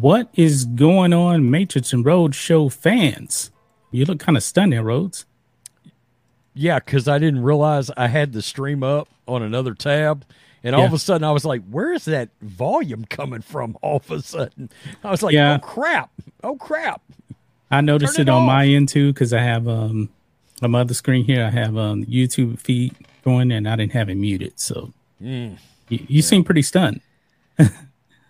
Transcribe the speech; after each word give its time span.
What 0.00 0.28
is 0.34 0.64
going 0.64 1.12
on, 1.12 1.50
Matrix 1.50 1.92
and 1.92 2.04
Rhodes 2.04 2.36
show 2.36 2.68
fans? 2.68 3.50
You 3.90 4.04
look 4.04 4.18
kind 4.18 4.36
of 4.36 4.42
stunned 4.42 4.72
there, 4.72 4.82
Rhodes. 4.82 5.26
Yeah, 6.54 6.78
because 6.78 7.06
I 7.08 7.18
didn't 7.18 7.42
realize 7.42 7.90
I 7.96 8.08
had 8.08 8.32
the 8.32 8.42
stream 8.42 8.82
up 8.82 9.08
on 9.26 9.42
another 9.42 9.74
tab. 9.74 10.24
And 10.62 10.74
all 10.74 10.82
Yeah. 10.82 10.86
of 10.88 10.92
a 10.94 10.98
sudden, 10.98 11.24
I 11.24 11.30
was 11.32 11.44
like, 11.44 11.62
where 11.68 11.92
is 11.92 12.06
that 12.06 12.30
volume 12.40 13.04
coming 13.04 13.42
from? 13.42 13.76
All 13.82 13.96
of 13.98 14.10
a 14.10 14.22
sudden, 14.22 14.70
I 15.02 15.10
was 15.10 15.22
like, 15.22 15.34
Yeah. 15.34 15.56
oh, 15.56 15.58
crap. 15.66 16.10
Oh, 16.42 16.56
crap. 16.56 17.02
I 17.70 17.82
noticed 17.82 18.18
it, 18.18 18.22
it 18.22 18.28
on 18.30 18.42
off. 18.42 18.46
my 18.46 18.66
end 18.66 18.88
too 18.88 19.12
because 19.12 19.32
I 19.34 19.40
have 19.42 19.68
um 19.68 20.08
on 20.62 20.70
my 20.70 20.80
other 20.80 20.94
screen 20.94 21.24
here. 21.24 21.44
I 21.44 21.50
have 21.50 21.76
um 21.76 22.04
YouTube 22.06 22.58
feed 22.60 22.94
going, 23.24 23.52
and 23.52 23.68
I 23.68 23.76
didn't 23.76 23.92
have 23.92 24.08
it 24.08 24.14
muted. 24.14 24.58
So 24.58 24.92
Mm. 25.22 25.58
you, 25.90 25.98
you 26.08 26.22
seem 26.22 26.42
pretty 26.44 26.62
stunned. 26.62 27.00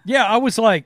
Yeah, 0.06 0.24
I 0.24 0.36
was 0.36 0.58
like, 0.58 0.84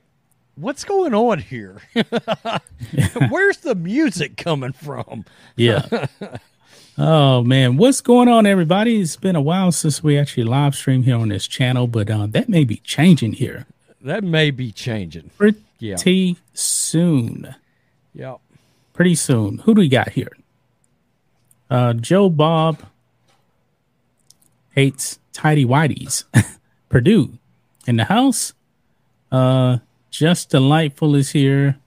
what's 0.59 0.83
going 0.83 1.13
on 1.13 1.39
here? 1.39 1.81
Where's 3.29 3.57
the 3.57 3.75
music 3.75 4.37
coming 4.37 4.73
from? 4.73 5.25
Yeah. 5.55 6.07
oh 6.97 7.43
man, 7.43 7.77
what's 7.77 8.01
going 8.01 8.27
on, 8.27 8.45
everybody? 8.45 8.99
It's 9.01 9.15
been 9.15 9.35
a 9.35 9.41
while 9.41 9.71
since 9.71 10.03
we 10.03 10.17
actually 10.17 10.43
live 10.45 10.75
stream 10.75 11.03
here 11.03 11.15
on 11.15 11.29
this 11.29 11.47
channel, 11.47 11.87
but 11.87 12.09
uh, 12.09 12.27
that 12.27 12.49
may 12.49 12.63
be 12.63 12.77
changing 12.77 13.33
here 13.33 13.65
That 14.01 14.23
may 14.23 14.51
be 14.51 14.71
changing. 14.71 15.31
pretty 15.37 15.59
Yeah. 15.79 15.95
soon. 16.53 17.55
Yeah. 18.13 18.35
Pretty 18.93 19.15
soon. 19.15 19.59
Who 19.59 19.75
do 19.75 19.79
we 19.81 19.89
got 19.89 20.09
here? 20.09 20.31
Uh, 21.69 21.93
Joe 21.93 22.29
Bob 22.29 22.79
hates 24.75 25.19
tidy 25.33 25.65
whities. 25.65 26.23
Purdue 26.89 27.37
in 27.87 27.97
the 27.97 28.05
house. 28.05 28.53
Uh, 29.31 29.77
just 30.09 30.49
delightful 30.49 31.15
is 31.15 31.31
here. 31.31 31.77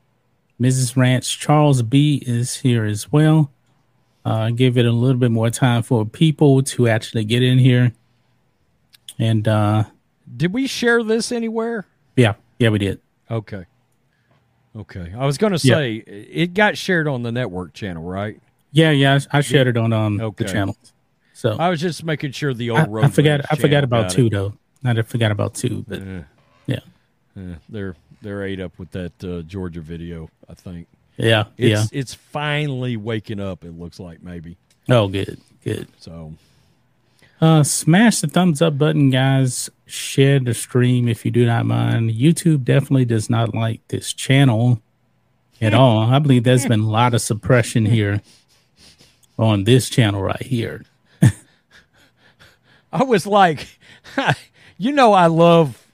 Mrs. 0.61 0.97
Ranch 0.97 1.39
Charles 1.39 1.83
B 1.83 2.23
is 2.27 2.56
here 2.59 2.84
as 2.84 3.11
well. 3.11 3.51
Uh, 4.25 4.51
give 4.51 4.78
it 4.78 4.87
a 4.87 4.92
little 4.92 5.19
bit 5.19 5.33
more 5.33 5.51
time 5.51 5.83
for 5.83 6.05
people 6.06 6.62
to 6.62 6.87
actually 6.89 7.25
get 7.25 7.43
in 7.43 7.59
here. 7.59 7.93
And 9.19 9.47
uh, 9.48 9.84
Did 10.37 10.53
we 10.53 10.67
share 10.67 11.03
this 11.03 11.33
anywhere? 11.33 11.87
yeah, 12.17 12.34
yeah, 12.59 12.69
we 12.69 12.78
did. 12.78 13.00
Okay. 13.31 13.65
Okay. 14.77 15.12
I 15.17 15.27
was 15.27 15.39
going 15.39 15.53
to 15.56 15.67
Yeah. 15.67 15.75
say 15.75 15.95
it 15.97 16.55
got 16.55 16.78
shared 16.78 17.09
on 17.09 17.23
the 17.23 17.33
network 17.33 17.73
channel, 17.75 18.05
right? 18.05 18.41
Yeah, 18.70 18.91
yeah, 18.91 19.19
I 19.33 19.39
I 19.39 19.41
shared 19.43 19.67
it 19.67 19.77
on 19.77 19.93
um 19.93 20.20
Okay. 20.20 20.45
the 20.45 20.50
channel. 20.50 20.77
So 21.34 21.56
I 21.59 21.69
was 21.69 21.81
just 21.81 22.05
making 22.05 22.33
sure 22.33 22.55
the 22.55 22.70
old 22.70 22.89
road. 22.89 23.05
I 23.05 23.09
forgot. 23.09 23.41
I 23.50 23.56
forgot 23.56 23.84
about 23.84 24.10
two 24.10 24.27
it. 24.27 24.33
though. 24.33 24.54
I 24.84 25.00
forgot 25.03 25.31
about 25.31 25.54
two, 25.54 25.84
but 25.87 26.00
Yeah. 26.06 26.22
yeah, 26.66 26.78
Yeah, 27.37 27.54
they're 27.69 27.97
they're 28.22 28.44
ate 28.44 28.60
up 28.60 28.78
with 28.78 28.91
that 28.93 29.25
uh, 29.25 29.43
Georgia 29.43 29.81
video. 29.81 30.31
I 30.49 30.55
think 30.55 30.87
yeah, 31.16 31.44
yeah. 31.56 31.83
it's 31.83 31.93
it's 31.93 32.15
finally 32.15 32.97
waking 32.97 33.41
up. 33.41 33.65
It 33.65 33.78
looks 33.78 34.00
like 34.00 34.22
maybe 34.22 34.56
Oh, 34.88 35.09
good, 35.09 35.41
good. 35.62 35.88
so. 35.99 36.34
Uh, 37.41 37.65
smash 37.65 38.21
the 38.21 38.28
thumbs 38.28 38.62
up 38.62 38.78
button, 38.78 39.10
guys. 39.10 39.69
Share 39.84 40.38
the 40.38 40.55
stream 40.55 41.09
if 41.09 41.25
you 41.25 41.31
do 41.33 41.44
not 41.44 41.66
mind. 41.66 42.10
YouTube 42.12 42.62
definitely 42.65 43.05
does 43.05 43.28
not 43.28 43.53
like 43.53 43.81
this 43.88 44.12
channel 44.12 44.81
at 45.60 45.75
all. 45.75 45.99
I 45.99 46.21
believe 46.21 46.44
there's 46.44 46.66
been 46.66 46.81
a 46.81 46.89
lot 46.89 47.15
of 47.15 47.21
suppression 47.21 47.84
here 47.87 48.22
on 49.37 49.65
this 49.65 49.91
channel 49.91 50.22
right 50.22 50.43
here. 50.43 50.84
I 52.93 53.03
was 53.03 53.27
like, 53.27 53.66
you 54.78 54.93
know, 54.93 55.12
I 55.12 55.27
love, 55.27 55.84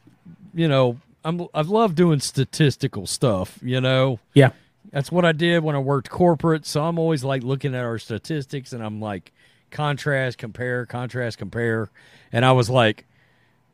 you 0.52 0.68
know, 0.68 0.98
I'm 1.28 1.46
I 1.52 1.60
love 1.60 1.94
doing 1.94 2.20
statistical 2.20 3.06
stuff. 3.06 3.58
You 3.62 3.80
know, 3.82 4.18
Yeah, 4.32 4.52
that's 4.90 5.12
what 5.12 5.26
I 5.26 5.32
did 5.32 5.62
when 5.62 5.76
I 5.76 5.78
worked 5.78 6.08
corporate. 6.08 6.64
So 6.64 6.82
I'm 6.82 6.98
always 6.98 7.22
like 7.22 7.42
looking 7.42 7.74
at 7.74 7.84
our 7.84 7.98
statistics, 7.98 8.72
and 8.72 8.82
I'm 8.82 8.98
like, 8.98 9.32
contrast, 9.70 10.38
compare, 10.38 10.86
contrast, 10.86 11.36
compare, 11.36 11.90
and 12.32 12.46
I 12.46 12.52
was 12.52 12.70
like, 12.70 13.04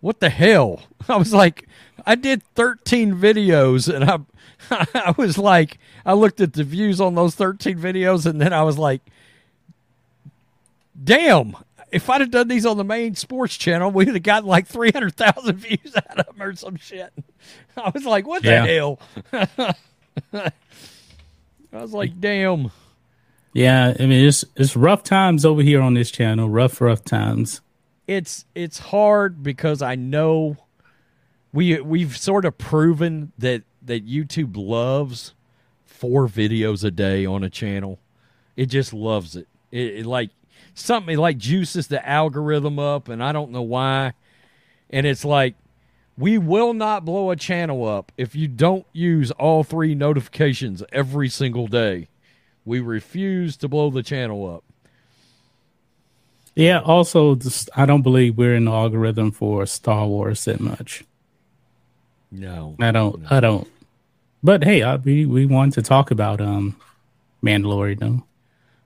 what 0.00 0.18
the 0.18 0.30
hell? 0.30 0.82
I 1.08 1.16
was 1.16 1.32
like, 1.32 1.68
I 2.04 2.16
did 2.16 2.42
13 2.56 3.14
videos, 3.14 3.92
and 3.94 4.04
I, 4.04 4.18
I 4.92 5.14
was 5.16 5.38
like, 5.38 5.78
I 6.04 6.14
looked 6.14 6.40
at 6.40 6.54
the 6.54 6.64
views 6.64 7.00
on 7.00 7.14
those 7.14 7.36
13 7.36 7.78
videos, 7.78 8.26
and 8.26 8.40
then 8.40 8.52
I 8.52 8.64
was 8.64 8.78
like, 8.78 9.00
damn. 11.02 11.56
If 11.94 12.10
I'd 12.10 12.20
have 12.20 12.30
done 12.30 12.48
these 12.48 12.66
on 12.66 12.76
the 12.76 12.84
main 12.84 13.14
sports 13.14 13.56
channel, 13.56 13.90
we'd 13.90 14.08
have 14.08 14.22
gotten 14.22 14.48
like 14.48 14.66
300,000 14.66 15.56
views 15.58 15.94
out 15.96 16.18
of 16.20 16.26
them 16.26 16.42
or 16.42 16.54
some 16.56 16.76
shit. 16.76 17.12
I 17.76 17.90
was 17.90 18.04
like, 18.04 18.26
what 18.26 18.42
Yeah. 18.44 18.66
the 18.66 18.74
hell? 18.74 19.74
I 21.72 21.80
was 21.82 21.92
like, 21.92 22.20
damn. 22.20 22.70
yeah. 23.52 23.94
I 23.98 24.06
mean, 24.06 24.26
it's 24.26 24.44
it's 24.56 24.76
rough 24.76 25.02
times 25.02 25.44
over 25.44 25.62
here 25.62 25.80
on 25.80 25.94
this 25.94 26.10
channel. 26.10 26.48
Rough, 26.48 26.80
rough 26.80 27.04
times. 27.04 27.60
It's 28.06 28.44
it's 28.54 28.78
hard 28.78 29.42
because 29.42 29.82
I 29.82 29.94
know 29.94 30.56
we 31.52 31.80
we've 31.80 32.16
sort 32.16 32.44
of 32.44 32.58
proven 32.58 33.32
that 33.38 33.62
that 33.82 34.06
YouTube 34.06 34.56
loves 34.56 35.34
four 35.84 36.26
videos 36.28 36.84
a 36.84 36.90
day 36.90 37.26
on 37.26 37.42
a 37.42 37.50
channel. 37.50 37.98
It 38.56 38.66
just 38.66 38.92
loves 38.92 39.34
it. 39.36 39.48
It, 39.72 40.00
it 40.00 40.06
like 40.06 40.30
something 40.74 41.16
like 41.16 41.38
juices 41.38 41.86
the 41.86 42.06
algorithm 42.06 42.78
up, 42.78 43.08
and 43.08 43.22
I 43.22 43.32
don't 43.32 43.52
know 43.52 43.62
why. 43.62 44.12
And 44.90 45.06
it's 45.06 45.24
like 45.24 45.54
we 46.18 46.38
will 46.38 46.74
not 46.74 47.04
blow 47.04 47.30
a 47.30 47.36
channel 47.36 47.86
up 47.86 48.12
if 48.16 48.34
you 48.36 48.48
don't 48.48 48.86
use 48.92 49.30
all 49.32 49.64
three 49.64 49.94
notifications 49.94 50.82
every 50.92 51.28
single 51.28 51.66
day. 51.66 52.08
We 52.64 52.80
refuse 52.80 53.56
to 53.58 53.68
blow 53.68 53.90
the 53.90 54.02
channel 54.02 54.48
up. 54.48 54.64
Yeah. 56.54 56.80
Also, 56.80 57.34
this, 57.34 57.68
I 57.76 57.84
don't 57.84 58.02
believe 58.02 58.38
we're 58.38 58.54
in 58.54 58.66
the 58.66 58.70
algorithm 58.70 59.32
for 59.32 59.66
Star 59.66 60.06
Wars 60.06 60.44
that 60.44 60.60
much. 60.60 61.04
No. 62.30 62.76
I 62.80 62.90
don't. 62.90 63.30
I 63.30 63.40
don't. 63.40 63.68
But 64.42 64.62
hey, 64.64 64.82
I, 64.82 64.96
we 64.96 65.26
we 65.26 65.46
wanted 65.46 65.74
to 65.74 65.82
talk 65.82 66.10
about 66.10 66.40
um 66.40 66.76
Mandalorian. 67.42 67.98
though. 67.98 68.24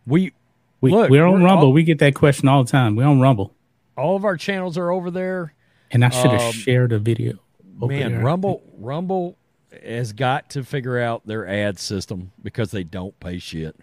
We 0.06 0.32
We 0.80 0.90
Look, 0.92 1.10
we're 1.10 1.24
on 1.26 1.40
we're 1.40 1.46
Rumble. 1.46 1.66
all- 1.68 1.72
we 1.72 1.82
get 1.82 1.98
that 1.98 2.14
question 2.14 2.48
all 2.48 2.62
the 2.64 2.70
time. 2.70 2.94
We're 2.96 3.06
on 3.06 3.20
Rumble, 3.20 3.54
all 3.96 4.16
of 4.16 4.24
our 4.24 4.36
channels 4.36 4.78
are 4.78 4.90
over 4.90 5.10
there. 5.10 5.54
and 5.90 6.04
I 6.04 6.10
should 6.10 6.30
have 6.30 6.40
Um, 6.40 6.52
shared 6.52 6.92
a 6.92 6.98
video. 6.98 7.38
Man, 7.80 8.12
there. 8.12 8.20
Rumble 8.24 8.62
Rumble 8.78 9.36
has 9.84 10.12
got 10.12 10.50
to 10.50 10.62
figure 10.64 10.98
out 10.98 11.26
their 11.26 11.46
ad 11.46 11.78
system 11.78 12.32
because 12.42 12.70
they 12.72 12.84
don't 12.84 13.18
pay 13.20 13.38
shit. 13.38 13.76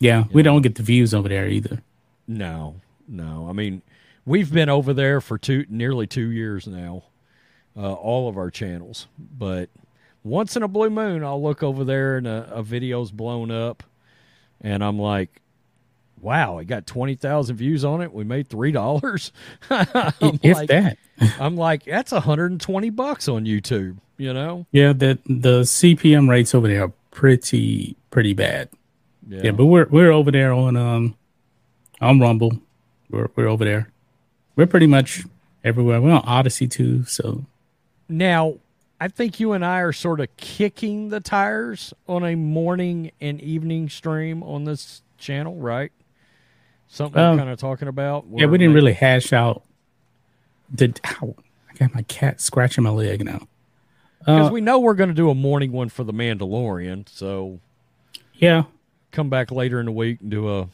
Yeah, 0.00 0.24
we 0.32 0.42
don't 0.42 0.62
get 0.62 0.76
the 0.76 0.82
views 0.82 1.12
over 1.12 1.28
there 1.28 1.48
either. 1.48 1.82
No, 2.26 2.76
no. 3.08 3.46
I 3.48 3.52
mean, 3.52 3.82
we've 4.24 4.52
been 4.52 4.68
over 4.68 4.92
there 4.94 5.20
for 5.20 5.36
two 5.38 5.66
nearly 5.68 6.06
two 6.06 6.30
years 6.30 6.66
now, 6.66 7.04
uh, 7.76 7.92
all 7.94 8.28
of 8.28 8.36
our 8.38 8.50
channels. 8.50 9.06
But 9.18 9.70
once 10.22 10.56
in 10.56 10.62
a 10.62 10.68
blue 10.68 10.90
moon, 10.90 11.24
I'll 11.24 11.42
look 11.42 11.62
over 11.62 11.84
there 11.84 12.16
and 12.16 12.26
a, 12.26 12.48
a 12.52 12.62
video's 12.62 13.10
blown 13.10 13.50
up, 13.50 13.82
and 14.60 14.84
I'm 14.84 14.98
like, 14.98 15.40
"Wow, 16.20 16.58
it 16.58 16.66
got 16.66 16.86
twenty 16.86 17.14
thousand 17.14 17.56
views 17.56 17.84
on 17.84 18.00
it. 18.00 18.12
We 18.12 18.24
made 18.24 18.48
three 18.48 18.72
dollars." 18.72 19.32
if 19.70 20.66
that. 20.68 20.98
I'm 21.40 21.56
like, 21.56 21.84
"That's 21.84 22.12
hundred 22.12 22.50
and 22.50 22.60
twenty 22.60 22.90
bucks 22.90 23.28
on 23.28 23.44
YouTube." 23.44 23.98
You 24.16 24.32
know? 24.34 24.66
Yeah, 24.72 24.92
the 24.92 25.18
the 25.26 25.62
CPM 25.62 26.28
rates 26.28 26.54
over 26.54 26.66
there 26.68 26.84
are 26.84 26.92
pretty 27.10 27.96
pretty 28.10 28.34
bad. 28.34 28.68
Yeah, 29.28 29.52
but 29.52 29.66
we're 29.66 29.86
we're 29.88 30.10
over 30.10 30.30
there 30.30 30.52
on 30.52 30.76
um 30.76 31.16
on 32.00 32.20
Rumble. 32.20 32.52
We're 33.10 33.28
we're 33.36 33.48
over 33.48 33.64
there. 33.64 33.90
We're 34.56 34.66
pretty 34.66 34.86
much 34.86 35.24
everywhere. 35.62 36.00
We're 36.00 36.12
on 36.12 36.22
Odysee 36.26 36.66
too. 36.68 37.04
So 37.04 37.44
Now, 38.08 38.54
I 39.00 39.08
think 39.08 39.38
you 39.38 39.52
and 39.52 39.64
I 39.64 39.80
are 39.80 39.92
sort 39.92 40.20
of 40.20 40.34
kicking 40.36 41.10
the 41.10 41.20
tires 41.20 41.94
on 42.08 42.24
a 42.24 42.34
morning 42.34 43.12
and 43.20 43.40
evening 43.40 43.88
stream 43.88 44.42
on 44.42 44.64
this 44.64 45.02
channel, 45.18 45.54
right? 45.56 45.92
Something 46.88 47.20
Um, 47.22 47.32
we're 47.36 47.38
kind 47.42 47.50
of 47.50 47.58
talking 47.58 47.88
about. 47.88 48.24
Yeah, 48.34 48.46
we 48.46 48.58
didn't 48.58 48.74
really 48.74 48.94
hash 48.94 49.32
out 49.32 49.62
the. 50.72 50.94
Ow, 51.06 51.34
I 51.70 51.74
got 51.74 51.94
my 51.94 52.02
cat 52.02 52.40
scratching 52.40 52.84
my 52.84 52.90
leg 52.90 53.24
now. 53.24 53.46
because 54.20 54.50
we 54.50 54.60
know 54.60 54.78
we're 54.78 54.94
going 54.94 55.10
to 55.10 55.14
do 55.14 55.30
a 55.30 55.34
morning 55.34 55.70
one 55.72 55.88
for 55.90 56.02
the 56.04 56.12
Mandalorian. 56.12 57.08
So 57.08 57.60
Yeah, 58.34 58.64
come 59.12 59.28
back 59.30 59.50
later 59.50 59.80
in 59.80 59.86
the 59.86 59.92
week 59.92 60.20
and 60.22 60.30
do 60.30 60.48
a 60.58 60.68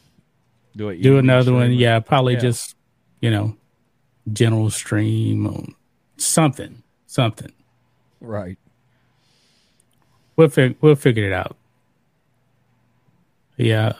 do 0.76 0.88
a 0.88 0.96
do 0.96 1.18
another 1.18 1.52
one. 1.52 1.72
Yeah, 1.72 1.98
probably 2.00 2.34
Yeah. 2.34 2.40
just 2.40 2.76
you 3.20 3.30
know, 3.30 3.56
general 4.32 4.70
stream 4.70 5.46
or 5.46 5.64
something, 6.16 6.82
something. 7.06 7.50
right. 8.20 8.58
We'll 10.36 10.48
fig- 10.48 10.76
we'll 10.80 10.96
figure 10.96 11.24
it 11.24 11.32
out. 11.32 11.56
Yeah, 13.56 13.92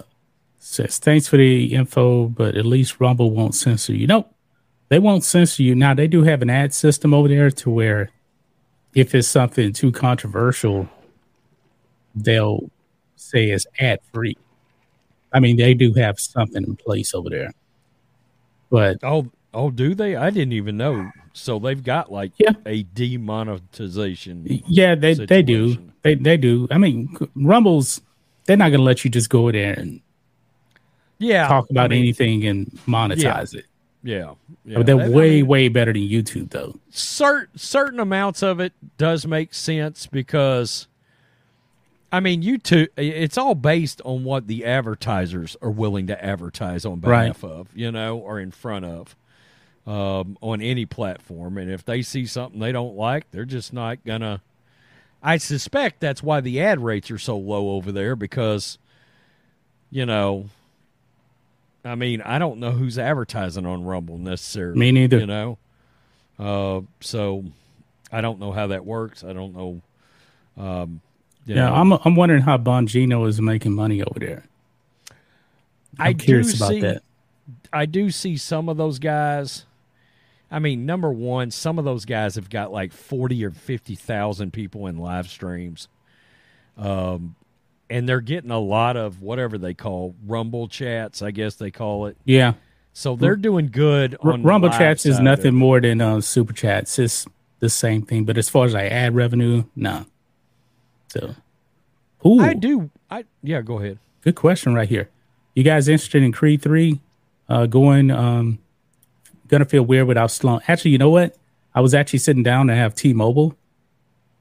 says 0.64 0.98
thanks 0.98 1.28
for 1.28 1.36
the 1.36 1.74
info, 1.74 2.26
but 2.28 2.56
at 2.56 2.64
least 2.66 3.00
Rumble 3.00 3.30
won't 3.30 3.54
censor 3.54 3.94
you. 3.94 4.06
Nope, 4.06 4.32
they 4.88 4.98
won't 4.98 5.24
censor 5.24 5.62
you. 5.62 5.74
Now 5.74 5.94
they 5.94 6.06
do 6.08 6.22
have 6.22 6.42
an 6.42 6.50
ad 6.50 6.72
system 6.72 7.12
over 7.12 7.28
there 7.28 7.50
to 7.50 7.70
where 7.70 8.10
if 8.94 9.14
it's 9.14 9.28
something 9.28 9.72
too 9.72 9.92
controversial, 9.92 10.88
they'll 12.14 12.70
say 13.16 13.50
it's 13.50 13.66
ad 13.78 14.00
free. 14.12 14.36
I 15.32 15.40
mean, 15.40 15.56
they 15.56 15.74
do 15.74 15.92
have 15.94 16.18
something 16.20 16.62
in 16.64 16.76
place 16.76 17.12
over 17.14 17.28
there, 17.28 17.52
but 18.70 18.98
Oh, 19.02 19.30
oh, 19.52 19.70
do 19.70 19.94
they? 19.94 20.14
I 20.16 20.30
didn't 20.30 20.52
even 20.52 20.76
know. 20.76 21.10
So 21.32 21.58
they've 21.58 21.82
got 21.82 22.12
like 22.12 22.32
Yeah. 22.38 22.52
a 22.64 22.84
demonetization. 22.84 24.46
yeah, 24.68 24.94
they 24.94 25.14
they 25.14 25.42
do. 25.42 25.76
They 26.02 26.14
they 26.14 26.36
do. 26.36 26.68
I 26.70 26.78
mean, 26.78 27.14
Rumbles, 27.34 28.00
they're 28.46 28.56
not 28.56 28.70
gonna 28.70 28.82
let 28.84 29.04
you 29.04 29.10
just 29.10 29.28
go 29.28 29.50
there 29.50 29.72
and 29.74 30.00
Yeah, 31.18 31.46
talk 31.48 31.70
about 31.70 31.86
I 31.86 31.88
mean, 31.88 31.98
anything 32.00 32.44
and 32.46 32.66
monetize 32.86 33.54
it. 33.54 33.66
Yeah, 34.02 34.34
yeah. 34.64 34.76
But 34.78 34.86
they're 34.86 35.00
I- 35.00 35.04
I 35.06 35.08
way, 35.08 35.30
mean, 35.36 35.46
way 35.46 35.68
better 35.68 35.92
than 35.92 36.02
YouTube, 36.02 36.50
though. 36.50 36.78
cer- 36.90 37.48
certain 37.56 38.00
amounts 38.00 38.42
of 38.42 38.60
it 38.60 38.72
does 38.98 39.26
make 39.26 39.54
sense 39.54 40.06
because 40.06 40.88
I 42.12 42.20
mean 42.20 42.42
YouTube 42.42 42.88
it's 42.96 43.38
all 43.38 43.54
based 43.54 44.00
on 44.04 44.22
what 44.24 44.46
the 44.46 44.64
advertisers 44.64 45.56
are 45.62 45.70
willing 45.70 46.06
to 46.08 46.24
advertise 46.24 46.84
on 46.84 47.00
Right. 47.00 47.22
behalf 47.28 47.42
of, 47.44 47.68
you 47.74 47.90
know, 47.90 48.18
or 48.18 48.38
in 48.38 48.50
front 48.50 48.84
of 48.84 49.16
um, 49.86 50.36
on 50.40 50.60
any 50.62 50.84
platform 50.86 51.58
and 51.58 51.70
if 51.70 51.84
they 51.84 52.02
see 52.02 52.24
something 52.26 52.60
they 52.60 52.72
don't 52.72 52.96
like, 52.96 53.30
they're 53.30 53.44
just 53.44 53.72
not 53.72 54.04
going 54.04 54.20
to 54.20 54.40
I 55.22 55.38
suspect 55.38 56.00
that's 56.00 56.22
why 56.22 56.40
the 56.42 56.60
ad 56.60 56.80
rates 56.80 57.10
are 57.10 57.18
so 57.18 57.36
low 57.38 57.70
over 57.70 57.90
there 57.90 58.14
because 58.16 58.78
you 59.90 60.04
know 60.06 60.46
I 61.84 61.94
mean, 61.96 62.22
I 62.22 62.38
don't 62.38 62.58
know 62.60 62.70
who's 62.70 62.98
advertising 62.98 63.66
on 63.66 63.84
Rumble 63.84 64.18
necessarily. 64.18 64.78
Me 64.78 64.92
neither. 64.92 65.18
You 65.18 65.26
know, 65.26 65.58
uh, 66.38 66.80
so 67.00 67.44
I 68.10 68.20
don't 68.20 68.40
know 68.40 68.52
how 68.52 68.68
that 68.68 68.84
works. 68.86 69.22
I 69.22 69.32
don't 69.32 69.54
know. 69.54 69.80
Um, 70.56 71.00
you 71.46 71.54
Yeah, 71.56 71.66
know, 71.68 71.74
I'm 71.74 71.92
I'm 71.92 72.16
wondering 72.16 72.42
how 72.42 72.56
Bongino 72.56 73.28
is 73.28 73.40
making 73.40 73.72
money 73.74 74.02
over 74.02 74.18
there. 74.18 74.44
I'm 75.98 76.06
I 76.08 76.12
curious 76.14 76.52
do 76.52 76.56
about 76.56 76.68
see, 76.70 76.80
that. 76.80 77.02
I 77.72 77.86
do 77.86 78.10
see 78.10 78.36
some 78.36 78.68
of 78.68 78.76
those 78.76 78.98
guys. 78.98 79.66
I 80.50 80.58
mean, 80.60 80.86
number 80.86 81.12
one, 81.12 81.50
some 81.50 81.78
of 81.78 81.84
those 81.84 82.04
guys 82.04 82.36
have 82.36 82.48
got 82.48 82.72
like 82.72 82.92
forty 82.92 83.44
or 83.44 83.50
fifty 83.50 83.94
thousand 83.94 84.52
people 84.52 84.86
in 84.86 84.96
live 84.98 85.28
streams, 85.28 85.88
um, 86.78 87.34
and 87.90 88.08
they're 88.08 88.20
getting 88.20 88.50
a 88.50 88.58
lot 88.58 88.96
of 88.96 89.20
whatever 89.20 89.58
they 89.58 89.74
call 89.74 90.14
Rumble 90.26 90.68
chats. 90.68 91.22
I 91.22 91.30
guess 91.30 91.56
they 91.56 91.70
call 91.70 92.06
it. 92.06 92.16
Yeah, 92.24 92.54
So 92.92 93.16
they're 93.16 93.36
doing 93.36 93.68
good 93.68 94.16
on 94.20 94.42
Rumble 94.42 94.70
Chats 94.70 95.06
is 95.06 95.20
nothing 95.20 95.54
more 95.54 95.80
than 95.80 96.00
uh, 96.00 96.20
Super 96.20 96.52
Chats. 96.52 96.98
It's 96.98 97.26
the 97.60 97.68
same 97.68 98.02
thing, 98.02 98.24
but 98.24 98.36
as 98.38 98.48
far 98.48 98.66
as 98.66 98.74
like 98.74 98.90
ad 98.90 99.14
revenue, 99.14 99.64
no. 99.76 100.06
So, 101.08 101.34
ooh, 102.26 102.40
I 102.40 102.54
do. 102.54 102.90
I 103.10 103.24
yeah. 103.42 103.60
Go 103.62 103.78
ahead. 103.78 103.98
good 104.22 104.34
question 104.34 104.74
right 104.74 104.88
here. 104.88 105.08
You 105.54 105.62
guys 105.62 105.86
interested 105.88 106.22
in 106.22 106.32
Creed 106.32 106.62
three? 106.62 107.00
Uh, 107.48 107.66
going, 107.66 108.10
um, 108.10 108.58
gonna 109.48 109.64
feel 109.66 109.82
weird 109.82 110.06
without 110.08 110.30
Stallone. 110.30 110.62
Actually, 110.66 110.92
you 110.92 110.98
know 110.98 111.10
what? 111.10 111.36
I 111.74 111.80
was 111.80 111.94
actually 111.94 112.20
sitting 112.20 112.42
down 112.42 112.68
to 112.68 112.74
have 112.74 112.94
T-Mobile, 112.94 113.56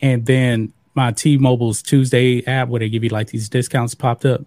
and 0.02 0.26
then 0.26 0.72
my 0.96 1.12
T-Mobile's 1.12 1.82
Tuesday 1.82 2.46
app 2.46 2.68
where 2.68 2.80
they 2.80 2.90
give 2.90 3.04
you 3.04 3.10
like 3.10 3.28
these 3.28 3.50
discounts 3.50 3.96
popped 3.96 4.26
up. 4.26 4.44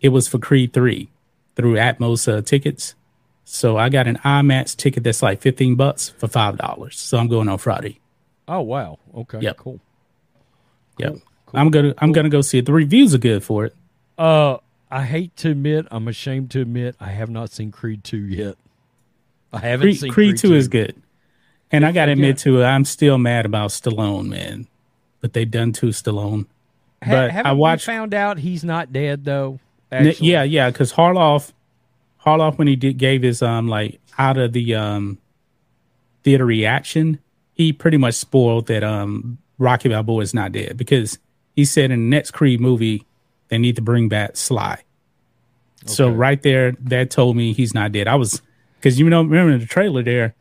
It 0.00 0.10
was 0.10 0.28
for 0.28 0.38
Creed 0.38 0.72
three 0.72 1.08
through 1.56 1.74
Atmos 1.74 2.32
uh, 2.32 2.40
tickets. 2.42 2.94
So 3.44 3.76
I 3.76 3.88
got 3.88 4.06
an 4.06 4.18
IMAX 4.24 4.76
ticket 4.76 5.02
that's 5.02 5.22
like 5.22 5.40
fifteen 5.40 5.74
bucks 5.74 6.10
for 6.10 6.28
five 6.28 6.58
dollars. 6.58 6.98
So 6.98 7.18
I'm 7.18 7.28
going 7.28 7.48
on 7.48 7.58
Friday. 7.58 7.98
Oh 8.46 8.60
wow. 8.60 8.98
Okay. 9.14 9.40
Yep. 9.40 9.56
Cool. 9.56 9.80
Yep. 10.98 11.16
I'm 11.54 11.70
gonna 11.70 11.94
I'm 11.98 12.12
gonna 12.12 12.28
go 12.28 12.42
see 12.42 12.58
it. 12.58 12.66
The 12.66 12.72
reviews 12.72 13.14
are 13.14 13.18
good 13.18 13.42
for 13.42 13.64
it. 13.64 13.74
Uh, 14.16 14.58
I 14.90 15.04
hate 15.04 15.36
to 15.38 15.50
admit, 15.50 15.86
I'm 15.90 16.08
ashamed 16.08 16.50
to 16.52 16.60
admit, 16.60 16.96
I 16.98 17.08
have 17.08 17.30
not 17.30 17.50
seen 17.50 17.70
Creed 17.70 18.04
two 18.04 18.18
yet. 18.18 18.56
I 19.52 19.58
haven't 19.58 19.84
Creed, 19.84 20.00
seen 20.00 20.12
Creed, 20.12 20.38
2 20.38 20.54
is 20.54 20.68
good. 20.68 21.00
And 21.70 21.84
I 21.84 21.92
got 21.92 22.06
to 22.06 22.12
admit 22.12 22.38
to 22.38 22.60
it, 22.60 22.64
I'm 22.64 22.84
still 22.84 23.18
mad 23.18 23.46
about 23.46 23.70
Stallone, 23.70 24.28
man. 24.28 24.66
But 25.20 25.32
they've 25.32 25.50
done 25.50 25.72
to 25.74 25.86
Stallone. 25.86 26.46
Ha- 27.02 27.10
But 27.10 27.46
I 27.46 27.52
watched 27.52 27.86
found 27.86 28.14
out 28.14 28.38
he's 28.38 28.64
not 28.64 28.92
dead 28.92 29.24
though. 29.24 29.58
Actually? 29.90 30.28
yeah, 30.28 30.42
yeah, 30.42 30.70
because 30.70 30.92
Harloff, 30.92 31.52
Harloff 32.24 32.58
when 32.58 32.68
he 32.68 32.76
did 32.76 32.98
gave 32.98 33.22
his 33.22 33.40
um 33.42 33.68
like 33.68 34.00
out 34.18 34.36
of 34.36 34.52
the 34.52 34.74
um 34.74 35.18
theater 36.24 36.44
reaction, 36.44 37.18
he 37.54 37.72
pretty 37.72 37.96
much 37.96 38.14
spoiled 38.14 38.66
that 38.66 38.84
um 38.84 39.38
Rocky 39.58 39.88
Balboa 39.88 40.22
is 40.22 40.34
not 40.34 40.52
dead 40.52 40.76
because 40.76 41.18
he 41.56 41.64
said 41.64 41.90
in 41.90 42.00
the 42.10 42.16
next 42.16 42.32
Creed 42.32 42.60
movie 42.60 43.04
they 43.48 43.58
need 43.58 43.76
to 43.76 43.82
bring 43.82 44.08
back 44.08 44.36
Sly. 44.36 44.82
So 45.86 46.10
right 46.10 46.42
there, 46.42 46.72
that 46.80 47.10
told 47.10 47.36
me 47.36 47.52
he's 47.52 47.72
not 47.72 47.92
dead. 47.92 48.08
I 48.08 48.16
was 48.16 48.42
because 48.78 48.98
you 48.98 49.08
know 49.08 49.22
remember 49.22 49.52
in 49.52 49.60
the 49.60 49.66
trailer 49.66 50.02
there, 50.02 50.34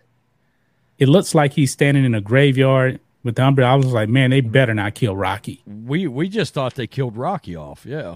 it 0.98 1.08
looks 1.08 1.34
like 1.34 1.54
he's 1.54 1.72
standing 1.72 2.04
in 2.04 2.14
a 2.16 2.22
graveyard 2.22 3.00
with 3.28 3.36
the 3.36 3.44
umbrella. 3.44 3.74
I 3.74 3.76
was 3.76 3.94
like, 3.94 4.10
man, 4.10 4.32
they 4.32 4.42
better 4.42 4.74
not 4.74 4.96
kill 4.96 5.16
Rocky. 5.16 5.62
We 5.68 6.08
we 6.08 6.28
just 6.30 6.56
thought 6.56 6.74
they 6.74 6.88
killed 6.88 7.16
Rocky 7.16 7.56
off. 7.56 7.86
Yeah. 7.86 8.16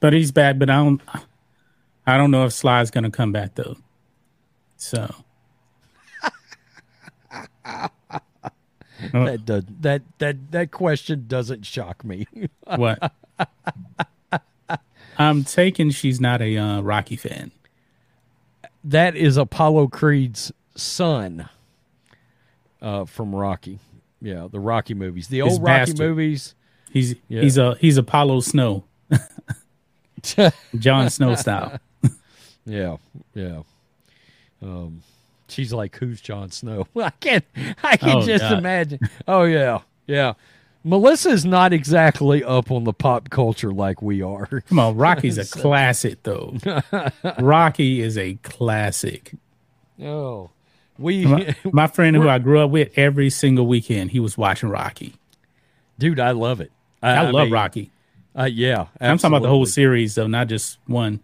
But 0.00 0.12
he's 0.12 0.30
back. 0.30 0.58
But 0.58 0.68
I 0.68 0.76
don't. 0.84 1.00
I 2.06 2.16
don't 2.18 2.30
know 2.30 2.44
if 2.44 2.52
Sly's 2.52 2.90
gonna 2.90 3.10
come 3.10 3.32
back 3.32 3.54
though. 3.54 3.76
So. 4.76 5.14
That 9.12 9.44
does 9.44 9.64
that 9.80 10.02
that 10.18 10.52
that 10.52 10.70
question 10.70 11.24
doesn't 11.26 11.66
shock 11.66 12.04
me. 12.04 12.24
what? 12.76 13.12
I'm 15.18 15.42
taking 15.42 15.90
she's 15.90 16.20
not 16.20 16.40
a 16.40 16.56
uh, 16.56 16.80
Rocky 16.82 17.16
fan. 17.16 17.50
that 18.84 19.16
is 19.16 19.36
Apollo 19.36 19.88
Creed's 19.88 20.52
son 20.76 21.48
uh, 22.82 23.04
from 23.06 23.34
Rocky. 23.34 23.78
Yeah, 24.20 24.48
the 24.50 24.60
Rocky 24.60 24.92
movies, 24.94 25.28
the 25.28 25.38
His 25.40 25.54
old 25.54 25.62
Rocky 25.62 25.78
bastard. 25.92 25.98
movies. 25.98 26.54
He's 26.92 27.14
Yeah. 27.28 27.40
he's 27.40 27.56
a 27.56 27.74
he's 27.76 27.96
Apollo 27.96 28.40
Snow, 28.40 28.84
Jon 30.78 31.10
Snow 31.10 31.34
style. 31.34 31.78
Yeah, 32.64 32.98
yeah. 33.34 33.62
Um, 34.62 35.02
she's 35.48 35.72
like, 35.72 35.96
"Who's 35.96 36.20
Jon 36.20 36.52
Snow?" 36.52 36.86
I 36.96 37.10
can't 37.10 37.44
I 37.82 37.96
can 37.96 38.18
Oh, 38.18 38.22
just 38.22 38.42
God. 38.44 38.58
imagine. 38.58 39.00
Oh 39.26 39.42
yeah, 39.42 39.80
yeah. 40.06 40.34
Melissa's 40.84 41.44
not 41.44 41.72
exactly 41.72 42.44
up 42.44 42.70
on 42.70 42.84
the 42.84 42.92
pop 42.92 43.30
culture 43.30 43.72
like 43.72 44.00
we 44.00 44.22
are. 44.22 44.46
Come 44.68 44.78
on, 44.78 44.94
Rocky's 44.96 45.38
a 45.38 45.44
classic 45.44 46.22
though. 46.22 46.54
Rocky 47.40 48.00
is 48.00 48.16
a 48.16 48.34
classic. 48.44 49.34
Oh, 50.00 50.50
we, 51.02 51.26
My, 51.26 51.56
my 51.72 51.86
friend 51.86 52.16
who 52.16 52.28
I 52.28 52.38
grew 52.38 52.60
up 52.60 52.70
with 52.70 52.90
every 52.96 53.28
single 53.30 53.66
weekend, 53.66 54.10
he 54.12 54.20
was 54.20 54.38
watching 54.38 54.68
Rocky. 54.68 55.14
dude, 55.98 56.20
I 56.20 56.30
love 56.30 56.60
it. 56.60 56.70
I, 57.02 57.28
love 57.30 57.44
mean, 57.46 57.52
Rocky. 57.52 57.90
Uh, 58.38 58.44
yeah, 58.44 58.86
I'm 59.00 59.18
talking 59.18 59.34
about 59.36 59.42
the 59.42 59.48
whole 59.48 59.66
series 59.66 60.14
though, 60.14 60.26
not 60.28 60.46
just 60.48 60.78
one. 60.86 61.20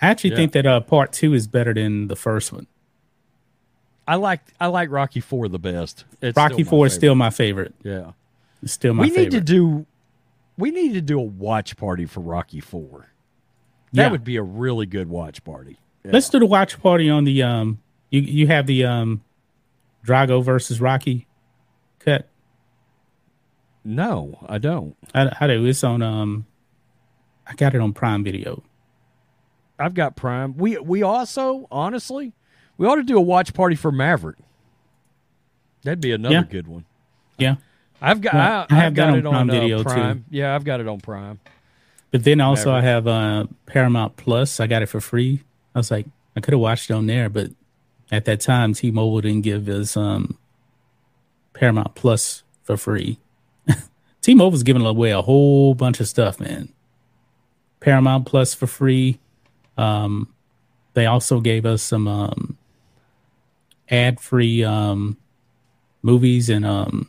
I 0.00 0.08
actually 0.08 0.30
Yeah. 0.30 0.36
think 0.36 0.52
that 0.52 0.66
uh, 0.66 0.80
part 0.80 1.12
two 1.12 1.32
is 1.34 1.46
better 1.46 1.72
than 1.74 2.08
the 2.08 2.16
first 2.16 2.52
one. 2.52 2.66
I 4.06 4.16
like 4.16 4.40
I 4.60 4.66
like 4.68 4.90
Rocky 4.90 5.20
Four 5.20 5.48
the 5.48 5.58
best. 5.58 6.04
It's 6.22 6.36
Rocky 6.36 6.62
Four 6.62 6.86
is 6.86 6.94
still 6.94 7.14
my 7.14 7.30
favorite. 7.30 7.74
yeah. 7.82 8.12
It's 8.62 8.72
still 8.72 8.94
my 8.94 9.02
we 9.04 9.10
favorite. 9.10 9.24
need 9.24 9.30
to 9.32 9.40
do 9.40 9.86
we 10.58 10.70
need 10.70 10.92
to 10.94 11.00
do 11.00 11.18
a 11.18 11.22
watch 11.22 11.76
party 11.76 12.06
for 12.06 12.20
Rocky 12.20 12.60
Four. 12.60 13.06
That 13.92 14.04
Yeah. 14.06 14.10
would 14.10 14.22
be 14.24 14.36
a 14.36 14.42
really 14.42 14.86
good 14.86 15.08
watch 15.08 15.42
party. 15.44 15.78
Yeah. 16.04 16.12
Let's 16.12 16.28
do 16.28 16.38
the 16.38 16.46
watch 16.46 16.80
party 16.80 17.10
on 17.10 17.24
the 17.24 17.42
um. 17.42 17.78
You 18.16 18.22
you 18.22 18.46
have 18.46 18.66
the 18.66 18.84
um, 18.86 19.22
Drago 20.06 20.42
versus 20.42 20.80
Rocky 20.80 21.26
cut? 21.98 22.26
No, 23.84 24.38
I 24.48 24.56
don't. 24.58 24.96
I, 25.14 25.30
I 25.38 25.46
do. 25.46 25.64
It's 25.66 25.84
on. 25.84 26.00
Um, 26.02 26.46
I 27.46 27.54
got 27.54 27.74
it 27.74 27.80
on 27.80 27.92
Prime 27.92 28.24
Video. 28.24 28.62
I've 29.78 29.92
got 29.94 30.16
Prime. 30.16 30.56
We 30.56 30.78
we 30.78 31.02
also 31.02 31.68
honestly, 31.70 32.32
we 32.78 32.86
ought 32.86 32.96
to 32.96 33.02
do 33.02 33.18
a 33.18 33.20
watch 33.20 33.52
party 33.52 33.76
for 33.76 33.92
Maverick. 33.92 34.36
That'd 35.82 36.00
be 36.00 36.12
another 36.12 36.34
Yeah. 36.36 36.42
good 36.44 36.66
one. 36.66 36.86
Yeah, 37.38 37.56
I've 38.00 38.22
got 38.22 38.32
Well, 38.34 38.66
I, 38.70 38.74
have 38.76 38.94
got 38.94 39.10
that 39.12 39.18
it 39.18 39.26
on 39.26 39.34
on 39.34 39.46
Prime 39.48 39.50
uh, 39.50 39.60
Video, 39.60 39.78
too. 39.78 39.84
Prime. 39.84 40.24
Yeah, 40.30 40.54
I've 40.54 40.64
got 40.64 40.80
it 40.80 40.88
on 40.88 41.00
Prime. 41.00 41.38
but 42.10 42.24
then 42.24 42.40
also 42.40 42.72
I 42.72 42.80
have 42.80 43.06
uh, 43.06 43.44
Paramount 43.66 44.16
Plus. 44.16 44.58
I 44.58 44.66
got 44.66 44.80
it 44.82 44.86
for 44.86 45.00
free. 45.02 45.42
I 45.74 45.78
was 45.78 45.90
like, 45.90 46.06
I 46.34 46.40
could 46.40 46.52
have 46.54 46.60
watched 46.60 46.88
it 46.90 46.94
on 46.94 47.06
there, 47.06 47.28
but 47.28 47.50
at 48.10 48.24
that 48.26 48.40
time, 48.40 48.74
T-Mobile 48.74 49.20
didn't 49.22 49.42
give 49.42 49.68
us 49.68 49.96
um, 49.96 50.38
Paramount 51.54 51.94
Plus 51.94 52.42
for 52.62 52.76
free. 52.76 53.18
T-Mobile's 54.20 54.62
giving 54.62 54.84
away 54.84 55.10
a 55.10 55.22
whole 55.22 55.74
bunch 55.74 56.00
of 56.00 56.08
stuff, 56.08 56.38
man. 56.38 56.72
Paramount 57.80 58.26
Plus 58.26 58.54
for 58.54 58.66
free. 58.66 59.18
Um, 59.76 60.32
they 60.94 61.06
also 61.06 61.40
gave 61.40 61.66
us 61.66 61.82
some 61.82 62.08
um, 62.08 62.56
ad-free 63.90 64.64
um, 64.64 65.16
movies 66.02 66.48
and 66.48 66.64
um, 66.64 67.08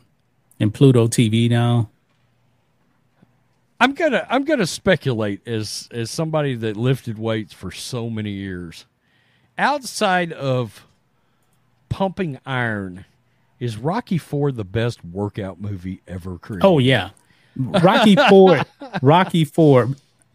and 0.60 0.74
Pluto 0.74 1.06
TV 1.06 1.48
now. 1.48 1.88
I'm 3.80 3.94
gonna 3.94 4.26
I'm 4.28 4.44
gonna 4.44 4.66
speculate 4.66 5.46
as 5.46 5.88
as 5.92 6.10
somebody 6.10 6.54
that 6.56 6.76
lifted 6.76 7.18
weights 7.18 7.52
for 7.54 7.70
so 7.70 8.10
many 8.10 8.30
years. 8.30 8.86
Outside 9.56 10.32
of 10.32 10.84
pumping 11.88 12.38
iron, 12.46 13.04
is 13.60 13.76
Rocky 13.76 14.18
Four 14.18 14.52
the 14.52 14.64
best 14.64 15.04
workout 15.04 15.60
movie 15.60 16.00
ever 16.06 16.38
created? 16.38 16.64
Oh 16.64 16.78
yeah, 16.78 17.10
Rocky 17.56 18.16
Four. 18.28 18.62
Rocky 19.02 19.44
Four. 19.44 19.88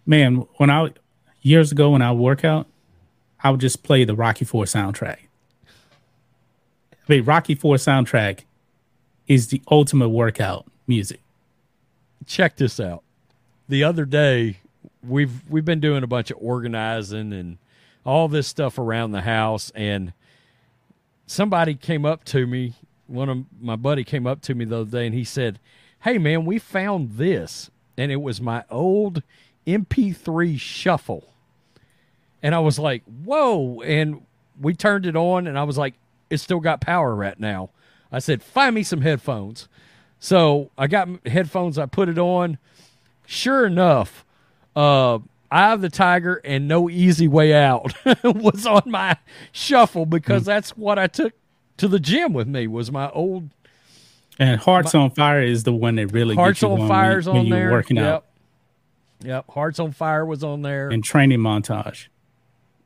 Man, 0.06 0.46
when 0.58 0.70
I 0.70 0.90
years 1.42 1.72
ago 1.72 1.92
when 1.92 2.02
I 2.02 2.12
work 2.12 2.44
out, 2.44 2.68
I 3.44 3.52
would 3.52 3.62
just 3.62 3.84
play 3.84 4.04
the 4.04 4.16
Rocky 4.16 4.46
Four 4.46 4.66
soundtrack. 4.66 5.18
I 5.66 7.06
mean, 7.08 7.24
Rocky 7.26 7.56
Four 7.56 7.76
soundtrack 7.76 8.42
is 9.28 9.48
the 9.48 9.62
ultimate 9.70 10.10
workout 10.10 10.66
music. 10.88 11.22
check 12.26 12.56
this 12.58 12.80
out. 12.80 13.04
The 13.70 13.84
other 13.84 14.06
day, 14.06 14.58
we've 15.06 15.50
we've 15.50 15.66
been 15.66 15.80
doing 15.80 16.04
a 16.04 16.08
bunch 16.08 16.32
of 16.32 16.38
organizing 16.42 17.32
and 17.34 17.58
all 18.06 18.28
this 18.28 18.48
stuff 18.48 18.78
around 18.78 19.12
the 19.12 19.22
house, 19.22 19.72
and 19.76 20.14
somebody 21.26 21.76
came 21.76 22.06
up 22.06 22.24
to 22.26 22.46
me. 22.48 22.74
One 23.08 23.30
of 23.30 23.46
my 23.62 23.76
buddy 23.76 24.04
came 24.04 24.26
up 24.26 24.42
to 24.44 24.56
me 24.56 24.66
the 24.66 24.82
other 24.82 24.92
day, 24.92 25.06
and 25.06 25.16
he 25.16 25.24
said, 25.24 25.60
"Hey, 26.02 26.18
man, 26.18 26.46
we 26.46 26.60
found 26.60 27.14
this, 27.18 27.70
and 27.98 28.12
it 28.12 28.22
was 28.22 28.42
my 28.42 28.64
old 28.70 29.24
MP3 29.66 30.58
shuffle." 30.58 31.34
And 32.42 32.54
I 32.54 32.60
was 32.60 32.80
like, 32.80 33.04
"Whoa!" 33.06 33.82
And 33.82 34.26
we 34.60 34.74
turned 34.74 35.06
it 35.06 35.16
on, 35.16 35.48
and 35.48 35.58
I 35.58 35.64
was 35.64 35.78
like, 35.78 35.96
"It 36.30 36.38
still 36.38 36.60
got 36.60 36.82
power 36.82 37.16
right 37.16 37.40
now." 37.40 37.70
I 38.12 38.20
said, 38.20 38.44
"Find 38.44 38.76
me 38.76 38.84
some 38.84 39.02
headphones." 39.02 39.68
So 40.20 40.72
I 40.78 40.88
got 40.88 41.10
headphones. 41.28 41.78
I 41.78 41.86
put 41.86 42.08
it 42.10 42.18
on. 42.18 42.58
Sure 43.26 43.66
enough, 43.66 44.26
uh, 44.76 45.20
Eye 45.54 45.74
of 45.74 45.82
the 45.82 45.90
Tiger 45.90 46.42
and 46.44 46.68
No 46.68 46.90
Easy 46.90 47.28
Way 47.28 47.54
Out 47.54 47.94
was 48.24 48.66
on 48.66 48.84
my 48.88 49.18
shuffle 49.52 50.06
because 50.06 50.46
that's 50.46 50.72
what 50.76 50.98
I 50.98 51.08
took 51.08 51.34
to 51.78 51.88
the 51.88 52.00
gym 52.00 52.34
with 52.34 52.48
me. 52.48 52.66
Was 52.68 52.92
my 52.92 53.10
old 53.12 53.50
And 54.40 54.60
Hearts 54.60 54.96
on 54.96 55.12
Fire 55.12 55.42
is 55.42 55.64
the 55.64 55.74
one 55.74 55.96
that 55.96 56.08
really 56.08 56.36
Hearts 56.36 56.58
gets 56.60 56.64
you 56.64 56.70
on 56.72 56.78
going 56.78 56.90
Fire's 56.90 57.26
when, 57.28 57.36
when 57.36 57.42
on 57.42 57.48
you're 57.50 57.60
there. 57.60 57.72
working 57.72 57.98
yep. 57.98 58.06
out 58.06 58.26
Yep. 59.24 59.46
Hearts 59.52 59.80
on 59.80 59.92
Fire 59.92 60.26
was 60.26 60.44
on 60.44 60.64
there. 60.64 60.90
and 60.90 61.04
training 61.04 61.40
montage. 61.40 62.08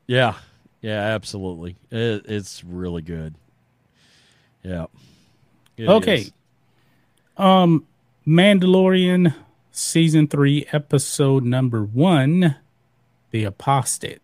yeah. 0.06 0.34
Yeah. 0.80 1.00
Absolutely. 1.00 1.74
It, 1.90 2.26
it's 2.28 2.62
really 2.62 3.02
good. 3.02 3.34
Yeah. 4.62 4.86
It 5.76 5.88
Okay. 5.88 6.16
is. 6.18 6.32
Um, 7.36 7.86
Mandalorian 8.26 9.34
season 9.78 10.26
three, 10.28 10.66
episode 10.72 11.44
number 11.44 11.82
one, 11.84 12.56
The 13.30 13.44
Apostate. 13.44 14.20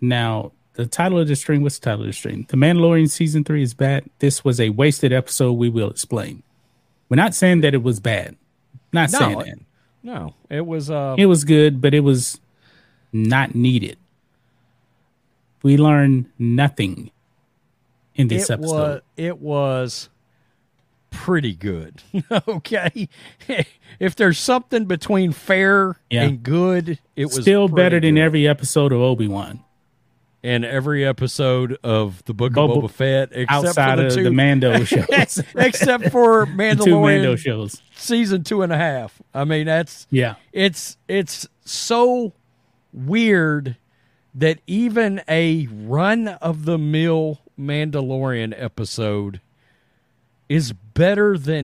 Now, 0.00 0.52
the 0.74 0.86
title 0.86 1.18
of 1.18 1.28
the 1.28 1.36
stream, 1.36 1.62
what's 1.62 1.78
the 1.78 1.84
title 1.84 2.00
of 2.02 2.06
the 2.08 2.12
stream? 2.12 2.46
The 2.48 2.56
Mandalorian 2.56 3.08
season 3.10 3.44
three 3.44 3.62
is 3.62 3.74
bad. 3.74 4.04
This 4.18 4.44
was 4.44 4.60
a 4.60 4.70
wasted 4.70 5.12
episode. 5.12 5.52
We 5.52 5.68
will 5.68 5.90
explain. 5.90 6.42
We're 7.08 7.16
not 7.16 7.34
saying 7.34 7.60
that 7.60 7.74
it 7.74 7.82
was 7.82 8.00
bad. 8.00 8.36
Not 8.92 9.12
No, 9.12 9.18
saying 9.18 9.40
it- 9.40 9.44
that. 9.46 9.58
No, 10.02 10.34
it 10.50 10.66
was. 10.66 10.90
Uh, 10.90 11.14
It 11.18 11.26
was 11.26 11.44
good, 11.44 11.80
but 11.80 11.94
it 11.94 12.00
was 12.00 12.38
not 13.12 13.54
needed. 13.54 13.96
We 15.62 15.78
learned 15.78 16.26
nothing 16.38 17.10
in 18.14 18.28
this 18.28 18.50
it 18.50 18.54
episode. 18.54 18.72
was 18.74 19.00
it 19.16 19.38
was 19.40 20.10
pretty 21.14 21.54
good. 21.54 22.02
okay, 22.48 23.08
if 23.98 24.14
there's 24.16 24.38
something 24.38 24.84
between 24.84 25.32
fair 25.32 25.96
Yeah. 26.10 26.24
and 26.24 26.42
good, 26.42 26.98
it 27.16 27.26
was 27.26 27.40
Still 27.42 27.68
better 27.68 28.00
than 28.00 28.16
good. 28.16 28.20
every 28.22 28.46
episode 28.48 28.92
of 28.92 29.00
Obi 29.00 29.28
Wan. 29.28 29.60
and 30.42 30.62
every 30.64 31.06
episode 31.06 31.78
of 31.82 32.22
the 32.26 32.34
Book 32.34 32.52
Boba- 32.52 32.76
of 32.76 32.84
Boba 32.84 32.90
Fett, 32.90 33.28
except 33.32 33.50
outside 33.50 33.96
for 33.96 34.02
the 34.02 34.06
of 34.08 34.14
two, 34.14 34.24
the 34.24 34.30
Mando 34.30 34.84
shows. 34.84 35.40
except 35.54 36.10
for 36.10 36.44
the 36.56 36.74
two 36.84 37.00
Mando 37.00 37.34
Mandalorian 37.34 37.38
shows. 37.38 37.82
season 37.96 38.44
two 38.44 38.60
and 38.62 38.70
a 38.72 38.76
half. 38.76 39.22
I 39.32 39.44
mean, 39.44 39.64
that's 39.66 40.06
Yeah. 40.10 40.34
it's 40.52 40.98
it's 41.08 41.46
so 41.64 42.34
weird 42.92 43.76
that 44.34 44.58
even 44.66 45.22
a 45.28 45.66
run 45.72 46.28
of 46.28 46.64
the 46.64 46.76
mill 46.76 47.40
Mandalorian 47.58 48.52
episode 48.56 49.40
is 50.48 50.72
better 50.72 51.38
than 51.38 51.62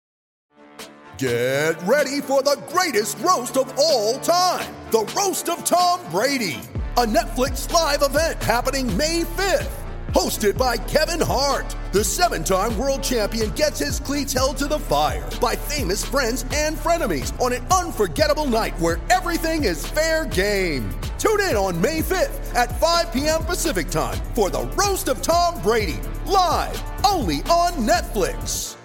Get 1.17 1.81
ready 1.85 2.21
for 2.21 2.43
the 2.43 2.61
greatest 2.69 3.19
roast 3.21 3.57
of 3.57 3.73
all 3.79 4.19
time 4.19 4.75
the 4.91 5.05
Roast 5.17 5.49
of 5.49 5.65
Tom 5.65 6.01
Brady, 6.11 6.61
a 6.97 7.05
Netflix 7.05 7.71
live 7.73 8.03
event 8.03 8.41
happening 8.43 8.97
May 8.97 9.23
5th. 9.23 9.84
Hosted 10.15 10.57
by 10.57 10.77
Kevin 10.77 11.21
Hart, 11.21 11.75
the 11.93 12.05
seven 12.05 12.45
time 12.45 12.77
world 12.79 13.03
champion 13.03 13.51
gets 13.51 13.79
his 13.81 13.99
cleats 13.99 14.33
held 14.33 14.57
to 14.59 14.67
the 14.69 14.79
fire 14.79 15.29
by 15.41 15.57
famous 15.57 16.05
friends 16.05 16.45
and 16.55 16.77
frenemies 16.77 17.39
on 17.41 17.53
an 17.53 17.67
unforgettable 17.67 18.47
night 18.47 18.79
where 18.79 19.01
everything 19.11 19.65
is 19.65 19.85
fair 19.87 20.25
game. 20.27 20.89
Tune 21.19 21.41
in 21.41 21.57
on 21.57 21.81
May 21.81 22.01
5th 22.01 22.55
at 22.55 22.79
5 22.81 23.13
p.m. 23.13 23.43
Pacific 23.45 23.91
time 23.91 24.17
for 24.35 24.51
the 24.51 24.63
Roast 24.77 25.09
of 25.09 25.21
Tom 25.21 25.61
Brady, 25.63 25.99
live 26.27 26.81
only 27.05 27.37
on 27.51 27.73
Netflix. 27.87 28.77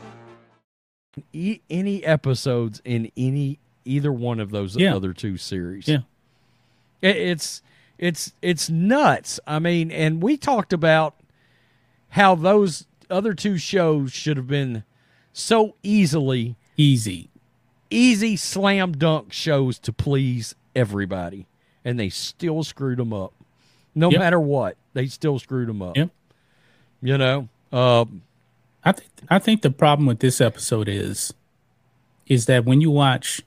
e- 1.34 1.60
any 1.70 2.04
episodes 2.06 2.82
in 2.86 3.12
any 3.18 3.60
either 3.86 4.12
one 4.12 4.40
of 4.40 4.50
those 4.52 4.76
Yeah. 4.76 4.96
other 4.96 5.14
two 5.14 5.38
series. 5.38 5.88
Yeah. 5.88 6.00
It's 7.02 7.62
it's 8.00 8.34
it's 8.42 8.70
nuts. 8.70 9.40
I 9.46 9.60
mean, 9.60 9.92
and 9.92 10.24
we 10.24 10.38
talked 10.38 10.74
about 10.74 11.16
how 12.10 12.34
those 12.34 12.88
other 13.10 13.34
two 13.36 13.58
shows 13.58 14.12
should 14.12 14.38
have 14.38 14.48
been 14.48 14.84
so 15.34 15.76
easily 15.84 16.56
Easy. 16.78 17.30
easy 17.92 18.36
slam 18.38 18.94
dunk 18.94 19.32
shows 19.34 19.78
to 19.80 19.92
please 19.94 20.56
everybody, 20.76 21.46
and 21.86 22.00
they 22.00 22.10
still 22.10 22.64
screwed 22.64 22.98
them 23.00 23.14
up. 23.14 23.34
No 23.94 24.10
Yep. 24.12 24.20
matter 24.20 24.40
what, 24.40 24.78
they 24.94 25.08
still 25.08 25.38
screwed 25.40 25.68
them 25.68 25.82
up. 25.82 25.98
Yep. 25.98 26.10
You 27.02 27.18
know, 27.18 27.50
uh, 27.72 28.06
I 28.84 28.92
think 28.94 29.10
I 29.30 29.40
think 29.40 29.62
the 29.62 29.72
problem 29.72 30.06
with 30.08 30.20
this 30.20 30.40
episode 30.40 30.88
is 30.88 31.34
is 32.28 32.46
that 32.46 32.64
when 32.66 32.80
you 32.82 32.92
watch 32.92 33.42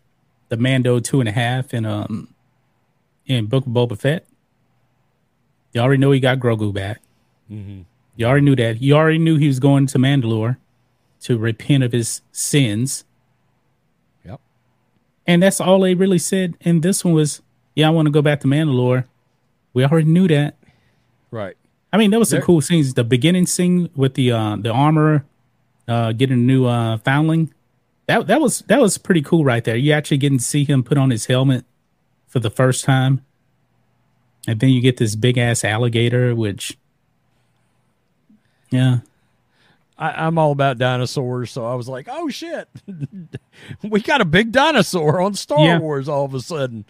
the 0.49 0.57
Mando 0.57 0.99
two 1.01 1.21
and 1.21 1.29
a 1.29 1.33
half 1.33 1.73
and 1.73 1.87
um 1.87 2.29
in 3.27 3.47
Book 3.47 3.65
of 3.67 3.73
Boba 3.73 3.99
Fett, 3.99 4.27
you 5.73 5.81
already 5.81 6.01
know 6.01 6.11
he 6.13 6.21
got 6.21 6.39
Grogu 6.39 6.73
back. 6.73 7.01
You 7.49 8.27
already 8.27 8.45
knew 8.45 8.57
that. 8.57 8.81
You 8.81 8.95
already 8.95 9.19
knew 9.19 9.37
he 9.37 9.47
was 9.47 9.59
going 9.61 9.87
to 9.89 9.99
Mandalore 9.99 10.57
to 11.23 11.37
repent 11.39 11.83
of 11.85 11.93
his 11.93 12.23
sins. 12.33 13.05
Yep. 14.25 14.41
And 15.27 15.43
that's 15.43 15.61
all 15.61 15.81
they 15.81 15.95
really 15.95 16.19
said. 16.19 16.57
And 16.63 16.83
this 16.83 17.05
one 17.05 17.15
was, 17.15 17.43
yeah, 17.75 17.89
I 17.89 17.91
want 17.91 18.07
to 18.07 18.13
go 18.13 18.23
back 18.23 18.41
to 18.41 18.47
Mandalore. 18.47 19.05
We 19.75 19.85
already 19.85 20.09
knew 20.09 20.29
that. 20.29 20.57
right. 21.31 21.57
I 21.95 21.99
mean, 21.99 22.11
that 22.13 22.19
was 22.19 22.31
some 22.31 22.39
There- 22.39 22.47
cool 22.47 22.63
scenes. 22.63 22.95
The 22.95 23.05
beginning 23.05 23.45
scene 23.47 23.91
with 23.95 24.15
the 24.15 24.33
uh, 24.33 24.57
the 24.57 24.71
armor, 24.71 25.27
uh, 25.87 26.13
getting 26.13 26.39
a 26.39 26.41
new 26.41 26.65
uh, 26.65 26.97
foundling. 26.99 27.53
That 28.07 28.27
that 28.29 28.41
was 28.41 28.61
that 28.69 28.81
was 28.81 28.97
pretty 28.97 29.21
cool 29.21 29.45
right 29.45 29.63
there. 29.63 29.77
You 29.77 29.93
actually 29.93 30.17
getting 30.17 30.39
to 30.39 30.45
see 30.45 30.65
him 30.65 30.83
put 30.83 30.97
on 30.97 31.11
his 31.11 31.27
helmet 31.27 31.67
for 32.29 32.41
the 32.41 32.49
first 32.49 32.87
time, 32.87 33.23
and 34.47 34.61
then 34.61 34.71
you 34.71 34.81
get 34.81 34.97
this 34.97 35.15
big 35.15 35.39
ass 35.39 35.65
alligator, 35.65 36.35
which, 36.35 36.77
yeah, 38.71 38.99
I, 40.03 40.27
I'm 40.27 40.37
all 40.39 40.51
about 40.53 40.79
dinosaurs, 40.79 41.51
so 41.51 41.65
I 41.65 41.75
was 41.75 41.89
like, 41.89 42.09
"Oh 42.11 42.29
shit, 42.29 42.69
we 43.83 44.01
got 44.01 44.21
a 44.21 44.25
big 44.25 44.51
dinosaur 44.51 45.21
on 45.21 45.35
Star 45.35 45.65
Yeah. 45.65 45.79
Wars 45.79 46.09
all 46.09 46.25
of 46.25 46.35
a 46.35 46.41
sudden," 46.41 46.85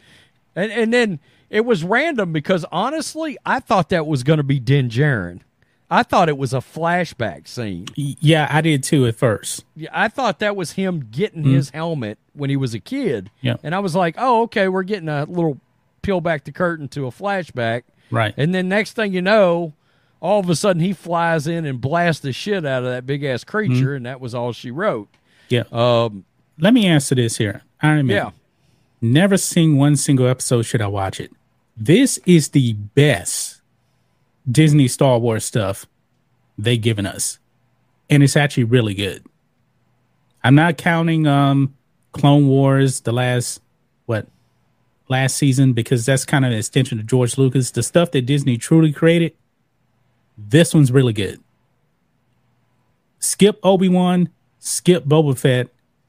and 0.57 0.73
and 0.73 0.93
then 0.93 1.21
it 1.51 1.67
was 1.67 1.85
random 1.85 2.33
because 2.33 2.65
honestly, 2.73 3.37
I 3.45 3.61
thought 3.61 3.91
that 3.91 4.07
was 4.07 4.23
going 4.23 4.39
to 4.39 4.43
be 4.43 4.59
Din 4.59 4.89
Djarin. 4.89 5.41
I 5.91 6.03
thought 6.03 6.31
it 6.31 6.39
was 6.39 6.55
a 6.55 6.59
flashback 6.59 7.47
scene. 7.47 7.87
Yeah, 7.97 8.49
I 8.51 8.63
did 8.63 8.83
too 8.83 9.07
at 9.07 9.15
first. 9.17 9.63
Yeah, 9.77 9.91
I 9.93 10.09
thought 10.09 10.39
that 10.39 10.57
was 10.57 10.73
him 10.73 11.09
getting 11.11 11.43
mm. 11.43 11.53
his 11.53 11.69
helmet 11.69 12.17
when 12.33 12.49
he 12.49 12.57
was 12.57 12.73
a 12.73 12.81
kid. 12.81 13.31
Yeah. 13.43 13.57
and 13.63 13.75
I 13.75 13.81
was 13.81 13.95
like, 13.95 14.15
"Oh, 14.17 14.45
okay, 14.45 14.69
we're 14.69 14.85
getting 14.85 15.11
a 15.11 15.25
little 15.27 15.61
peel 16.03 16.21
back 16.21 16.45
the 16.45 16.53
curtain 16.53 16.89
to 16.89 17.07
a 17.07 17.11
flashback." 17.11 17.83
Right. 18.11 18.35
And 18.37 18.55
then 18.55 18.69
next 18.69 18.93
thing 18.93 19.13
you 19.13 19.23
know, 19.23 19.73
all 20.21 20.39
of 20.41 20.51
a 20.51 20.55
sudden 20.57 20.83
he 20.83 20.93
flies 20.93 21.47
in 21.47 21.65
and 21.65 21.81
blasts 21.81 22.21
the 22.23 22.33
shit 22.33 22.67
out 22.67 22.83
of 22.85 22.91
that 22.91 23.07
big 23.07 23.25
ass 23.25 23.45
creature, 23.45 23.95
and 23.95 24.05
that 24.07 24.21
was 24.21 24.35
all 24.35 24.53
she 24.53 24.71
wrote. 24.71 25.09
yeah. 25.49 25.63
Um, 25.73 26.25
Let 26.59 26.75
me 26.75 26.87
answer 26.87 27.15
this 27.15 27.39
here. 27.39 27.63
Iron 27.81 28.07
Man. 28.07 28.17
yeah, 28.17 28.31
Never 29.01 29.37
seen 29.37 29.77
one 29.77 29.97
single 29.97 30.27
episode. 30.29 30.63
Should 30.63 30.83
I 30.83 30.87
watch 30.87 31.19
it? 31.19 31.33
This 31.77 32.19
is 32.27 32.51
the 32.51 32.75
best 32.75 33.61
Disney 34.51 34.87
Star 34.89 35.19
Wars 35.19 35.45
stuff 35.45 35.87
they've 36.59 36.81
given 36.81 37.07
us, 37.07 37.39
and 38.11 38.23
it's 38.23 38.37
actually 38.37 38.65
really 38.65 38.95
good. 38.95 39.25
I'm 40.45 40.55
not 40.55 40.77
counting 40.77 41.27
um 41.27 41.75
Clone 42.13 42.47
Wars, 42.47 43.01
the 43.01 43.13
last 43.13 43.61
what 44.07 44.27
last 45.13 45.37
season, 45.37 45.73
because 45.73 46.05
that's 46.05 46.25
kind 46.25 46.45
of 46.45 46.51
an 46.51 46.59
extension 46.59 46.99
of 46.99 47.07
George 47.07 47.39
Lucas. 47.39 47.71
The 47.71 47.83
stuff 47.83 48.11
that 48.11 48.23
Disney 48.27 48.57
truly 48.57 48.93
created, 48.93 49.33
this 50.37 50.75
one's 50.75 50.91
really 50.91 51.13
good. 51.13 51.41
Skip 53.21 53.61
Obi 53.63 53.89
Wan, 53.89 54.31
skip 54.59 55.05
Boba 55.05 55.39
Fett, 55.39 55.69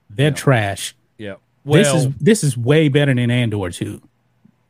they're 0.09 0.31
trash 0.31 0.95
yeah. 1.17 1.35
Well, 1.65 1.81
this 1.83 1.93
is 1.93 2.15
this 2.17 2.43
is 2.43 2.57
way 2.57 2.89
better 2.89 3.13
than 3.13 3.31
Andor 3.31 3.69
too. 3.69 4.01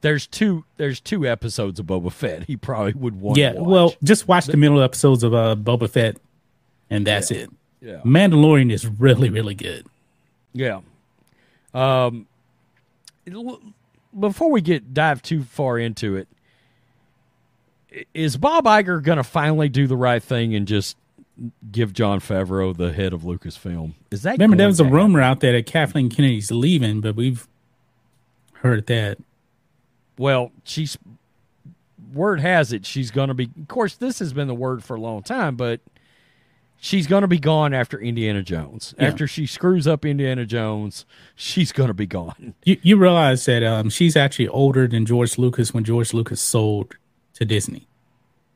there's 0.02 0.28
two 0.28 0.66
there's 0.78 1.00
two 1.00 1.26
episodes 1.28 1.80
of 1.80 1.88
Boba 1.88 2.12
Fett. 2.12 2.44
He 2.44 2.56
probably 2.56 2.94
would 2.94 3.20
want. 3.20 3.38
Yeah, 3.38 3.54
to 3.54 3.60
watch. 3.62 3.70
well, 3.70 3.96
just 4.04 4.28
watch 4.28 4.46
the 4.46 4.58
middle 4.58 4.82
episodes 4.82 5.24
of 5.24 5.34
uh, 5.34 5.56
Boba 5.56 5.90
Fett, 5.90 6.18
and 6.90 7.08
that's 7.08 7.32
it. 7.32 7.50
yeah, 7.82 8.02
Mandalorian 8.06 8.72
is 8.72 8.86
really 8.86 9.30
really 9.30 9.56
good. 9.56 9.88
yeah. 10.54 10.82
Um, 11.74 12.28
before 14.20 14.52
we 14.52 14.62
get 14.62 14.94
dive 14.94 15.22
too 15.22 15.44
far 15.44 15.78
into 15.78 16.16
it, 16.16 16.28
is 18.14 18.38
Bob 18.38 18.66
Iger 18.66 19.02
going 19.02 19.18
to 19.18 19.24
finally 19.24 19.70
do 19.70 19.88
the 19.88 19.98
right 19.98 20.22
thing 20.22 20.56
and 20.56 20.68
just 20.68 20.98
give 21.72 21.94
Jon 21.94 22.20
Favreau 22.20 22.76
the 22.76 22.92
head 22.92 23.14
of 23.14 23.22
Lucasfilm? 23.22 23.94
Is 24.12 24.24
that 24.24 24.34
Remember, 24.34 24.58
there 24.58 24.68
was 24.68 24.80
a 24.80 24.84
to 24.84 24.90
rumor 24.90 25.22
out 25.22 25.40
there 25.40 25.54
that 25.54 25.66
Kathleen 25.66 26.10
Kennedy's 26.10 26.52
leaving, 26.52 27.02
but 27.02 27.16
we've 27.16 27.48
heard 28.54 28.86
that. 28.88 29.18
Well, 30.18 30.52
she's 30.64 30.98
word 32.14 32.40
has 32.40 32.72
it 32.72 32.86
she's 32.86 33.12
going 33.12 33.30
to 33.30 33.34
be. 33.34 33.50
Of 33.60 33.68
course, 33.68 33.96
this 33.96 34.20
has 34.20 34.34
been 34.34 34.48
the 34.48 34.56
word 34.56 34.84
for 34.84 34.96
a 34.96 35.02
long 35.02 35.24
time, 35.24 35.56
but 35.56 35.82
she's 36.84 37.08
going 37.08 37.22
to 37.22 37.28
be 37.30 37.40
gone 37.40 37.74
after 37.74 37.98
Indiana 38.00 38.44
Jones. 38.44 38.94
Yeah. 39.00 39.08
After 39.08 39.26
she 39.26 39.46
screws 39.48 39.88
up 39.88 40.04
Indiana 40.04 40.46
Jones, 40.46 41.06
she's 41.34 41.72
going 41.72 41.88
to 41.88 41.94
be 41.94 42.06
gone. 42.06 42.54
You 42.66 42.78
you 42.84 42.98
realize 42.98 43.46
that 43.46 43.64
um, 43.64 43.90
she's 43.90 44.16
actually 44.18 44.50
older 44.50 44.86
than 44.88 45.06
George 45.06 45.38
Lucas 45.38 45.74
when 45.74 45.84
George 45.86 46.14
Lucas 46.14 46.42
sold 46.42 46.96
to 47.36 47.46
Disney. 47.46 47.88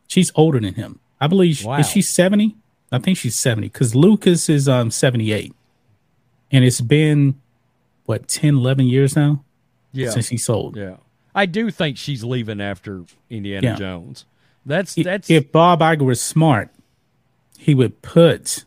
She's 0.07 0.31
older 0.36 0.60
than 0.60 0.74
him. 0.75 1.00
I 1.22 1.27
believe. 1.27 1.63
Wow. 1.63 1.77
Is 1.79 1.89
she 1.89 2.01
seventy? 2.01 2.55
I 2.91 3.00
think 3.00 3.17
she's 3.17 3.36
seventy 3.36 3.67
because 3.69 3.96
Lucas 3.96 4.50
is 4.50 4.67
um 4.69 4.91
seventy 4.91 5.31
eight, 5.31 5.53
and 6.51 6.63
it's 6.65 6.81
been 6.81 7.36
what 8.05 8.27
10, 8.29 8.55
11 8.55 8.86
years 8.86 9.15
now 9.17 9.43
Yeah, 9.91 10.12
since 10.12 10.29
he 10.29 10.38
sold. 10.38 10.77
yeah. 10.77 10.96
I 11.36 11.46
do 11.46 11.69
think 11.69 11.97
she's 11.97 12.23
leaving 12.23 12.62
after 12.62 13.04
Indiana 13.30 13.67
Yeah. 13.67 13.75
Jones. 13.75 14.25
That's 14.65 14.95
that's 14.95 15.30
if 15.30 15.51
Bob 15.51 15.80
Iger 15.82 16.06
was 16.06 16.21
smart, 16.21 16.69
he 17.67 17.75
would 17.75 18.01
put 18.01 18.63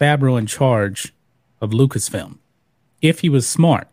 Favreau 0.00 0.38
in 0.38 0.46
charge 0.46 1.12
of 1.60 1.70
Lucasfilm. 1.70 2.38
If 3.02 3.18
he 3.18 3.28
was 3.28 3.48
smart, 3.48 3.88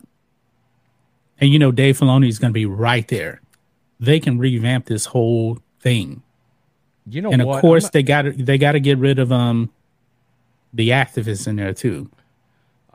and 1.39 1.49
you 1.49 1.57
know 1.57 1.71
Dave 1.71 1.97
Filoni 1.97 2.29
is 2.29 2.37
going 2.37 2.51
to 2.51 2.53
be 2.53 2.67
right 2.67 3.07
there, 3.07 3.41
they 3.99 4.19
can 4.19 4.37
revamp 4.37 4.85
this 4.85 5.07
whole 5.07 5.57
thing. 5.79 6.21
you 7.09 7.23
know 7.23 7.31
and 7.31 7.41
of 7.41 7.47
what? 7.47 7.61
course, 7.61 7.89
they 7.89 8.03
got 8.03 8.21
to 8.21 8.31
they 8.33 8.59
got 8.59 8.73
to 8.73 8.79
get 8.79 8.99
rid 8.99 9.17
of 9.17 9.31
um 9.31 9.71
the 10.71 10.89
activists 10.89 11.47
in 11.47 11.55
there 11.55 11.73
too. 11.73 12.07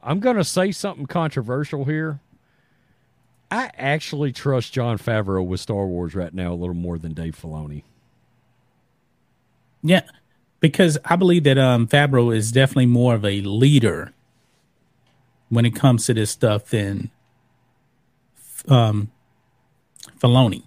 I'm 0.01 0.21
going 0.21 0.37
to 0.37 0.45
say 0.45 0.71
something 0.71 1.07
controversial 1.07 1.85
here. 1.85 2.21
I 3.51 3.73
actually 3.77 4.31
trust 4.31 4.73
Jon 4.73 4.99
Favreau 4.99 5.45
with 5.45 5.59
Star 5.59 5.85
Wars 5.85 6.15
right 6.15 6.33
now 6.33 6.53
a 6.53 6.55
little 6.55 6.77
more 6.77 6.97
than 6.97 7.13
Dave 7.13 7.37
Filoni. 7.37 7.83
Yeah, 9.83 10.03
because 10.61 10.99
I 11.05 11.17
believe 11.17 11.45
that 11.45 11.59
um 11.59 11.87
Favreau 11.87 12.35
is 12.35 12.53
definitely 12.53 12.87
more 12.87 13.15
of 13.15 13.25
a 13.25 13.41
leader 13.43 14.13
when 15.49 15.65
it 15.65 15.75
comes 15.75 16.07
to 16.07 16.15
this 16.15 16.31
stuff 16.31 16.67
than 16.67 17.11
um 18.69 19.11
Filoni. 20.21 20.63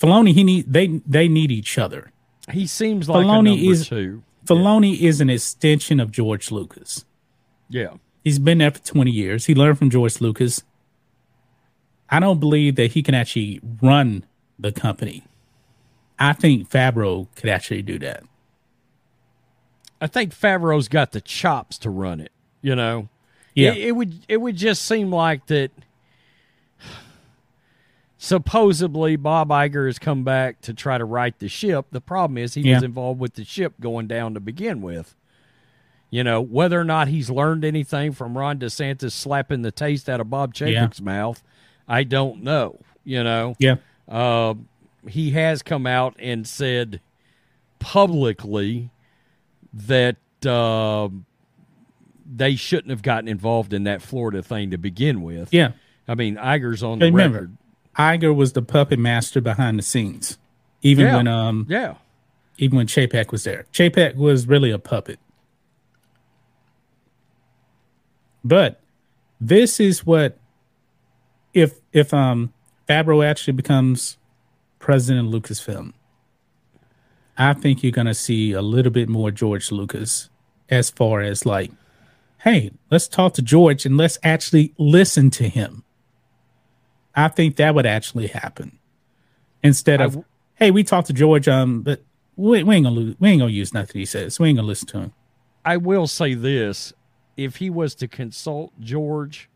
Filoni, 0.00 0.32
he 0.32 0.44
need 0.44 0.72
they 0.72 0.86
they 1.06 1.28
need 1.28 1.50
each 1.50 1.78
other. 1.78 2.12
He 2.50 2.66
seems 2.66 3.08
like 3.08 3.26
Filoni 3.26 3.70
is- 3.70 3.88
two. 3.88 4.22
Filoni 4.46 5.00
is 5.00 5.20
an 5.20 5.28
extension 5.28 6.00
of 6.00 6.10
George 6.10 6.50
Lucas. 6.50 7.04
Yeah. 7.68 7.94
He's 8.24 8.38
been 8.38 8.58
there 8.58 8.70
for 8.70 8.78
20 8.78 9.10
years. 9.10 9.44
He 9.44 9.54
learned 9.54 9.76
from 9.78 9.90
George 9.90 10.22
Lucas. 10.22 10.62
I 12.08 12.18
don't 12.18 12.40
believe 12.40 12.76
that 12.76 12.92
he 12.92 13.02
can 13.02 13.14
actually 13.14 13.60
run 13.82 14.24
the 14.58 14.72
company. 14.72 15.24
I 16.18 16.32
think 16.32 16.70
Favreau 16.70 17.26
could 17.36 17.50
actually 17.50 17.82
do 17.82 17.98
that. 17.98 18.24
I 20.00 20.06
think 20.06 20.32
Favreau's 20.34 20.88
got 20.88 21.12
the 21.12 21.20
chops 21.20 21.78
to 21.78 21.90
run 21.90 22.20
it. 22.20 22.32
You 22.62 22.74
know, 22.76 23.08
Yeah. 23.54 23.72
It, 23.72 23.78
it 23.88 23.92
would 23.92 24.14
it 24.28 24.36
would 24.38 24.56
just 24.56 24.82
seem 24.84 25.10
like 25.12 25.46
that. 25.46 25.70
Supposedly, 28.20 29.14
Bob 29.14 29.48
Iger 29.50 29.86
has 29.86 29.98
come 30.00 30.24
back 30.24 30.60
to 30.62 30.74
try 30.74 30.98
to 30.98 31.04
right 31.04 31.38
the 31.38 31.48
ship. 31.48 31.86
The 31.92 32.00
problem 32.00 32.36
is 32.36 32.54
he 32.54 32.68
was 32.72 32.82
involved 32.82 33.20
with 33.20 33.34
the 33.34 33.44
ship 33.44 33.74
going 33.80 34.08
down 34.08 34.34
to 34.34 34.40
begin 34.40 34.82
with. 34.82 35.14
You 36.10 36.24
know, 36.24 36.40
whether 36.40 36.80
or 36.80 36.84
not 36.84 37.06
he's 37.08 37.30
learned 37.30 37.64
anything 37.64 38.12
from 38.12 38.36
Ron 38.36 38.58
DeSantis 38.58 39.12
slapping 39.12 39.62
the 39.62 39.70
taste 39.70 40.08
out 40.08 40.20
of 40.20 40.30
Bob 40.30 40.52
Chapek's 40.54 41.00
mouth, 41.00 41.42
I 41.86 42.02
don't 42.02 42.42
know. 42.42 42.80
You 43.04 43.22
know, 43.22 43.54
Yeah. 43.60 43.76
uh, 44.08 44.54
he 45.06 45.30
has 45.32 45.62
come 45.62 45.86
out 45.86 46.16
and 46.18 46.46
said 46.46 47.00
publicly 47.78 48.90
that 49.86 50.16
uh, 50.46 51.08
they 52.26 52.56
shouldn't 52.56 52.90
have 52.90 53.02
gotten 53.02 53.28
involved 53.28 53.72
in 53.72 53.84
that 53.84 54.02
Florida 54.02 54.42
thing 54.42 54.70
to 54.70 54.78
begin 54.78 55.22
with. 55.22 55.52
Yeah. 55.52 55.72
I 56.06 56.14
mean, 56.14 56.36
Iger's 56.36 56.82
on 56.82 56.98
the 56.98 57.06
remember, 57.06 57.38
record. 57.40 57.56
Iger 57.96 58.34
was 58.34 58.52
the 58.52 58.62
puppet 58.62 58.98
master 58.98 59.40
behind 59.40 59.78
the 59.78 59.82
scenes. 59.82 60.38
Even 60.82 61.06
Yeah. 61.06 61.16
when 61.16 61.26
um 61.28 61.66
Yeah. 61.68 61.94
even 62.58 62.76
when 62.76 62.86
Chapek 62.86 63.30
was 63.32 63.44
there. 63.44 63.66
Chapek 63.72 64.14
was 64.16 64.46
really 64.46 64.70
a 64.70 64.78
puppet. 64.78 65.18
But 68.44 68.80
this 69.40 69.80
is 69.80 70.06
what 70.06 70.38
if 71.52 71.74
if 71.92 72.14
um 72.14 72.52
Favreau 72.88 73.24
actually 73.24 73.52
becomes 73.54 74.16
president 74.78 75.26
of 75.34 75.42
Lucasfilm, 75.42 75.92
I 77.38 77.54
think 77.54 77.82
you're 77.82 77.92
gonna 77.92 78.14
see 78.14 78.52
a 78.52 78.62
little 78.62 78.92
bit 78.92 79.08
more 79.08 79.30
George 79.30 79.70
Lucas 79.70 80.28
as 80.68 80.90
far 80.90 81.20
as 81.20 81.46
like, 81.46 81.70
hey, 82.38 82.72
let's 82.90 83.08
talk 83.08 83.34
to 83.34 83.42
George 83.42 83.86
and 83.86 83.96
let's 83.96 84.18
actually 84.22 84.74
listen 84.76 85.30
to 85.30 85.48
him. 85.48 85.84
I 87.14 87.28
think 87.28 87.56
that 87.56 87.74
would 87.74 87.86
actually 87.86 88.26
happen. 88.26 88.78
Instead 89.62 90.00
of, 90.00 90.12
w- 90.12 90.24
hey, 90.54 90.70
we 90.70 90.84
talked 90.84 91.06
to 91.08 91.12
George, 91.12 91.48
um, 91.48 91.82
but 91.82 92.02
we, 92.36 92.62
we 92.62 92.76
ain't 92.76 92.84
gonna 92.84 92.96
lose, 92.96 93.16
we 93.18 93.30
ain't 93.30 93.40
gonna 93.40 93.52
use 93.52 93.72
nothing 93.72 93.98
he 93.98 94.04
says. 94.04 94.38
We 94.38 94.48
ain't 94.48 94.58
gonna 94.58 94.68
listen 94.68 94.88
to 94.88 94.98
him. 94.98 95.12
I 95.64 95.76
will 95.76 96.06
say 96.06 96.34
this 96.34 96.92
if 97.36 97.56
he 97.56 97.70
was 97.70 97.94
to 97.96 98.08
consult 98.08 98.72
George, 98.80 99.48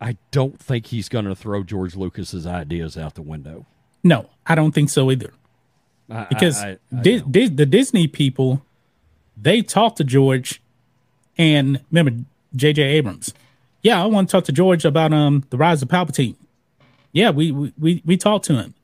I 0.00 0.18
don't 0.30 0.60
think 0.60 0.86
he's 0.86 1.08
going 1.08 1.24
to 1.24 1.34
throw 1.34 1.62
George 1.62 1.96
Lucas's 1.96 2.46
ideas 2.46 2.98
out 2.98 3.14
the 3.14 3.22
window. 3.22 3.66
No, 4.04 4.28
I 4.46 4.54
don't 4.54 4.72
think 4.72 4.90
so 4.90 5.10
either. 5.10 5.32
I- 6.10 6.24
Because 6.28 6.62
I- 6.62 6.78
I- 6.92 7.02
Di- 7.02 7.20
Di- 7.20 7.48
the 7.48 7.66
Disney 7.66 8.06
people, 8.06 8.62
they 9.36 9.62
talked 9.62 9.96
to 9.98 10.04
George, 10.04 10.60
and 11.38 11.80
remember 11.90 12.24
J.J. 12.54 12.82
Abrams. 12.82 13.34
Yeah, 13.82 14.02
I 14.02 14.06
want 14.06 14.28
to 14.28 14.32
talk 14.32 14.44
to 14.44 14.52
George 14.52 14.84
about 14.84 15.12
um 15.12 15.44
the 15.50 15.56
rise 15.56 15.82
of 15.82 15.88
Palpatine. 15.88 16.36
Yeah, 17.12 17.30
we 17.30 17.50
we 17.52 17.72
we, 17.78 18.02
we 18.04 18.16
talked 18.16 18.44
to 18.46 18.54
him. 18.54 18.74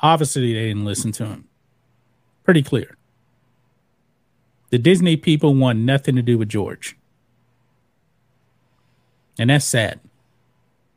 Obviously, 0.00 0.52
they 0.52 0.68
didn't 0.68 0.84
listen 0.84 1.10
to 1.12 1.26
him. 1.26 1.44
Pretty 2.44 2.62
clear. 2.62 2.96
the 4.70 4.78
Disney 4.78 5.16
people 5.16 5.54
want 5.54 5.78
nothing 5.78 6.14
to 6.16 6.20
do 6.22 6.36
with 6.36 6.48
George. 6.50 6.94
And 9.38 9.48
that's 9.50 9.64
sad. 9.64 9.98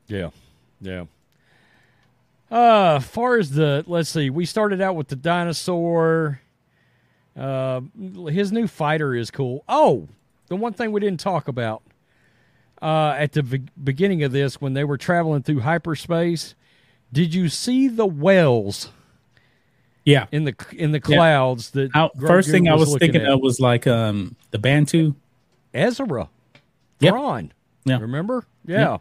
Yeah, 0.08 0.32
yeah. 0.82 1.06
Uh, 2.52 3.00
far 3.00 3.38
as 3.38 3.52
the 3.52 3.84
let's 3.88 4.10
see, 4.10 4.30
we 4.30 4.46
started 4.46 4.82
out 4.82 4.96
with 4.96 5.08
the 5.08 5.16
dinosaur. 5.16 6.42
Uh, 7.38 7.80
his 8.30 8.52
new 8.52 8.68
fighter 8.68 9.16
is 9.16 9.32
cool. 9.32 9.64
Oh, 9.70 10.10
the 10.48 10.58
one 10.58 10.74
thing 10.74 10.92
we 10.92 11.00
didn't 11.00 11.22
talk 11.22 11.48
about 11.48 11.82
uh, 12.82 13.16
at 13.18 13.32
the 13.32 13.42
be- 13.44 13.64
beginning 13.82 14.24
of 14.24 14.34
this 14.34 14.60
when 14.60 14.74
they 14.74 14.84
were 14.84 14.98
traveling 14.98 15.44
through 15.44 15.62
hyperspace, 15.62 16.56
did 17.14 17.34
you 17.34 17.48
see 17.48 17.88
the 17.88 18.06
wells 18.06 18.90
Yeah. 20.04 20.26
in 20.34 20.44
the 20.44 20.54
in 20.74 20.92
the 20.92 21.00
clouds? 21.00 21.70
That 21.72 21.92
I, 21.96 22.10
first 22.20 22.50
thing 22.52 22.68
I 22.68 22.76
was 22.76 22.94
thinking 22.98 23.22
at? 23.22 23.30
of 23.30 23.40
was 23.40 23.62
like 23.62 23.88
um 23.88 24.36
the 24.52 24.60
Bantu. 24.60 25.16
Ezra, 25.74 26.28
Yeah. 27.00 27.12
Thrawn. 27.12 27.54
Yeah. 27.86 28.00
Remember? 28.00 28.44
Yeah. 28.66 28.98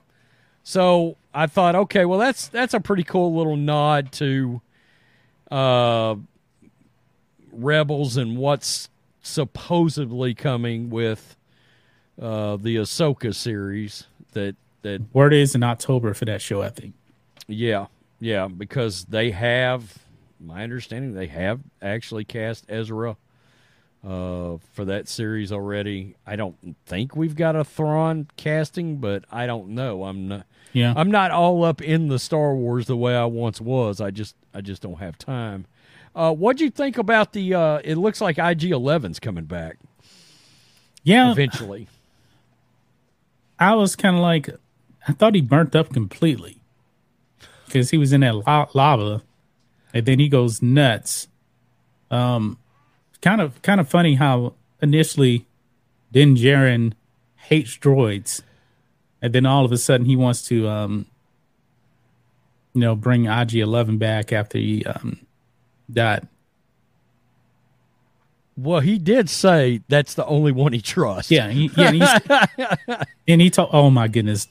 So 0.63 1.17
I 1.33 1.47
thought, 1.47 1.75
okay, 1.75 2.05
well 2.05 2.19
that's 2.19 2.49
that's 2.49 2.75
a 2.75 2.81
pretty 2.81 3.05
cool 3.05 3.35
little 3.35 3.57
nod 3.57 4.13
to 4.13 4.61
uh 5.51 6.17
Rebels 7.53 8.17
and 8.17 8.37
what's 8.37 8.89
supposedly 9.23 10.35
coming 10.35 10.91
with 10.91 11.37
uh 12.21 12.57
the 12.57 12.77
Ahsoka 12.77 13.35
series 13.35 14.07
that 14.33 14.57
that 14.83 15.03
Word 15.13 15.35
is 15.35 15.55
in 15.55 15.63
October 15.63 16.15
for 16.15 16.25
that 16.25 16.41
show, 16.41 16.63
I 16.63 16.71
think. 16.71 16.95
yeah, 17.49 17.87
yeah, 18.21 18.49
because 18.49 19.05
they 19.07 19.31
have 19.31 19.99
my 20.41 20.63
understanding 20.63 21.15
they 21.15 21.27
have 21.27 21.61
actually 21.83 22.25
cast 22.25 22.65
Ezra 22.69 23.17
uh, 24.03 24.57
for 24.73 24.87
that 24.87 25.07
series 25.09 25.53
already. 25.53 26.15
I 26.27 26.37
don't 26.37 26.77
think 26.87 27.15
we've 27.15 27.37
got 27.37 27.57
a 27.57 27.65
Thrawn 27.65 28.27
casting, 28.39 28.97
but 28.97 29.25
I 29.31 29.47
don't 29.47 29.69
know. 29.69 30.05
I'm 30.05 30.29
not. 30.29 30.47
Yeah. 30.73 30.95
I'm 30.97 31.11
not 31.11 31.31
all 31.31 31.65
up 31.65 31.83
in 31.83 32.09
the 32.09 32.19
Star 32.19 32.55
Wars 32.55 32.87
the 32.87 32.97
way 32.97 33.17
I 33.17 33.25
once 33.25 33.61
was. 33.61 34.01
I 34.01 34.11
just 34.11 34.37
I 34.55 34.61
just 34.61 34.83
don't 34.83 34.99
have 34.99 35.19
time. 35.19 35.67
Uh, 36.15 36.33
what'd 36.33 36.61
you 36.61 36.71
think 36.71 36.99
about 36.99 37.33
the? 37.33 37.55
Uh, 37.55 37.81
it 37.85 37.97
looks 37.97 38.21
like 38.21 38.39
IG 38.39 38.71
11's 38.71 39.21
coming 39.21 39.45
back 39.45 39.79
yeah. 41.03 41.31
eventually. 41.31 41.89
I 43.59 43.75
was 43.75 43.97
kind 43.97 44.17
of 44.17 44.23
like, 44.23 44.49
I 45.07 45.13
thought 45.13 45.35
he 45.35 45.41
burnt 45.41 45.77
up 45.77 45.93
completely 45.93 46.63
because 47.67 47.91
he 47.91 47.99
was 47.99 48.13
in 48.13 48.23
that 48.23 48.35
la- 48.35 48.69
lava, 48.75 49.23
and 49.93 50.07
then 50.07 50.19
he 50.19 50.29
goes 50.29 50.63
nuts. 50.63 51.29
Um, 52.11 52.59
kind 53.21 53.41
of, 53.41 53.61
kind 53.63 53.81
of 53.81 53.89
funny 53.89 54.15
how 54.15 54.55
initially 54.81 55.47
Din 56.11 56.37
Djarin 56.37 56.95
hates 57.37 57.77
droids, 57.77 58.43
and 59.23 59.33
then 59.33 59.47
all 59.47 59.65
of 59.65 59.73
a 59.73 59.79
sudden 59.79 60.07
he 60.07 60.17
wants 60.17 60.43
to, 60.49 60.69
um, 60.69 61.07
you 62.75 62.81
know, 62.81 62.95
bring 62.95 63.27
IG 63.27 63.57
Eleven 63.57 63.99
back 63.99 64.33
after 64.33 64.59
he 64.59 64.85
um 64.85 65.19
died. 65.91 66.27
Well, 68.57 68.81
he 68.81 68.99
did 68.99 69.31
say 69.31 69.81
that's 69.89 70.15
the 70.15 70.27
only 70.27 70.53
one 70.53 70.73
he 70.73 70.83
trusts. 70.83 71.31
Yeah, 71.31 71.49
he, 71.49 71.71
yeah, 71.77 71.89
and, 71.89 71.97
he's, 71.97 72.97
and 73.29 73.41
he 73.41 73.49
told, 73.49 73.71
oh 73.73 73.89
my 73.89 74.07
goodness, 74.07 74.49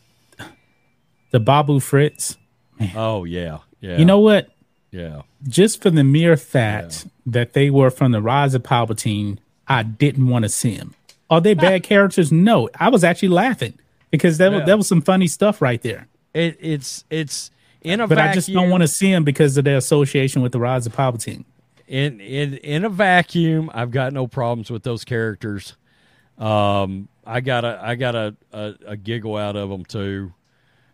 the 1.31 1.39
Babu 1.39 1.79
Fritz. 1.79 2.37
Oh 2.95 3.23
yeah. 3.23 3.59
Yeah. 3.81 3.97
You 3.97 4.05
know 4.05 4.19
what? 4.19 4.49
Yeah. 4.91 5.21
just 5.47 5.83
for 5.83 5.91
the 5.91 6.03
mere 6.03 6.35
fact 6.35 7.05
that 7.25 7.53
they 7.53 7.69
were 7.69 7.91
from 7.91 8.11
the 8.11 8.21
Rise 8.21 8.55
of 8.55 8.63
Palpatine, 8.63 9.37
I 9.67 9.83
didn't 9.83 10.27
want 10.27 10.43
to 10.43 10.49
see 10.49 10.77
them. 10.77 10.95
Are 11.29 11.39
they 11.39 11.53
bad 11.53 11.83
characters? 11.83 12.31
No, 12.31 12.69
I 12.79 12.89
was 12.89 13.03
actually 13.03 13.29
laughing 13.29 13.77
because 14.11 14.37
that 14.39 14.51
was 14.51 14.59
Yeah. 14.61 14.65
that 14.65 14.77
was 14.77 14.87
some 14.87 15.01
funny 15.01 15.27
stuff 15.27 15.61
right 15.61 15.81
there. 15.81 16.07
It, 16.33 16.57
it's 16.59 17.05
it's 17.09 17.51
in 17.81 17.99
a 18.01 18.07
But 18.07 18.15
vacuum. 18.15 18.31
I 18.31 18.33
just 18.33 18.51
don't 18.53 18.69
want 18.69 18.81
to 18.81 18.87
see 18.87 19.11
them 19.11 19.23
because 19.23 19.57
of 19.57 19.63
their 19.65 19.77
association 19.77 20.41
with 20.41 20.51
the 20.51 20.59
Rise 20.59 20.85
of 20.85 20.95
Palpatine. 20.95 21.45
in 21.87 22.19
in 22.19 22.55
in 22.55 22.85
a 22.85 22.89
vacuum. 22.89 23.71
I've 23.73 23.91
got 23.91 24.13
no 24.13 24.27
problems 24.27 24.69
with 24.69 24.83
those 24.83 25.03
characters. 25.03 25.75
Um, 26.37 27.07
I 27.25 27.41
got 27.41 27.65
a 27.65 27.79
I 27.81 27.95
got 27.95 28.15
a, 28.15 28.35
a, 28.53 28.73
a 28.87 28.97
giggle 28.97 29.35
out 29.37 29.55
of 29.55 29.69
them 29.69 29.85
too. 29.85 30.33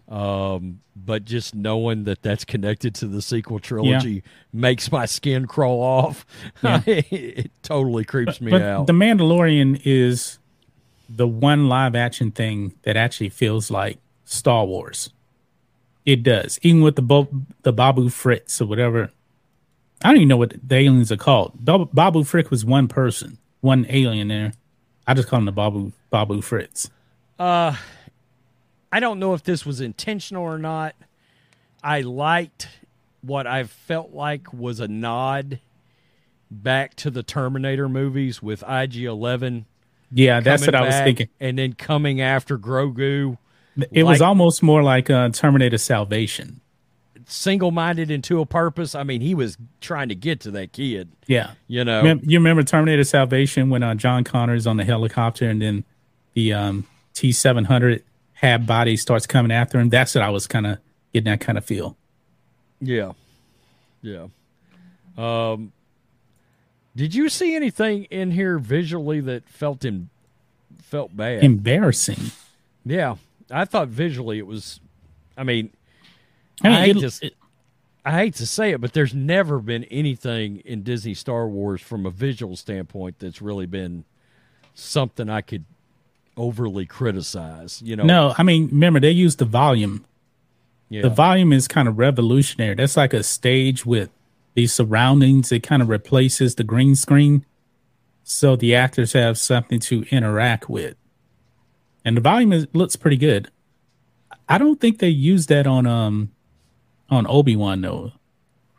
Um, 0.07 0.81
but 0.95 1.25
just 1.25 1.55
knowing 1.55 2.03
that 2.03 2.21
that's 2.21 2.45
connected 2.45 2.93
to 2.95 3.07
the 3.07 3.21
sequel 3.23 3.57
trilogy 3.59 4.23
makes 4.53 4.91
my 4.91 5.05
skin 5.07 5.47
crawl 5.47 5.81
off. 5.81 6.25
it, 6.63 7.49
totally 7.63 8.03
creeps 8.05 8.39
me 8.39 8.51
But 8.51 8.61
out. 8.61 8.87
The 8.87 8.93
Mandalorian 8.93 9.81
is 9.83 10.37
the 11.09 11.27
one 11.27 11.67
live 11.69 11.95
action 11.95 12.31
thing 12.31 12.73
that 12.83 12.97
actually 12.97 13.29
feels 13.29 13.69
like 13.69 13.97
Star 14.25 14.65
Wars. 14.65 15.09
It 16.05 16.23
does, 16.23 16.59
even 16.61 16.81
with 16.81 16.95
the 16.95 17.01
Bo- 17.01 17.29
the 17.63 17.73
Babu 17.73 18.09
Fritz 18.09 18.61
or 18.61 18.65
whatever. 18.65 19.11
I 20.03 20.09
don't 20.09 20.17
even 20.17 20.27
know 20.27 20.37
what 20.37 20.53
the 20.67 20.75
aliens 20.75 21.11
are 21.11 21.17
called. 21.17 21.53
Bab- 21.63 21.89
Babu 21.93 22.23
Frik 22.23 22.49
was 22.49 22.63
one 22.63 22.87
person, 22.87 23.37
one 23.61 23.85
alien 23.89 24.27
there. 24.27 24.53
I 25.07 25.13
just 25.13 25.27
call 25.27 25.39
him 25.39 25.45
the 25.45 25.51
Babu 25.51 25.93
Babu 26.11 26.41
Fritz. 26.41 26.89
Uh, 27.39 27.75
I 28.91 28.99
don't 28.99 29.19
know 29.19 29.33
if 29.33 29.43
this 29.43 29.65
was 29.65 29.81
intentional 29.81 30.43
or 30.43 30.57
not. 30.57 30.95
I 31.83 32.01
liked 32.01 32.67
what 33.21 33.47
I 33.47 33.63
felt 33.63 34.11
like 34.13 34.53
was 34.53 34.79
a 34.79 34.87
nod 34.87 35.59
back 36.51 36.95
to 36.95 37.09
the 37.09 37.23
Terminator 37.23 37.89
movies 37.89 38.41
with 38.41 38.63
IG 38.67 39.03
Eleven. 39.03 39.65
Yeah, 40.17 40.39
that's 40.39 40.65
what 40.65 40.73
I 40.75 40.81
was 40.81 40.95
thinking. 40.95 41.27
And 41.39 41.59
then 41.59 41.73
coming 41.73 42.21
after 42.21 42.57
Grogu, 42.57 43.37
It 43.91 44.03
was 44.03 44.21
almost 44.21 44.63
more 44.63 44.81
like 44.81 45.09
uh, 45.09 45.29
Terminator 45.29 45.77
Salvation. 45.77 46.61
single 47.27 47.71
minded 47.71 48.09
into 48.09 48.39
a 48.39 48.45
purpose. 48.45 48.95
I 48.95 49.03
mean, 49.03 49.19
he 49.19 49.35
was 49.35 49.57
trying 49.81 50.07
to 50.09 50.15
get 50.15 50.39
to 50.41 50.51
that 50.51 50.71
kid, 50.71 51.09
Yeah, 51.27 51.51
you 51.67 51.83
know. 51.83 52.03
You 52.23 52.37
remember 52.39 52.63
Terminator 52.63 53.03
Salvation 53.03 53.69
when 53.69 53.83
uh, 53.83 53.95
John 53.95 54.23
Connor's 54.23 54.65
on 54.65 54.77
the 54.77 54.85
helicopter 54.85 55.49
and 55.49 55.61
then 55.61 55.83
the 56.33 56.53
um, 56.53 56.85
T 57.13 57.31
seven 57.33 57.65
hundred 57.65 58.03
Hab 58.33 58.65
body 58.65 58.95
starts 58.97 59.25
coming 59.27 59.51
after 59.51 59.79
him. 59.79 59.89
That's 59.89 60.15
what 60.15 60.23
I 60.23 60.29
was 60.29 60.47
kind 60.47 60.65
of 60.67 60.77
getting 61.13 61.25
that 61.31 61.41
kind 61.41 61.57
of 61.57 61.65
feel. 61.65 61.97
Yeah. 62.79 63.11
Yeah. 64.01 64.27
Um 65.17 65.71
did 66.95 67.13
you 67.15 67.29
see 67.29 67.55
anything 67.55 68.05
in 68.05 68.31
here 68.31 68.57
visually 68.57 69.19
that 69.21 69.47
felt 69.49 69.83
in, 69.85 70.09
felt 70.81 71.15
bad? 71.15 71.43
Embarrassing. 71.43 72.31
yeah. 72.85 73.15
I 73.51 73.65
thought 73.65 73.89
visually 73.89 74.39
it 74.39 74.47
was 74.47 74.79
I 75.37 75.43
mean, 75.43 75.71
I 76.63 76.69
mean, 76.69 76.77
I 76.77 76.81
hate 76.85 76.97
it- 76.97 77.09
to 77.11 77.25
it- 77.27 77.35
I 78.07 78.11
hate 78.19 78.35
to 78.35 78.45
say 78.45 78.69
it, 78.71 78.79
but 78.81 78.93
there's 78.93 79.15
never 79.15 79.57
been 79.59 79.83
anything 79.85 80.57
in 80.57 80.83
Disney 80.83 81.15
Star 81.15 81.47
Wars 81.47 81.81
from 81.81 82.05
a 82.05 82.11
visual 82.11 82.55
standpoint 82.55 83.17
that's 83.17 83.41
really 83.41 83.65
been 83.65 84.03
something 84.75 85.27
I 85.27 85.41
could 85.41 85.65
overly 86.37 86.85
criticize. 86.85 87.81
You 87.83 87.95
know, 87.95 88.03
no, 88.03 88.35
I 88.37 88.43
mean, 88.43 88.67
remember 88.67 88.99
they 88.99 89.09
used 89.09 89.39
the 89.39 89.45
volume. 89.45 90.05
yeah. 90.89 91.01
The 91.01 91.09
volume 91.09 91.51
is 91.51 91.67
kind 91.67 91.87
of 91.87 91.97
revolutionary. 91.97 92.75
That's 92.75 92.95
like 92.95 93.13
a 93.13 93.23
stage 93.23 93.87
with 93.87 94.11
these 94.55 94.73
surroundings. 94.73 95.51
It 95.51 95.61
kind 95.61 95.81
of 95.81 95.89
replaces 95.89 96.55
the 96.55 96.63
green 96.63 96.95
screen, 96.95 97.45
so 98.23 98.55
the 98.55 98.73
actors 98.73 99.13
have 99.13 99.37
something 99.37 99.79
to 99.81 100.03
interact 100.09 100.69
with. 100.69 100.95
And 102.03 102.17
the 102.17 102.21
volume 102.21 102.53
is, 102.53 102.67
looks 102.73 102.95
pretty 102.95 103.17
good. 103.17 103.51
I 104.49 104.57
don't 104.57 104.79
think 104.79 104.99
they 104.99 105.09
used 105.09 105.49
that 105.49 105.67
on 105.67 105.85
um 105.85 106.31
on 107.09 107.25
Obi 107.27 107.55
Wan 107.55 107.81
though, 107.81 108.11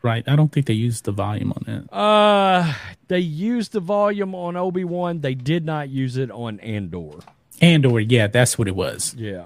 right? 0.01 0.23
I 0.27 0.35
don't 0.35 0.51
think 0.51 0.65
they 0.65 0.73
used 0.73 1.05
the 1.05 1.11
volume 1.11 1.51
on 1.51 1.63
that. 1.65 1.93
Uh, 1.93 2.73
they 3.07 3.19
used 3.19 3.71
the 3.73 3.79
volume 3.79 4.33
on 4.35 4.55
Obi 4.55 4.83
Wan. 4.83 5.21
They 5.21 5.33
did 5.33 5.65
not 5.65 5.89
use 5.89 6.17
it 6.17 6.31
on 6.31 6.59
Andor. 6.61 7.19
Andor, 7.61 7.99
yeah, 7.99 8.27
that's 8.27 8.57
what 8.57 8.67
it 8.67 8.75
was. 8.75 9.13
Yeah, 9.17 9.45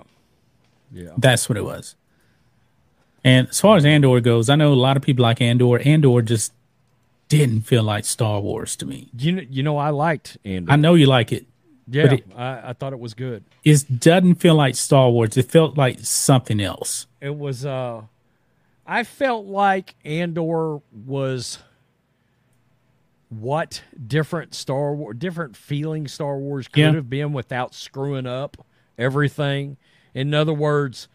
yeah. 0.91 1.11
That's 1.17 1.49
what 1.49 1.57
it 1.57 1.63
was. 1.63 1.95
And 3.23 3.47
as 3.49 3.59
far 3.61 3.77
as 3.77 3.85
Andor 3.85 4.19
goes, 4.19 4.49
I 4.49 4.55
know 4.55 4.73
a 4.73 4.75
lot 4.75 4.97
of 4.97 5.03
people 5.03 5.23
like 5.23 5.41
Andor. 5.41 5.79
Andor 5.79 6.21
just 6.21 6.53
didn't 7.27 7.61
feel 7.61 7.83
like 7.83 8.03
Star 8.05 8.39
Wars 8.41 8.75
to 8.77 8.85
me. 8.85 9.09
You 9.17 9.31
know, 9.33 9.43
you 9.49 9.63
know, 9.63 9.77
I 9.77 9.89
liked 9.89 10.37
Andor. 10.43 10.71
I 10.71 10.75
know 10.75 10.95
you 10.95 11.05
like 11.05 11.31
it. 11.31 11.45
yeah, 11.87 12.13
it- 12.13 12.25
I, 12.35 12.69
I 12.69 12.73
thought 12.73 12.93
it 12.93 12.99
was 12.99 13.13
good. 13.13 13.43
It 13.63 13.99
doesn't 13.99 14.35
feel 14.35 14.55
like 14.55 14.75
Star 14.75 15.09
Wars. 15.11 15.37
It 15.37 15.51
felt 15.51 15.77
like 15.77 15.99
something 16.01 16.59
else. 16.59 17.05
It 17.21 17.37
was. 17.37 17.65
uh 17.65 18.03
I 18.87 19.03
felt 19.03 19.45
like 19.45 19.95
Andor 20.03 20.79
was 21.05 21.59
what 23.29 23.83
different 24.07 24.53
Star 24.53 24.93
Wars, 24.93 25.15
different 25.17 25.55
feeling 25.55 26.07
Star 26.07 26.37
Wars 26.37 26.67
could 26.67 26.81
Yeah. 26.81 26.93
have 26.93 27.09
been 27.09 27.31
without 27.33 27.73
screwing 27.73 28.25
up 28.27 28.57
everything. 28.97 29.77
In 30.13 30.33
other 30.33 30.53
words, 30.53 31.07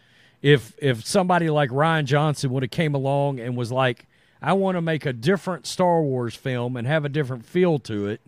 if 0.46 0.74
if 0.78 1.04
somebody 1.04 1.50
like 1.50 1.70
Rian 1.70 2.04
Johnson 2.04 2.50
would 2.52 2.62
have 2.62 2.70
came 2.70 2.94
along 2.94 3.40
and 3.40 3.56
was 3.56 3.72
like, 3.72 4.06
"I 4.40 4.52
want 4.52 4.76
to 4.76 4.80
make 4.80 5.04
a 5.04 5.12
different 5.12 5.66
Star 5.66 6.00
Wars 6.00 6.37
film 6.37 6.76
and 6.76 6.87
have 6.87 7.04
a 7.04 7.09
different 7.09 7.44
feel 7.44 7.80
to 7.80 8.06
it," 8.06 8.20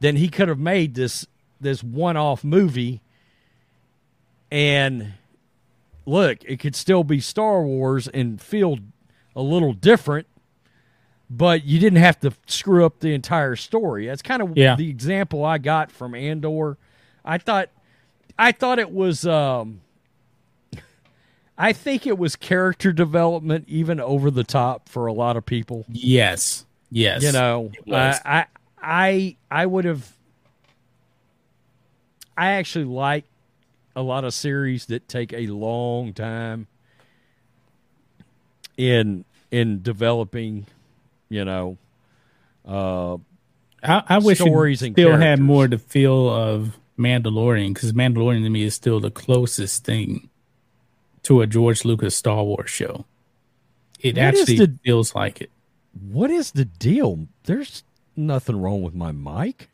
then 0.00 0.16
he 0.16 0.28
could 0.28 0.48
have 0.48 0.58
made 0.58 0.94
this 0.94 1.26
this 1.58 1.82
one 1.82 2.18
off 2.18 2.44
movie 2.44 3.00
and 4.50 5.14
look, 6.04 6.38
it 6.44 6.58
could 6.60 6.76
still 6.76 7.02
be 7.02 7.18
Star 7.18 7.62
Wars 7.62 8.08
and 8.08 8.40
feel 8.40 8.78
a 9.34 9.40
little 9.42 9.72
different, 9.72 10.26
but 11.30 11.64
you 11.64 11.78
didn't 11.80 11.98
have 11.98 12.20
to 12.20 12.32
screw 12.46 12.84
up 12.84 13.00
the 13.00 13.12
entire 13.14 13.56
story. 13.56 14.06
That's 14.06 14.22
kind 14.22 14.42
of 14.42 14.56
Yeah. 14.56 14.76
the 14.76 14.88
example 14.90 15.44
I 15.44 15.58
got 15.58 15.90
from 15.90 16.14
Andor. 16.14 16.76
I 17.24 17.38
thought 17.38 17.70
I 18.38 18.52
thought 18.52 18.78
it 18.78 18.90
was 18.92 19.26
um 19.26 19.80
I 21.58 21.72
think 21.72 22.06
it 22.06 22.18
was 22.18 22.36
character 22.36 22.92
development 22.92 23.64
even 23.68 23.98
over 24.00 24.30
the 24.30 24.44
top 24.44 24.88
for 24.88 25.06
a 25.06 25.12
lot 25.12 25.36
of 25.36 25.46
people. 25.46 25.86
Yes. 25.88 26.66
Yes. 26.90 27.22
You 27.22 27.32
know, 27.32 27.70
It 27.72 27.86
was. 27.86 28.20
I 28.24 28.38
I 28.38 28.46
I, 28.82 29.36
I 29.50 29.66
would 29.66 29.84
have. 29.84 30.12
I 32.36 32.52
actually 32.52 32.84
like 32.84 33.24
a 33.94 34.02
lot 34.02 34.24
of 34.24 34.34
series 34.34 34.86
that 34.86 35.08
take 35.08 35.32
a 35.32 35.46
long 35.46 36.12
time 36.12 36.66
in 38.76 39.24
in 39.50 39.82
developing. 39.82 40.66
You 41.28 41.44
know, 41.44 41.78
uh, 42.68 43.14
I, 43.82 44.02
I 44.08 44.18
wish 44.18 44.38
stories 44.38 44.82
and 44.82 44.94
still 44.94 45.16
had 45.16 45.40
more 45.40 45.66
the 45.66 45.78
feel 45.78 46.28
of 46.28 46.76
Mandalorian 46.98 47.74
because 47.74 47.92
Mandalorian 47.92 48.44
to 48.44 48.50
me 48.50 48.62
is 48.62 48.74
still 48.74 49.00
the 49.00 49.10
closest 49.10 49.84
thing 49.84 50.28
to 51.26 51.40
a 51.42 51.46
George 51.46 51.84
Lucas 51.84 52.16
Star 52.16 52.42
Wars 52.44 52.70
show. 52.70 53.04
It 54.00 54.16
What 54.16 54.22
actually 54.24 54.56
the- 54.58 54.78
feels 54.84 55.14
like 55.14 55.40
it. 55.40 55.50
what 56.10 56.30
is 56.30 56.50
the 56.52 56.64
deal? 56.64 57.26
There's 57.44 57.82
nothing 58.16 58.60
wrong 58.60 58.82
with 58.82 58.94
my 58.94 59.12
mic. 59.12 59.68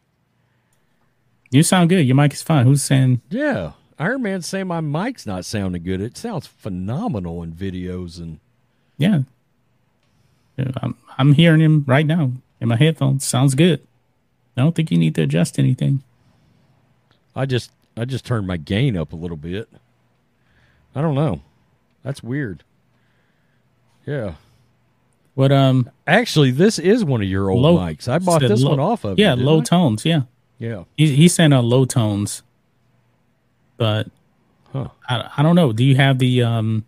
You 1.51 1.63
sound 1.63 1.91
good. 1.91 2.07
Your 2.07 2.17
mic 2.17 2.33
is 2.33 2.43
fine. 2.43 2.65
Who's 2.67 2.83
saying? 2.83 3.21
Yeah, 3.31 3.73
Iron 3.99 4.23
Man's 4.23 4.47
saying 4.47 4.67
my 4.69 4.81
mic's 4.81 5.27
not 5.27 5.45
sounding 5.45 5.83
good. 5.83 6.01
It 6.01 6.17
sounds 6.17 6.47
phenomenal 6.47 7.43
in 7.43 7.53
videos 7.53 8.19
and. 8.19 8.39
Yeah. 8.99 9.23
Yeah, 10.57 10.71
I'm 10.83 10.97
I'm 11.19 11.33
hearing 11.35 11.61
him 11.61 11.85
right 11.87 12.07
now 12.07 12.33
in 12.61 12.69
my 12.69 12.77
headphones. 12.77 13.25
Sounds 13.25 13.55
good. 13.55 13.81
I 14.57 14.61
don't 14.63 14.75
think 14.75 14.91
you 14.91 14.99
need 14.99 15.15
to 15.17 15.23
adjust 15.23 15.59
anything. 15.59 16.03
I 17.35 17.45
just 17.47 17.71
I 17.97 18.05
just 18.07 18.25
turned 18.25 18.47
my 18.47 18.57
gain 18.59 18.97
up 18.97 19.13
a 19.13 19.17
little 19.17 19.37
bit. 19.37 19.69
I 20.95 21.01
don't 21.01 21.15
know. 21.15 21.41
That's 22.03 22.23
weird. 22.23 22.65
Yeah. 24.07 24.35
But 25.37 25.53
um, 25.53 25.91
Actually, 26.07 26.51
this 26.51 26.79
is 26.79 27.05
one 27.05 27.23
of 27.23 27.29
your 27.29 27.49
old 27.51 27.63
low 27.63 27.79
mics. 27.79 28.09
I 28.09 28.19
bought 28.19 28.41
this 28.43 28.63
low- 28.63 28.71
one 28.71 28.81
off 28.81 29.05
of. 29.05 29.19
Yeah, 29.19 29.35
you, 29.35 29.43
low 29.45 29.61
I? 29.61 29.63
tones. 29.65 30.05
Yeah, 30.05 30.23
Yeah. 30.59 30.85
he 30.97 31.15
he's 31.17 31.35
saying 31.35 31.53
on 31.53 31.65
low 31.65 31.85
tones, 31.85 32.43
but 33.77 34.09
Huh. 34.73 34.89
I 35.09 35.31
I 35.39 35.43
don't 35.43 35.55
know. 35.57 35.73
Do 35.73 35.85
you 35.85 35.97
have 35.97 36.19
the 36.19 36.43
um 36.43 36.85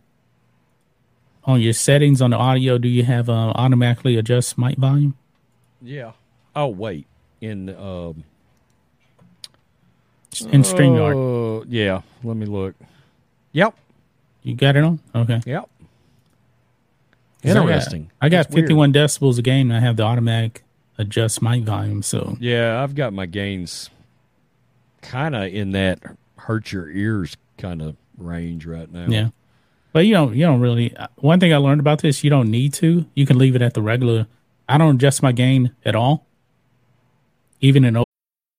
on 1.45 1.61
your 1.61 1.73
settings 1.75 2.21
on 2.23 2.31
the 2.31 2.37
audio? 2.37 2.77
Do 2.79 2.89
you 2.89 3.05
have 3.05 3.29
uh, 3.31 3.53
automatically 3.55 4.17
adjust 4.17 4.57
mic 4.59 4.77
volume? 4.79 5.15
Yeah. 5.83 6.13
Oh 6.57 6.69
wait. 6.69 7.07
In 7.41 7.69
um. 7.71 8.25
in 10.51 10.63
Streamyard? 10.63 11.15
Oh 11.15 11.65
yeah. 11.69 12.03
Let 12.23 12.37
me 12.37 12.47
look. 12.47 12.75
Yep. 13.53 13.75
You 14.45 14.55
got 14.55 14.77
it 14.77 14.85
on? 14.85 15.01
Okay. 15.15 15.41
Yep. 15.47 15.69
'Cause 17.43 17.51
I 17.51 17.55
got- 17.55 17.63
Interesting. 17.63 18.11
I 18.23 18.29
got, 18.29 18.37
That's 18.45 18.55
weird. 18.55 18.65
51 18.69 18.93
decibels 18.93 19.39
a 19.39 19.43
game. 19.43 19.71
And 19.71 19.77
I 19.77 19.81
have 19.81 19.97
the 19.97 20.03
automatic 20.05 20.63
adjust 20.99 21.43
mic 21.43 21.65
volume. 21.65 22.03
So 22.03 22.37
Yeah, 22.41 22.83
I've 22.83 22.95
got 22.95 23.13
my 23.13 23.27
gains 23.27 23.91
kind 25.03 25.35
of 25.35 25.45
in 25.53 25.73
that 25.73 25.99
hurt 26.37 26.71
your 26.73 26.89
ears 26.91 27.37
kind 27.59 27.83
of 27.83 27.97
range 28.17 28.65
right 28.67 28.91
now. 28.93 29.07
yeah. 29.09 29.29
But 29.93 30.07
you 30.07 30.15
don't 30.15 30.35
you 30.35 30.45
don't 30.45 30.61
really. 30.61 30.95
uh, 30.97 31.07
One 31.17 31.39
thing 31.41 31.53
I 31.53 31.57
learned 31.59 31.81
about 31.81 32.01
this, 32.03 32.25
you 32.25 32.31
don't 32.31 32.51
need 32.51 32.73
to. 32.75 33.07
You 33.15 33.27
can 33.27 33.39
leave 33.39 33.55
it 33.57 33.63
at 33.63 33.75
the 33.75 33.83
regular. 33.83 34.27
I 34.69 34.77
don't 34.79 34.97
adjust 34.97 35.23
my 35.23 35.31
gain 35.33 35.73
at 35.85 35.95
all, 35.95 36.27
even 37.61 37.85
in 37.85 37.97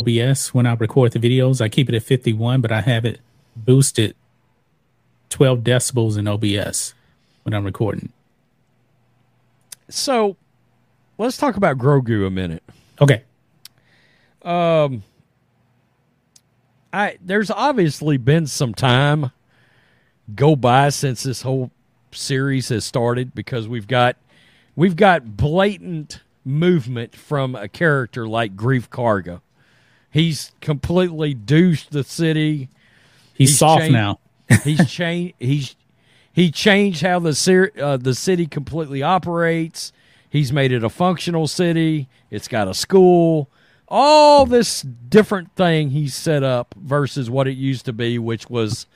OBS 0.00 0.54
when 0.54 0.66
I 0.66 0.74
record 0.74 1.12
the 1.12 1.18
videos. 1.18 1.60
I 1.60 1.68
keep 1.68 1.88
it 1.88 1.94
at 1.94 2.02
51, 2.02 2.60
but 2.60 2.72
I 2.72 2.80
have 2.80 3.04
it 3.04 3.20
boosted 3.56 4.14
12 5.30 5.60
decibels 5.60 6.18
in 6.18 6.26
OBS 6.26 6.94
when 7.42 7.54
I'm 7.54 7.64
recording. 7.64 8.12
So, 9.88 10.36
let's 11.18 11.36
talk 11.36 11.56
about 11.56 11.78
Grogu 11.78 12.26
a 12.26 12.30
minute. 12.30 12.62
Okay. 13.00 13.22
Um, 14.42 15.02
I 16.92 17.18
there's 17.20 17.50
obviously 17.50 18.16
been 18.16 18.46
some 18.46 18.74
time 18.74 19.30
go 20.34 20.56
by 20.56 20.88
since 20.88 21.22
this 21.22 21.42
whole 21.42 21.70
series 22.12 22.68
has 22.70 22.84
started 22.84 23.34
because 23.34 23.68
we've 23.68 23.86
got 23.86 24.16
we've 24.76 24.96
got 24.96 25.36
blatant 25.36 26.20
movement 26.44 27.14
from 27.14 27.54
a 27.54 27.68
character 27.68 28.26
like 28.26 28.56
Greef 28.56 28.88
Karga. 28.88 29.40
He's 30.10 30.52
completely 30.60 31.34
douched 31.34 31.92
the 31.92 32.04
city. 32.04 32.68
He's, 33.34 33.50
He's 33.50 33.58
soft 33.58 33.82
changed- 33.82 33.92
now. 33.92 34.18
He's 34.64 34.90
changed. 34.90 35.34
He's 35.38 35.76
he 36.32 36.50
changed 36.50 37.02
how 37.02 37.18
the 37.18 37.34
ser- 37.34 37.72
uh, 37.80 37.96
the 37.96 38.14
city 38.14 38.46
completely 38.46 39.02
operates. 39.02 39.92
He's 40.28 40.52
made 40.52 40.70
it 40.72 40.84
a 40.84 40.88
functional 40.88 41.48
city. 41.48 42.08
It's 42.30 42.46
got 42.48 42.68
a 42.68 42.74
school. 42.74 43.48
All 43.88 44.46
this 44.46 44.82
different 44.82 45.56
thing 45.56 45.90
he's 45.90 46.14
set 46.14 46.44
up 46.44 46.72
versus 46.78 47.28
what 47.28 47.48
it 47.48 47.56
used 47.56 47.84
to 47.86 47.92
be, 47.92 48.20
which 48.20 48.48
was 48.48 48.86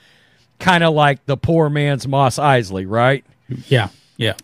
kind 0.59 0.85
of 0.85 0.93
like 0.93 1.25
the 1.25 1.35
poor 1.35 1.69
man's 1.69 2.07
Mos 2.07 2.37
Eisley, 2.39 2.85
right? 2.87 3.25
Yeah. 3.67 3.89
Yeah. 4.15 4.35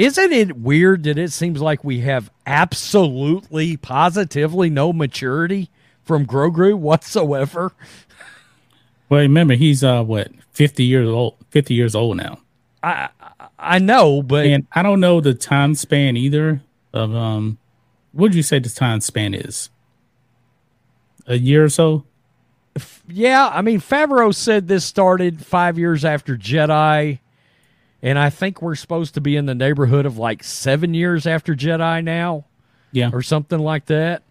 Isn't 0.00 0.32
it 0.32 0.56
weird 0.56 1.02
that 1.02 1.18
it 1.18 1.30
seems 1.30 1.60
like 1.60 1.84
we 1.84 2.00
have 2.00 2.30
absolutely, 2.46 3.76
positively 3.76 4.70
no 4.70 4.94
maturity 4.94 5.68
from 6.02 6.24
Grogu 6.24 6.74
whatsoever? 6.74 7.72
Well, 9.10 9.20
remember 9.20 9.54
he's 9.54 9.84
uh 9.84 10.02
what 10.02 10.30
50 10.52 10.84
years 10.84 11.06
old. 11.06 11.36
50 11.50 11.74
years 11.74 11.94
old 11.94 12.16
now. 12.16 12.38
I 12.82 13.10
I 13.58 13.78
know, 13.78 14.22
but 14.22 14.46
And 14.46 14.66
I 14.72 14.82
don't 14.82 15.00
know 15.00 15.20
the 15.20 15.34
time 15.34 15.74
span 15.74 16.16
either 16.16 16.62
of 16.94 17.14
um 17.14 17.58
what 18.12 18.22
would 18.22 18.34
you 18.34 18.42
say 18.42 18.58
the 18.58 18.70
time 18.70 19.02
span 19.02 19.34
is? 19.34 19.68
A 21.26 21.36
year 21.36 21.62
or 21.62 21.68
so? 21.68 22.04
Yeah, 23.06 23.50
I 23.52 23.60
mean 23.60 23.80
Favreau 23.82 24.34
said 24.34 24.66
this 24.66 24.86
started 24.86 25.44
five 25.44 25.78
years 25.78 26.06
after 26.06 26.38
Jedi, 26.38 27.18
and 28.02 28.18
I 28.18 28.30
think 28.30 28.62
we're 28.62 28.74
supposed 28.74 29.14
to 29.14 29.20
be 29.20 29.36
in 29.36 29.46
the 29.46 29.54
neighborhood 29.54 30.06
of 30.06 30.16
like 30.18 30.42
seven 30.44 30.94
years 30.94 31.26
after 31.26 31.54
Jedi 31.54 32.02
now, 32.04 32.44
Yeah. 32.92 33.10
or 33.12 33.22
something 33.22 33.58
like 33.58 33.86
that. 33.86 34.22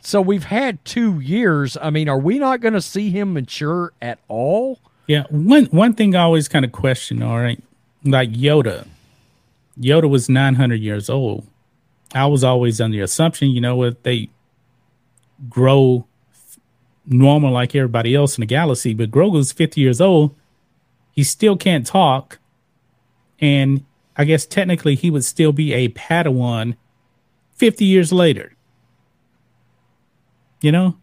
So 0.00 0.20
we've 0.20 0.44
had 0.44 0.84
two 0.84 1.18
years. 1.20 1.76
I 1.80 1.90
mean, 1.90 2.08
are 2.08 2.18
we 2.18 2.38
not 2.38 2.60
going 2.60 2.74
to 2.74 2.80
see 2.80 3.10
him 3.10 3.32
mature 3.34 3.92
at 4.00 4.18
all? 4.28 4.78
Yeah, 5.06 5.24
one 5.30 5.66
one 5.66 5.94
thing 5.94 6.14
I 6.14 6.22
always 6.22 6.48
kind 6.48 6.64
of 6.64 6.72
question, 6.72 7.22
all 7.22 7.38
right, 7.38 7.62
like 8.04 8.30
Yoda. 8.32 8.86
Yoda 9.80 10.08
was 10.08 10.28
900 10.28 10.76
years 10.80 11.08
old. 11.08 11.46
I 12.14 12.26
was 12.26 12.42
always 12.44 12.80
under 12.80 12.96
the 12.96 13.02
assumption, 13.02 13.50
you 13.50 13.60
know 13.60 13.76
what, 13.76 14.02
they 14.02 14.28
grow 15.48 16.06
normal 17.06 17.52
like 17.52 17.74
everybody 17.74 18.14
else 18.14 18.36
in 18.36 18.42
the 18.42 18.46
galaxy, 18.46 18.92
but 18.94 19.10
Grogu's 19.10 19.52
50 19.52 19.80
years 19.80 20.00
old. 20.00 20.34
He 21.12 21.22
still 21.24 21.56
can't 21.56 21.86
talk. 21.86 22.38
And 23.40 23.84
I 24.16 24.24
guess 24.24 24.46
technically 24.46 24.94
he 24.94 25.10
would 25.10 25.24
still 25.24 25.52
be 25.52 25.72
a 25.72 25.88
Padawan 25.90 26.76
50 27.54 27.84
years 27.84 28.12
later. 28.12 28.54
You 30.60 30.72
know? 30.72 30.96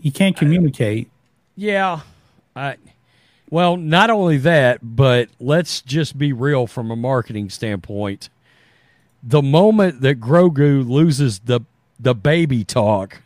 He 0.00 0.10
can't 0.10 0.36
communicate. 0.36 1.10
Yeah. 1.56 2.00
I 2.56 2.76
well, 3.52 3.76
not 3.76 4.08
only 4.08 4.38
that, 4.38 4.78
but 4.82 5.28
let's 5.38 5.82
just 5.82 6.16
be 6.16 6.32
real 6.32 6.66
from 6.66 6.90
a 6.90 6.96
marketing 6.96 7.50
standpoint. 7.50 8.30
the 9.22 9.42
moment 9.42 10.00
that 10.00 10.18
Grogu 10.20 10.88
loses 10.88 11.40
the 11.40 11.60
the 12.00 12.14
baby 12.14 12.64
talk, 12.64 13.22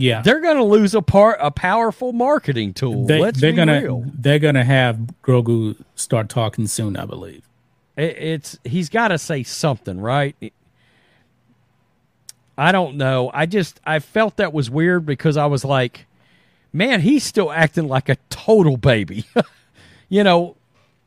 Yeah, 0.00 0.22
they're 0.22 0.40
going 0.40 0.56
to 0.58 0.62
lose 0.64 0.94
a 0.94 1.02
part 1.02 1.38
a 1.40 1.50
powerful 1.50 2.12
marketing 2.12 2.72
tool. 2.72 3.04
they, 3.06 3.20
Let's 3.20 3.40
they're 3.40 3.50
be 3.52 3.56
gonna 3.56 3.80
real. 3.82 4.04
they're 4.14 4.38
gonna 4.38 4.64
have 4.64 4.96
Grogu 5.24 5.74
start 5.96 6.28
talking 6.28 6.68
soon, 6.68 6.96
I 6.96 7.04
believe. 7.04 7.42
It, 7.96 8.16
it's 8.16 8.58
he's 8.64 8.88
got 8.88 9.08
to 9.08 9.18
say 9.18 9.42
something, 9.42 10.00
right? 10.00 10.36
I 12.56 12.72
don't 12.72 12.96
know. 12.96 13.30
I 13.34 13.46
just 13.46 13.80
I 13.84 13.98
felt 13.98 14.36
that 14.36 14.52
was 14.52 14.70
weird 14.70 15.04
because 15.06 15.36
I 15.36 15.46
was 15.46 15.64
like, 15.64 16.06
man, 16.72 17.00
he's 17.00 17.24
still 17.24 17.50
acting 17.52 17.88
like 17.88 18.08
a 18.08 18.16
total 18.30 18.76
baby. 18.76 19.24
you 20.08 20.24
know, 20.24 20.56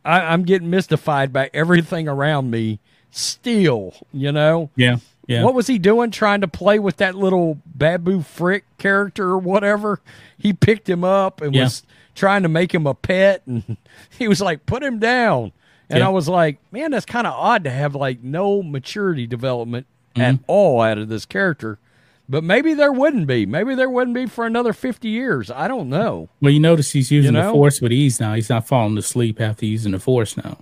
I, 0.03 0.19
I'm 0.33 0.43
getting 0.43 0.69
mystified 0.69 1.31
by 1.33 1.49
everything 1.53 2.07
around 2.07 2.51
me. 2.51 2.79
Still, 3.13 3.93
you 4.13 4.31
know, 4.31 4.69
Yeah, 4.77 4.97
yeah. 5.31 5.43
what 5.43 5.53
was 5.53 5.67
he 5.67 5.77
doing 5.79 6.11
trying 6.11 6.41
to 6.41 6.47
play 6.47 6.79
with 6.79 6.97
that 6.97 7.15
little 7.15 7.59
Babu 7.65 8.19
Frik 8.19 8.63
character 8.77 9.29
or 9.29 9.37
whatever? 9.37 9.99
He 10.37 10.53
picked 10.53 10.89
him 10.89 11.03
up 11.03 11.41
and 11.41 11.53
Yeah. 11.55 11.63
was 11.63 11.83
trying 12.15 12.43
to 12.43 12.49
make 12.49 12.73
him 12.73 12.85
a 12.87 12.93
pet 12.93 13.41
and 13.45 13.77
he 14.17 14.27
was 14.27 14.41
like, 14.41 14.65
put 14.65 14.83
him 14.83 14.99
down. 14.99 15.51
And 15.89 15.99
Yeah. 15.99 16.07
I 16.07 16.09
was 16.09 16.27
like, 16.29 16.57
man, 16.71 16.91
that's 16.91 17.05
kind 17.05 17.27
of 17.27 17.33
odd 17.33 17.63
to 17.65 17.69
have 17.69 17.95
like 17.95 18.23
no 18.23 18.61
maturity 18.63 19.27
development 19.27 19.87
Mm-hmm. 20.13 20.21
at 20.21 20.39
all 20.47 20.81
out 20.81 20.97
of 20.97 21.07
this 21.07 21.25
character. 21.25 21.79
But 22.27 22.43
maybe 22.43 22.73
there 22.73 22.91
wouldn't 22.91 23.27
be. 23.27 23.45
Maybe 23.45 23.75
there 23.75 23.89
wouldn't 23.89 24.13
be 24.13 24.25
for 24.25 24.45
another 24.45 24.73
50 24.73 25.07
years. 25.07 25.49
I 25.49 25.69
don't 25.69 25.87
know. 25.89 26.27
Well, 26.41 26.51
you 26.51 26.59
notice 26.59 26.91
he's 26.91 27.11
using 27.11 27.33
You 27.33 27.41
the 27.43 27.51
force 27.51 27.79
with 27.79 27.93
ease 27.93 28.19
now. 28.19 28.33
He's 28.33 28.49
not 28.49 28.67
falling 28.67 28.97
asleep 28.97 29.39
after 29.39 29.65
using 29.65 29.93
the 29.93 29.99
force 29.99 30.35
now. 30.35 30.57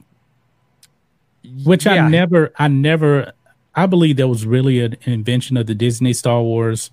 Which 1.64 1.86
Yeah. 1.86 2.06
I 2.06 2.10
never, 2.10 2.52
I 2.58 2.68
never, 2.68 3.34
I 3.76 3.86
believe 3.86 4.18
that 4.18 4.28
was 4.28 4.46
really 4.46 4.82
an 4.82 4.98
invention 5.04 5.56
of 5.58 5.68
the 5.68 5.76
Disney 5.76 6.14
Star 6.14 6.42
Wars. 6.42 6.92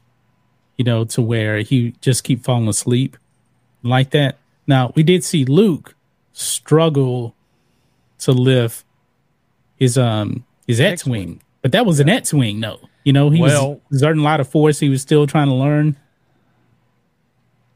You 0.77 0.85
know, 0.85 1.05
to 1.07 1.23
where 1.23 1.61
he 1.61 1.95
just 2.03 2.23
keep 2.23 2.45
falling 2.45 2.69
asleep 2.69 3.17
like 3.83 4.11
that. 4.11 4.37
Now 4.67 4.93
we 4.95 5.03
did 5.03 5.25
see 5.25 5.45
Luke 5.47 5.95
struggle 6.35 7.35
to 8.19 8.33
lift 8.33 8.85
his 9.77 9.97
um 9.97 10.45
his 10.67 10.79
X 10.81 11.07
wing, 11.07 11.41
but 11.63 11.73
that 11.73 11.87
was 11.87 11.99
an 11.99 12.11
X 12.11 12.35
wing. 12.35 12.61
No, 12.61 12.79
you 13.05 13.13
know 13.15 13.31
he 13.31 13.41
Well- 13.41 13.81
was 13.89 13.99
exerting 14.03 14.21
a 14.21 14.25
lot 14.25 14.41
of 14.41 14.49
force. 14.49 14.79
He 14.81 14.91
was 14.91 15.01
still 15.01 15.27
trying 15.27 15.49
to 15.49 15.55
learn. 15.55 15.97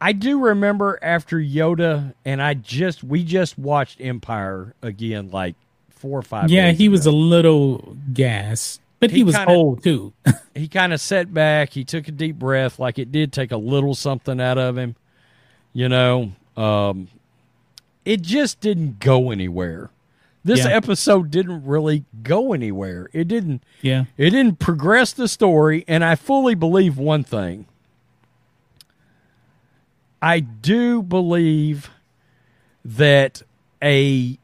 I 0.00 0.12
do 0.12 0.38
remember 0.40 0.98
after 1.02 1.36
Yoda 1.38 2.14
and 2.24 2.40
I 2.42 2.54
just 2.54 3.02
we 3.04 3.22
just 3.24 3.58
watched 3.58 4.00
Empire 4.00 4.74
again 4.82 5.30
like 5.30 5.56
four 5.90 6.18
or 6.18 6.22
five 6.22 6.50
Yeah, 6.50 6.72
he 6.72 6.88
was 6.88 7.06
a 7.06 7.10
little 7.12 7.96
gas, 8.12 8.78
but 9.00 9.10
he, 9.10 9.18
He 9.18 9.24
was 9.24 9.36
kinda- 9.36 9.52
old 9.52 9.82
too. 9.82 10.12
he 10.54 10.68
kind 10.68 10.92
of 10.92 11.00
sat 11.00 11.32
back. 11.34 11.70
He 11.72 11.84
took 11.84 12.06
a 12.08 12.12
deep 12.12 12.36
breath, 12.38 12.78
like 12.78 12.98
it 12.98 13.10
did 13.10 13.32
take 13.32 13.50
a 13.50 13.56
little 13.56 13.94
something 13.94 14.40
out 14.40 14.58
of 14.58 14.76
him. 14.78 14.94
You 15.72 15.88
know, 15.88 16.32
um, 16.56 17.08
it 18.04 18.22
just 18.22 18.60
didn't 18.60 18.98
go 19.00 19.30
anywhere. 19.30 19.90
This 20.44 20.60
Yeah. 20.60 20.68
episode 20.70 21.30
didn't 21.30 21.64
really 21.66 22.04
go 22.22 22.52
anywhere. 22.54 23.08
It 23.12 23.28
didn't. 23.28 23.62
yeah, 23.82 24.04
It 24.16 24.30
didn't 24.30 24.58
progress 24.58 25.12
the 25.12 25.28
story, 25.28 25.84
and 25.86 26.02
I 26.02 26.14
fully 26.14 26.54
believe 26.54 26.96
one 26.96 27.24
thing. 27.24 27.66
I 30.22 30.40
do 30.40 31.02
believe 31.02 31.90
that 32.84 33.42
a 33.82 34.38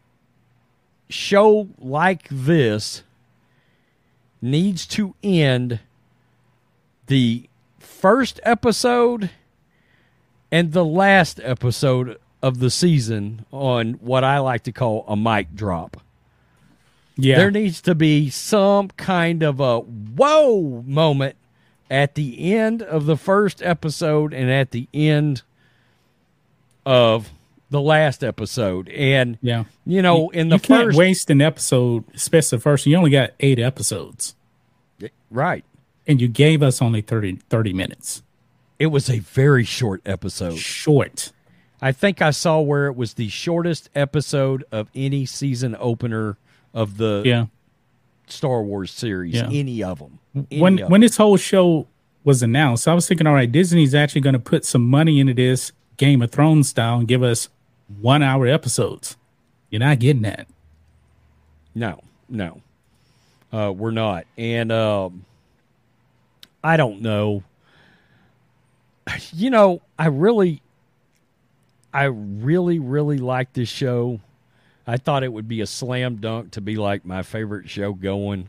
show 1.08 1.68
like 1.78 2.28
this 2.30 3.02
needs 4.46 4.87
to 4.87 5.14
end 5.22 5.80
the 7.06 7.48
first 7.78 8.40
episode 8.42 9.30
and 10.50 10.72
the 10.72 10.85
last 10.85 11.40
episode 11.42 12.18
of 12.42 12.61
the 12.61 12.70
season 12.70 13.44
on 13.50 13.94
what 13.94 14.24
I 14.24 14.38
like 14.38 14.62
to 14.64 14.72
call 14.72 15.04
a 15.09 15.16
mic 15.16 15.54
drop. 15.54 16.00
yeah, 17.16 17.37
There 17.37 17.50
needs 17.50 17.80
to 17.82 17.94
be 17.94 18.30
some 18.30 18.88
kind 18.88 19.42
of 19.42 19.61
a 19.61 19.80
whoa 19.80 20.82
moment 20.87 21.37
at 21.90 22.14
the 22.14 22.52
end 22.54 22.82
of 22.82 23.06
the 23.06 23.16
first 23.16 23.62
episode 23.62 24.32
and 24.32 24.50
at 24.50 24.70
the 24.70 24.88
end 24.94 25.42
of 26.85 27.30
the 27.70 27.81
last 27.81 28.22
episode. 28.24 28.88
And, 28.90 29.38
yeah. 29.42 29.64
you 29.85 30.02
know, 30.02 30.29
in 30.31 30.48
the 30.48 30.57
you 30.57 30.61
can't 30.61 30.87
first. 30.88 30.98
waste 30.98 31.31
an 31.31 31.40
episode, 31.40 32.05
especially 32.14 32.59
the 32.59 32.62
first. 32.62 32.87
You 32.87 32.96
only 32.96 33.11
got 33.11 33.31
eight 33.40 33.59
episodes, 33.59 34.35
Right. 35.31 35.64
and 36.07 36.20
you 36.20 36.29
gave 36.29 36.62
us 36.62 36.81
only 36.81 37.00
30, 37.00 37.37
30 37.50 37.72
minutes. 37.72 38.22
It 38.79 38.87
was 38.87 39.09
a 39.11 39.18
very 39.20 39.64
short 39.64 40.00
episode. 40.07 40.59
Short. 40.59 41.33
I 41.81 41.92
think 41.92 42.22
I 42.22 42.31
saw 42.31 42.61
where 42.61 42.87
it 42.87 42.96
was 42.96 43.14
the 43.14 43.29
shortest 43.29 43.90
episode 43.94 44.64
of 44.70 44.88
any 44.94 45.26
season 45.26 45.76
opener 45.79 46.37
of 46.72 46.96
the 46.98 47.22
Yeah. 47.24 47.46
Star 48.29 48.62
Wars 48.62 48.90
series, 48.90 49.35
Yeah. 49.35 49.48
any 49.52 49.83
of 49.83 49.98
them. 49.98 50.18
when 50.50 50.79
when 50.79 51.00
this 51.00 51.16
whole 51.16 51.37
show 51.37 51.87
was 52.24 52.42
announced, 52.42 52.87
I 52.88 52.94
was 52.94 53.07
thinking, 53.09 53.26
all 53.26 53.35
right, 53.35 53.50
Disney's 53.50 53.94
actually 53.94 54.20
going 54.20 54.35
to 54.35 54.38
put 54.40 54.64
some 54.64 54.83
money 54.88 55.20
into 55.20 55.33
this 55.33 55.72
Game 55.96 56.20
of 56.22 56.31
Thrones 56.31 56.68
style 56.68 56.98
and 56.98 57.09
give 57.09 57.22
us 57.22 57.48
one 58.01 58.22
hour 58.22 58.46
episodes. 58.46 59.16
You're 59.70 59.81
not 59.81 59.99
getting 59.99 60.22
that. 60.22 60.46
No, 61.75 62.01
no, 62.29 62.62
uh, 63.53 63.72
we're 63.77 63.90
not. 63.90 64.27
And 64.38 64.72
um, 64.72 65.25
I 66.62 66.77
don't 66.77 67.01
know. 67.03 67.42
You 69.33 69.51
know, 69.51 69.83
I 69.99 70.07
really, 70.09 70.62
I 71.94 72.05
really, 72.05 72.79
really 72.81 73.18
like 73.18 73.53
this 73.53 73.68
show. 73.68 74.20
I 74.87 74.96
thought 74.96 75.22
it 75.22 75.33
would 75.33 75.46
be 75.46 75.61
a 75.61 75.66
slam 75.66 76.16
dunk 76.16 76.53
to 76.53 76.61
be 76.61 76.77
like 76.77 77.05
my 77.05 77.22
favorite 77.22 77.70
show 77.70 77.92
going, 77.92 78.49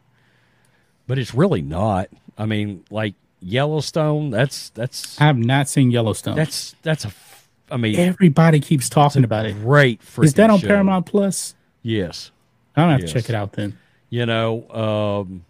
but 1.05 1.19
it's 1.19 1.33
really 1.35 1.61
not. 1.61 2.09
I 2.37 2.45
mean, 2.45 2.85
like 2.89 3.13
Yellowstone. 3.39 4.29
That's 4.29 4.69
that's 4.69 5.19
I 5.21 5.25
have 5.25 5.37
not 5.37 5.69
seen 5.69 5.91
Yellowstone. 5.91 6.35
that's 6.35 6.75
that's 6.81 7.05
a. 7.05 7.11
I 7.69 7.77
mean, 7.77 7.95
Everybody 7.99 8.59
keeps 8.59 8.87
talking 8.89 9.23
about 9.23 9.45
it. 9.45 9.53
great. 9.61 10.01
For. 10.01 10.23
Is 10.23 10.33
that 10.35 10.49
on 10.49 10.59
show. 10.59 10.67
Paramount 10.67 11.05
Plus? 11.05 11.55
Yes. 11.83 12.31
I'm 12.75 12.83
gonna 12.83 12.91
have 12.93 13.01
Yes. 13.01 13.11
to 13.11 13.19
check 13.21 13.29
it 13.29 13.35
out 13.35 13.53
then. 13.53 13.77
You 14.09 14.25
know, 14.25 14.69
um, 14.69 15.43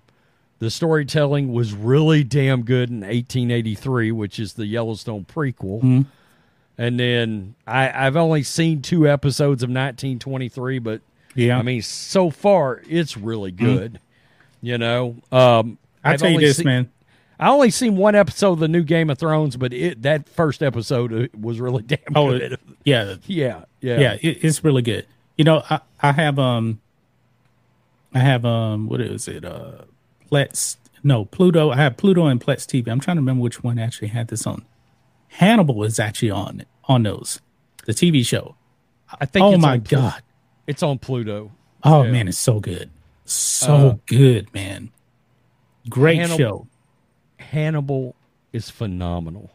the 0.59 0.71
storytelling 0.71 1.53
was 1.53 1.73
really 1.73 2.23
damn 2.23 2.63
good 2.63 2.89
in 2.89 3.01
1883, 3.01 4.11
which 4.11 4.39
is 4.39 4.53
the 4.53 4.65
Yellowstone 4.65 5.25
prequel. 5.25 5.77
Mm-hmm. 5.77 6.01
And 6.79 6.99
then 6.99 7.55
I, 7.67 8.05
I've 8.07 8.15
only 8.15 8.43
seen 8.43 8.81
two 8.81 9.07
episodes 9.07 9.61
of 9.63 9.69
1923, 9.69 10.79
but 10.79 11.01
Yeah, 11.35 11.49
Mm-hmm. 11.53 11.59
I 11.59 11.63
mean, 11.63 11.81
so 11.83 12.29
far 12.31 12.81
it's 12.89 13.15
really 13.17 13.51
good. 13.51 13.99
You 14.61 14.77
know, 14.79 15.15
um, 15.31 15.77
I 16.03 16.13
I've 16.13 16.19
tell 16.19 16.31
you 16.31 16.39
this, 16.39 16.57
seen- 16.57 16.65
man. 16.65 16.89
I 17.39 17.49
only 17.49 17.69
seen 17.69 17.97
one 17.97 18.15
episode 18.15 18.53
of 18.53 18.59
the 18.59 18.67
new 18.67 18.83
Game 18.83 19.09
of 19.09 19.17
Thrones, 19.19 19.57
but 19.57 19.71
it 19.73 20.01
that 20.01 20.27
first 20.29 20.63
episode 20.63 21.13
uh, 21.13 21.27
was 21.39 21.59
really 21.59 21.83
damn 21.87 21.99
Oh, 22.15 22.29
good. 22.37 22.57
yeah, 22.83 23.15
yeah, 23.27 23.63
yeah, 23.81 23.99
yeah, 23.99 24.13
it, 24.21 24.43
it's 24.43 24.63
really 24.63 24.81
good. 24.81 25.05
You 25.37 25.43
know, 25.43 25.63
I, 25.69 25.81
I 26.01 26.11
have 26.13 26.39
um, 26.39 26.79
I 28.13 28.19
have 28.19 28.43
um, 28.45 28.87
what 28.87 29.01
is 29.01 29.27
it? 29.27 29.45
Uh, 29.45 29.83
Plex, 30.31 30.77
no, 31.03 31.25
Pluto. 31.25 31.69
I 31.69 31.75
have 31.77 31.95
Pluto 31.97 32.25
and 32.25 32.41
Plex 32.41 32.65
TV. 32.65 32.89
I'm 32.91 32.99
trying 32.99 33.17
to 33.17 33.21
remember 33.21 33.43
which 33.43 33.63
one 33.63 33.77
actually 33.77 34.07
had 34.09 34.29
this 34.29 34.47
on. 34.47 34.65
Hannibal 35.29 35.83
is 35.83 35.99
actually 35.99 36.31
on 36.31 36.65
on 36.85 37.03
those, 37.03 37.39
the 37.85 37.93
TV 37.93 38.25
show. 38.25 38.55
I 39.21 39.25
think. 39.25 39.43
oh 39.45 39.53
it's 39.53 39.61
my 39.61 39.77
god! 39.77 40.23
it's 40.65 40.81
on 40.81 40.97
Pluto. 40.97 41.51
Oh 41.83 42.01
Yeah. 42.03 42.11
man, 42.11 42.27
it's 42.27 42.39
so 42.39 42.59
good, 42.59 42.89
so 43.25 43.73
Uh, 43.73 43.95
good, 44.07 44.51
man. 44.55 44.89
Great 45.87 46.17
Hannibal- 46.17 46.37
show. 46.37 46.67
Hannibal 47.51 48.15
is 48.53 48.69
phenomenal. 48.69 49.49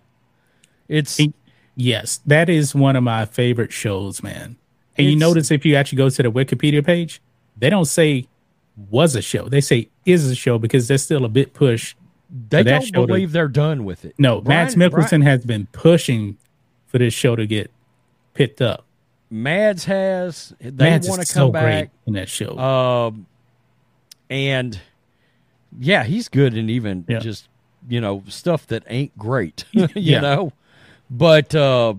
It's 0.89 1.19
It- 1.21 1.35
yes, 1.77 2.21
that 2.27 2.49
is 2.49 2.75
one 2.75 2.97
of 2.97 3.03
my 3.03 3.25
favorite 3.25 3.73
shows, 3.73 4.23
man. 4.23 4.57
And 4.99 5.07
you 5.07 5.17
notice 5.17 5.51
if 5.51 5.65
you 5.65 5.75
actually 5.77 5.97
go 5.99 6.11
to 6.11 6.23
the 6.23 6.31
Wikipedia 6.31 6.85
page, 6.85 7.21
they 7.57 7.71
don't 7.71 7.87
say 7.87 8.27
was 8.91 9.15
a 9.15 9.23
show. 9.23 9.49
They 9.49 9.61
say 9.61 9.89
is 10.05 10.31
a 10.31 10.35
show 10.35 10.59
because 10.59 10.89
there's 10.89 11.03
still 11.03 11.25
a 11.25 11.29
bit 11.29 11.55
push. 11.55 11.95
they 12.49 12.63
don't 12.63 12.83
show 12.83 13.03
to- 13.03 13.07
believe 13.07 13.33
they're 13.33 13.47
done 13.49 13.85
with 13.85 14.05
it. 14.07 14.15
No, 14.19 14.41
Brian- 14.41 14.61
Mads 14.65 14.75
Mikkelsen 14.77 15.09
Brian- 15.09 15.23
has 15.23 15.45
been 15.45 15.67
pushing 15.73 16.39
for 16.87 16.97
this 16.99 17.13
show 17.13 17.37
to 17.37 17.47
get 17.47 17.71
picked 18.33 18.63
up. 18.63 18.87
Mads 19.31 19.85
has. 19.85 20.55
They 20.59 20.71
Mads 20.71 21.09
want 21.09 21.21
is 21.23 21.29
to 21.29 21.35
so 21.35 21.41
come 21.53 21.53
great 21.53 21.61
back, 21.63 21.91
in 22.07 22.15
that 22.15 22.29
show. 22.31 22.59
um, 22.59 23.27
and 24.31 24.79
yeah, 25.79 26.05
he's 26.05 26.29
good 26.29 26.57
in 26.57 26.69
even 26.71 27.05
Yeah. 27.09 27.19
just 27.19 27.49
you 27.89 28.01
know 28.01 28.23
stuff 28.29 28.67
that 28.69 28.85
ain't 28.87 29.17
great. 29.19 29.65
you 29.73 29.89
Yeah. 29.95 30.21
know, 30.21 30.53
but 31.11 31.55
uh, 31.55 31.95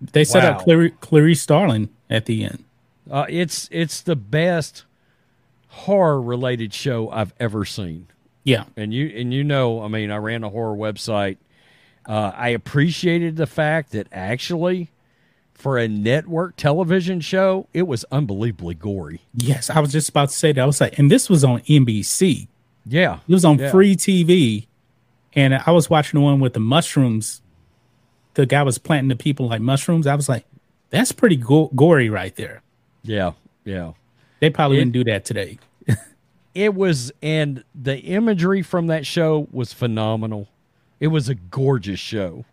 they 0.00 0.24
set 0.24 0.44
up 0.44 0.58
wow. 0.58 0.64
Clary, 0.64 0.90
Clarice 1.00 1.42
Starling 1.42 1.90
at 2.08 2.26
the 2.26 2.44
end. 2.44 2.64
uh, 3.10 3.26
it's 3.28 3.68
it's 3.70 4.00
the 4.00 4.16
best 4.16 4.84
horror 5.68 6.20
related 6.20 6.72
show 6.74 7.10
I've 7.10 7.34
ever 7.38 7.64
seen. 7.64 8.06
Yeah. 8.44 8.64
And 8.76 8.92
you 8.94 9.06
and 9.14 9.32
you 9.34 9.44
know, 9.44 9.82
I 9.82 9.88
mean, 9.88 10.10
I 10.10 10.16
ran 10.16 10.42
a 10.44 10.48
horror 10.48 10.76
website. 10.76 11.36
Uh, 12.06 12.32
I 12.34 12.48
appreciated 12.48 13.36
the 13.36 13.46
fact 13.46 13.92
that 13.92 14.08
actually, 14.10 14.88
for 15.52 15.76
a 15.78 15.86
network 15.86 16.56
television 16.56 17.20
show, 17.20 17.68
it 17.74 17.82
was 17.86 18.04
unbelievably 18.10 18.74
gory. 18.76 19.20
Yes, 19.34 19.68
I 19.68 19.80
was 19.80 19.92
just 19.92 20.08
about 20.08 20.30
to 20.30 20.34
say 20.34 20.50
that. 20.52 20.60
I 20.60 20.64
was 20.64 20.80
like, 20.80 20.98
and 20.98 21.10
this 21.10 21.28
was 21.28 21.44
on 21.44 21.60
NBC. 21.60 22.48
Yeah, 22.86 23.18
It 23.28 23.32
was 23.32 23.44
on 23.44 23.58
yeah. 23.58 23.70
free 23.70 23.94
TV, 23.96 24.66
and 25.34 25.54
I 25.54 25.70
was 25.70 25.88
watching 25.90 26.18
the 26.18 26.24
one 26.24 26.40
with 26.40 26.54
the 26.54 26.60
mushrooms. 26.60 27.42
The 28.34 28.46
guy 28.46 28.62
was 28.62 28.78
planting 28.78 29.08
the 29.08 29.16
people 29.16 29.48
like 29.48 29.60
mushrooms. 29.60 30.06
I 30.06 30.14
was 30.14 30.28
like, 30.28 30.44
that's 30.90 31.12
pretty 31.12 31.36
go- 31.36 31.70
gory 31.76 32.08
right 32.10 32.34
there. 32.36 32.62
Yeah, 33.02 33.32
yeah. 33.64 33.92
They 34.40 34.50
probably 34.50 34.78
It- 34.78 34.80
wouldn't 34.80 34.94
do 34.94 35.04
that 35.04 35.24
today. 35.24 35.58
It 36.52 36.74
was, 36.74 37.12
and 37.22 37.62
the 37.80 37.96
imagery 38.00 38.62
from 38.62 38.88
that 38.88 39.06
show 39.06 39.46
was 39.52 39.72
phenomenal. 39.72 40.48
It 40.98 41.06
was 41.06 41.28
a 41.28 41.36
gorgeous 41.36 42.00
show. 42.00 42.44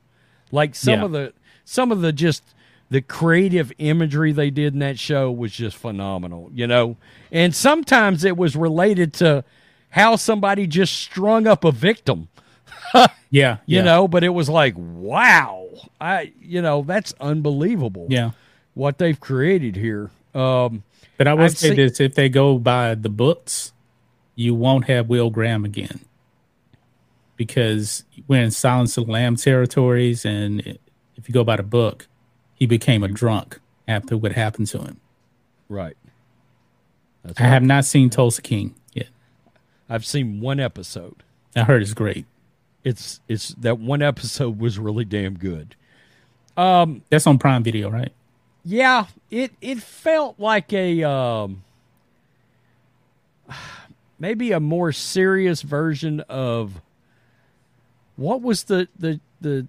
Like 0.51 0.75
some 0.75 0.99
Yeah. 0.99 1.05
of 1.05 1.11
the, 1.13 1.33
some 1.65 1.91
of 1.91 2.01
the 2.01 2.13
just 2.13 2.43
the 2.91 3.01
creative 3.01 3.73
imagery 3.79 4.31
they 4.31 4.51
did 4.51 4.73
in 4.73 4.79
that 4.79 4.99
show 4.99 5.31
was 5.31 5.51
just 5.51 5.75
phenomenal. 5.77 6.51
You 6.53 6.67
know, 6.67 6.97
and 7.31 7.55
sometimes 7.55 8.23
it 8.23 8.37
was 8.37 8.55
related 8.55 9.13
to 9.15 9.43
how 9.89 10.15
somebody 10.15 10.67
just 10.67 10.93
strung 10.93 11.47
up 11.47 11.63
a 11.63 11.71
victim. 11.71 12.27
Yeah, 13.29 13.57
you 13.65 13.81
know 13.83 14.07
but 14.07 14.23
it 14.23 14.29
was 14.29 14.47
like 14.47 14.73
wow 14.77 15.67
i 15.99 16.31
you 16.41 16.61
know 16.61 16.81
that's 16.87 17.13
unbelievable 17.19 18.07
Yeah. 18.09 18.31
what 18.73 18.99
they've 18.99 19.19
created 19.19 19.75
here 19.75 20.11
um 20.33 20.83
But 21.17 21.27
I 21.27 21.33
will 21.33 21.43
I've 21.43 21.57
say 21.57 21.69
seen- 21.69 21.75
this: 21.75 21.99
if 21.99 22.15
they 22.15 22.29
go 22.29 22.57
by 22.57 22.95
the 22.95 23.09
books, 23.09 23.73
you 24.35 24.55
won't 24.55 24.85
have 24.85 25.09
Will 25.09 25.29
Graham 25.29 25.65
again, 25.65 25.99
because 27.35 28.03
we're 28.29 28.41
in 28.43 28.51
Silence 28.51 28.97
of 28.97 29.07
the 29.07 29.11
Lamb 29.11 29.35
territories, 29.35 30.23
and 30.25 30.61
if 31.17 31.27
you 31.27 31.33
go 31.33 31.43
by 31.43 31.57
the 31.57 31.63
book, 31.63 32.07
he 32.55 32.65
became 32.65 33.03
a 33.03 33.07
drunk 33.07 33.59
after 33.89 34.15
what 34.17 34.31
happened 34.33 34.67
to 34.67 34.79
him. 34.79 35.01
right 35.69 35.97
that's 37.23 37.39
I 37.41 37.43
have 37.43 37.63
not 37.63 37.83
seen 37.83 38.09
Tulsa 38.09 38.41
King. 38.41 38.73
I've 39.89 40.05
seen 40.05 40.39
one 40.39 40.59
episode. 40.59 41.23
I 41.55 41.63
heard 41.63 41.81
it's 41.81 41.93
great. 41.93 42.25
it's 42.83 43.19
it's 43.27 43.49
that 43.55 43.79
one 43.79 44.01
episode 44.01 44.59
was 44.59 44.77
really 44.79 45.05
damn 45.05 45.37
good. 45.37 45.75
That's 46.55 47.27
on 47.27 47.37
Prime 47.39 47.63
Video, 47.63 47.89
right? 47.89 48.11
yeah 48.69 49.05
it 49.31 49.53
it 49.61 49.77
felt 49.81 50.37
like 50.37 50.73
a 50.73 51.01
um 51.01 51.63
maybe 54.19 54.51
a 54.51 54.59
more 54.59 54.91
serious 54.91 55.61
version 55.61 56.19
of 56.27 56.81
what 58.17 58.41
was 58.41 58.65
the 58.65 58.87
the 58.99 59.21
the 59.39 59.67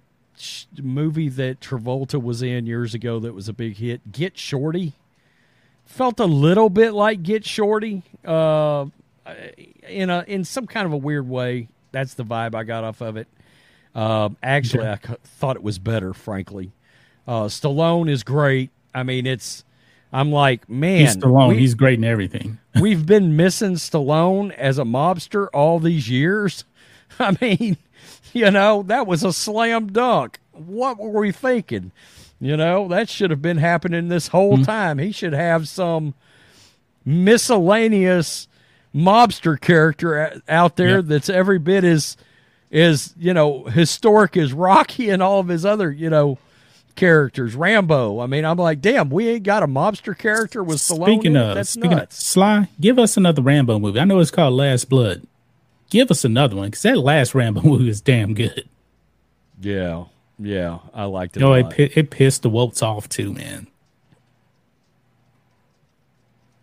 movie 0.81 1.29
that 1.29 1.61
Travolta 1.61 2.21
was 2.21 2.41
in 2.41 2.65
years 2.65 2.93
ago 2.93 3.19
that 3.19 3.33
was 3.33 3.47
a 3.47 3.53
big 3.53 3.77
hit? 3.77 4.11
Get 4.11 4.37
Shorty. 4.37 4.93
Felt 5.85 6.19
a 6.19 6.25
little 6.25 6.69
bit 6.69 6.91
like 6.93 7.23
Get 7.23 7.45
Shorty. 7.45 8.03
Uh 8.25 8.87
in 9.89 10.09
a 10.09 10.23
in 10.27 10.43
some 10.45 10.67
kind 10.67 10.85
of 10.85 10.93
a 10.93 10.97
weird 10.97 11.27
way 11.27 11.67
that's 11.91 12.13
the 12.13 12.23
vibe 12.23 12.55
I 12.55 12.63
got 12.63 12.83
off 12.83 13.01
of 13.01 13.17
it 13.17 13.27
um 13.95 14.37
actually 14.43 14.87
I 14.87 14.95
c- 14.97 15.15
thought 15.23 15.55
it 15.55 15.63
was 15.63 15.79
better 15.79 16.13
frankly 16.13 16.71
uh 17.27 17.43
Stallone 17.45 18.09
is 18.09 18.23
great 18.23 18.69
I 18.93 19.03
mean 19.03 19.25
it's 19.25 19.63
I'm 20.13 20.31
like 20.31 20.69
man 20.69 20.99
He's 21.01 21.17
Stallone. 21.17 21.49
we- 21.49 21.57
He's 21.59 21.73
great 21.75 21.99
in 21.99 22.05
everything. 22.05 22.57
We've 22.81 23.05
been 23.05 23.35
missing 23.35 23.73
Stallone 23.73 24.51
as 24.53 24.77
a 24.79 24.83
mobster 24.83 25.47
all 25.53 25.79
these 25.79 26.09
years. 26.09 26.63
I 27.19 27.35
mean, 27.41 27.77
you 28.33 28.49
know, 28.51 28.83
that 28.83 29.05
was 29.07 29.23
a 29.23 29.33
slam 29.33 29.87
dunk. 29.91 30.39
What 30.53 30.97
were 30.97 31.19
we 31.21 31.31
thinking? 31.31 31.91
You 32.39 32.55
know, 32.57 32.87
that 32.87 33.09
should 33.09 33.31
have 33.31 33.41
been 33.41 33.57
happening 33.57 34.07
this 34.07 34.29
whole 34.29 34.63
time. 34.63 34.97
He 34.99 35.11
should 35.11 35.33
have 35.33 35.67
some 35.67 36.13
miscellaneous 37.05 38.47
mobster 38.95 39.59
character 39.59 40.41
out 40.47 40.75
there 40.75 40.97
Yep. 40.97 41.05
that's 41.05 41.29
every 41.29 41.59
bit 41.59 41.83
as 41.83 42.17
as, 42.71 43.13
you 43.17 43.33
know, 43.33 43.63
historic 43.65 44.37
as 44.37 44.53
Rocky 44.53 45.09
and 45.09 45.23
all 45.23 45.39
of 45.39 45.47
his 45.47 45.65
other, 45.65 45.91
you 45.91 46.07
know, 46.09 46.37
characters. 46.95 47.55
Rambo. 47.55 48.19
I 48.19 48.27
mean, 48.27 48.45
I'm 48.45 48.57
like, 48.57 48.79
damn, 48.81 49.09
we 49.09 49.27
ain't 49.29 49.43
got 49.43 49.63
a 49.63 49.67
mobster 49.67 50.15
character 50.15 50.63
with 50.63 50.77
Stallone. 50.77 51.05
Speaking 51.05 51.31
in 51.31 51.37
of, 51.37 51.55
that's 51.55 51.71
speaking 51.71 51.97
of. 51.97 52.11
Sly, 52.11 52.69
give 52.79 52.99
us 52.99 53.17
another 53.17 53.41
Rambo 53.41 53.79
movie. 53.79 53.99
I 53.99 54.03
know 54.05 54.19
it's 54.19 54.29
called 54.29 54.53
Last 54.53 54.87
Blood. 54.89 55.25
Give 55.89 56.11
us 56.11 56.23
another 56.23 56.55
one 56.57 56.67
because 56.67 56.83
that 56.83 56.99
last 56.99 57.33
Rambo 57.33 57.61
movie 57.63 57.89
is 57.89 58.01
damn 58.01 58.35
good. 58.35 58.69
Yeah, 59.59 60.05
yeah, 60.37 60.79
I 60.93 61.05
liked 61.05 61.35
it. 61.37 61.39
No, 61.39 61.53
it 61.53 61.73
it 61.79 62.11
pissed 62.11 62.43
the 62.43 62.49
Wolts 62.51 62.83
off 62.83 63.09
too, 63.09 63.33
man. 63.33 63.65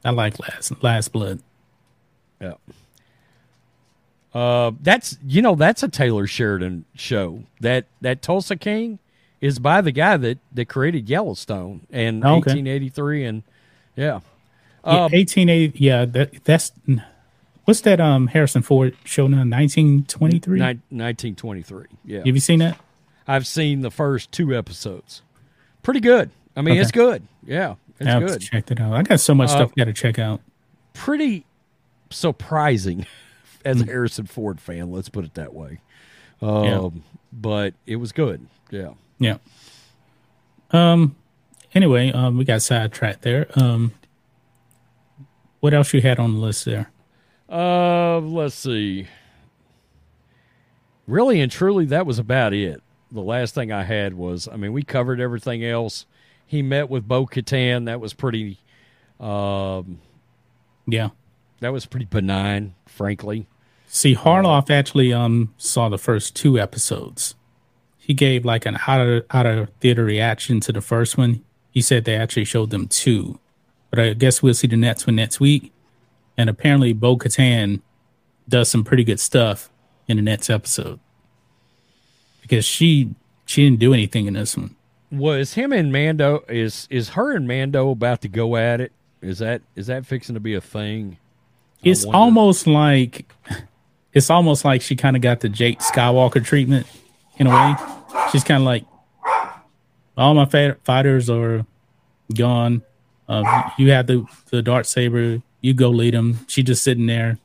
I 0.04 0.10
like 0.10 0.38
Last 0.38 0.82
Last 0.84 1.12
Blood. 1.12 1.40
Yeah. 2.41 2.55
Uh, 4.34 4.72
that's 4.82 5.16
you 5.26 5.41
know 5.41 5.55
that's 5.55 5.82
a 5.82 5.89
Taylor 5.89 6.26
Sheridan 6.26 6.84
show. 6.95 7.45
That 7.61 7.87
that 8.03 8.20
Tulsa 8.20 8.57
King 8.57 8.99
is 9.41 9.59
by 9.59 9.80
the 9.80 9.93
guy 9.93 10.16
that 10.18 10.39
that 10.53 10.66
created 10.68 11.09
Yellowstone 11.09 11.87
in 11.91 12.24
Oh, 12.24 12.37
okay. 12.37 12.51
1883, 12.53 13.24
and 13.24 13.43
yeah, 13.97 14.20
Yeah, 14.84 14.91
Um, 14.93 15.12
1880. 15.12 15.78
Yeah, 15.82 16.05
that 16.05 16.45
that's 16.45 16.72
what's 17.64 17.80
that? 17.82 17.99
Um, 18.01 18.26
Harrison 18.26 18.61
Ford 18.62 18.95
show 19.05 19.26
now, 19.26 19.39
1923. 19.45 20.59
1923. 20.61 21.84
Yeah, 22.05 22.18
Have 22.18 22.26
you 22.26 22.41
seen 22.41 22.59
that? 22.59 22.78
I've 23.26 23.47
seen 23.47 23.80
the 23.80 23.91
first 23.91 24.30
two 24.32 24.55
episodes. 24.55 25.22
Pretty 25.82 26.01
good. 26.01 26.30
I 26.55 26.61
mean, 26.62 26.72
Okay. 26.74 26.80
it's 26.82 26.91
good. 26.93 27.22
Yeah, 27.47 27.74
it's 27.99 28.07
I 28.07 28.11
have 28.12 28.20
to 28.20 28.26
good. 28.34 28.41
check 28.43 28.66
that 28.66 28.80
out. 28.80 28.93
I 28.93 29.03
got 29.03 29.20
so 29.20 29.34
much 29.34 29.49
Uh, 29.51 29.53
stuff 29.57 29.74
got 29.74 29.84
to 29.84 29.93
check 29.95 30.18
out. 30.18 30.41
Pretty 30.93 31.45
surprising 32.16 33.06
as 33.64 33.80
a 33.80 33.84
Hmm. 33.84 33.90
Harrison 33.90 34.26
Ford 34.26 34.60
fan. 34.60 34.90
Let's 34.90 35.08
put 35.08 35.24
it 35.24 35.34
that 35.34 35.54
way. 35.54 35.80
Um, 36.42 36.64
Yeah. 36.64 36.88
but 37.32 37.74
it 37.86 37.96
was 37.96 38.12
good. 38.12 38.46
Yeah. 38.70 38.94
Yeah. 39.18 39.38
Um. 40.70 41.16
Anyway, 41.74 42.10
um, 42.12 42.36
we 42.38 42.44
got 42.44 42.62
sidetracked 42.62 43.22
there. 43.22 43.46
Um. 43.54 43.92
What 45.60 45.74
else 45.74 45.92
you 45.94 46.00
had 46.00 46.18
on 46.18 46.34
the 46.34 46.38
list 46.38 46.64
there? 46.64 46.90
Uh, 47.50 48.18
let's 48.20 48.54
see. 48.54 49.06
Really 51.06 51.40
and 51.40 51.50
truly, 51.50 51.84
that 51.86 52.06
was 52.06 52.18
about 52.18 52.52
it. 52.52 52.82
The 53.12 53.20
last 53.22 53.54
thing 53.54 53.70
I 53.72 53.84
had 53.84 54.14
was, 54.14 54.48
I 54.48 54.56
mean, 54.56 54.72
we 54.72 54.82
covered 54.82 55.20
everything 55.20 55.64
else. 55.64 56.04
He 56.44 56.62
met 56.62 56.90
with 56.90 57.06
Bo 57.06 57.26
Katan. 57.26 57.86
That 57.86 58.00
was 58.00 58.12
pretty. 58.12 58.58
Um, 59.20 60.00
Yeah. 60.86 61.10
That 61.61 61.72
was 61.72 61.86
pretty 61.86 62.07
benign, 62.07 62.74
frankly. 62.86 63.46
See, 63.86 64.14
Harloff 64.14 64.70
actually 64.70 65.12
um 65.12 65.54
saw 65.57 65.88
the 65.88 65.98
first 65.98 66.34
two 66.34 66.59
episodes. 66.59 67.34
He 67.98 68.14
gave 68.14 68.44
like 68.44 68.66
an 68.66 68.78
out 68.86 69.00
of 69.00 69.24
out 69.30 69.46
of 69.46 69.70
theater 69.80 70.04
reaction 70.04 70.61
to 70.61 70.72
the 70.72 70.80
first 70.80 71.16
one. 71.16 71.42
He 71.70 71.80
said 71.80 72.04
they 72.04 72.16
actually 72.16 72.44
showed 72.44 72.70
them 72.70 72.88
two, 72.88 73.38
but 73.90 73.98
I 73.98 74.12
guess 74.14 74.42
we'll 74.42 74.54
see 74.54 74.66
the 74.66 74.76
next 74.76 75.07
one 75.07 75.16
next 75.16 75.40
week. 75.40 75.72
And 76.38 76.50
apparently, 76.50 76.92
Bo 76.92 77.16
Katan 77.16 77.80
does 78.48 78.70
some 78.70 78.84
pretty 78.84 79.04
good 79.04 79.20
stuff 79.20 79.70
in 80.07 80.16
the 80.16 80.22
next 80.22 80.50
episode 80.50 81.00
because 82.42 82.64
she 82.64 83.14
she 83.44 83.64
didn't 83.64 83.80
do 83.80 83.92
anything 83.92 84.26
in 84.26 84.34
this 84.34 84.57
one. 84.57 84.76
Was 85.11 85.54
him 85.54 85.72
and 85.72 85.92
Mando 85.92 86.44
is 86.48 86.86
is 86.90 87.11
her 87.11 87.34
and 87.34 87.46
Mando 87.46 87.90
about 87.90 88.22
to 88.22 88.28
go 88.28 88.57
at 88.57 88.80
it? 88.80 88.92
Is 89.22 89.38
that 89.38 89.62
is 89.74 89.86
that 89.86 90.07
fixing 90.07 90.34
to 90.34 90.40
be 90.40 90.54
a 90.54 90.61
thing? 90.61 91.18
It's 91.87 92.05
almost 92.05 92.66
like 92.66 93.30
it's 94.12 94.30
almost 94.30 94.64
like 94.64 94.82
she 94.82 94.97
kind 94.97 95.14
of 95.16 95.22
got 95.22 95.41
the 95.41 95.49
Jake 95.49 95.78
Skywalker 95.80 96.45
treatment 96.45 96.87
in 97.39 97.47
a 97.47 97.51
way. 97.51 97.74
She's 98.32 98.45
kind 98.45 98.62
of 98.62 98.66
like 98.66 98.84
all 100.16 100.34
my 100.34 100.47
fa- 100.47 100.76
fighters 100.84 101.28
are 101.30 101.64
gone. 102.34 102.82
Uh, 103.28 103.70
you 103.78 103.91
have 103.93 104.07
the 104.07 104.24
the 104.51 104.62
dark 104.62 104.84
saber. 104.87 105.43
You 105.61 105.74
go 105.74 105.91
lead 105.91 106.14
them. 106.14 106.39
She 106.49 106.62
just 106.62 106.82
sitting 106.82 107.07
there. 107.07 107.39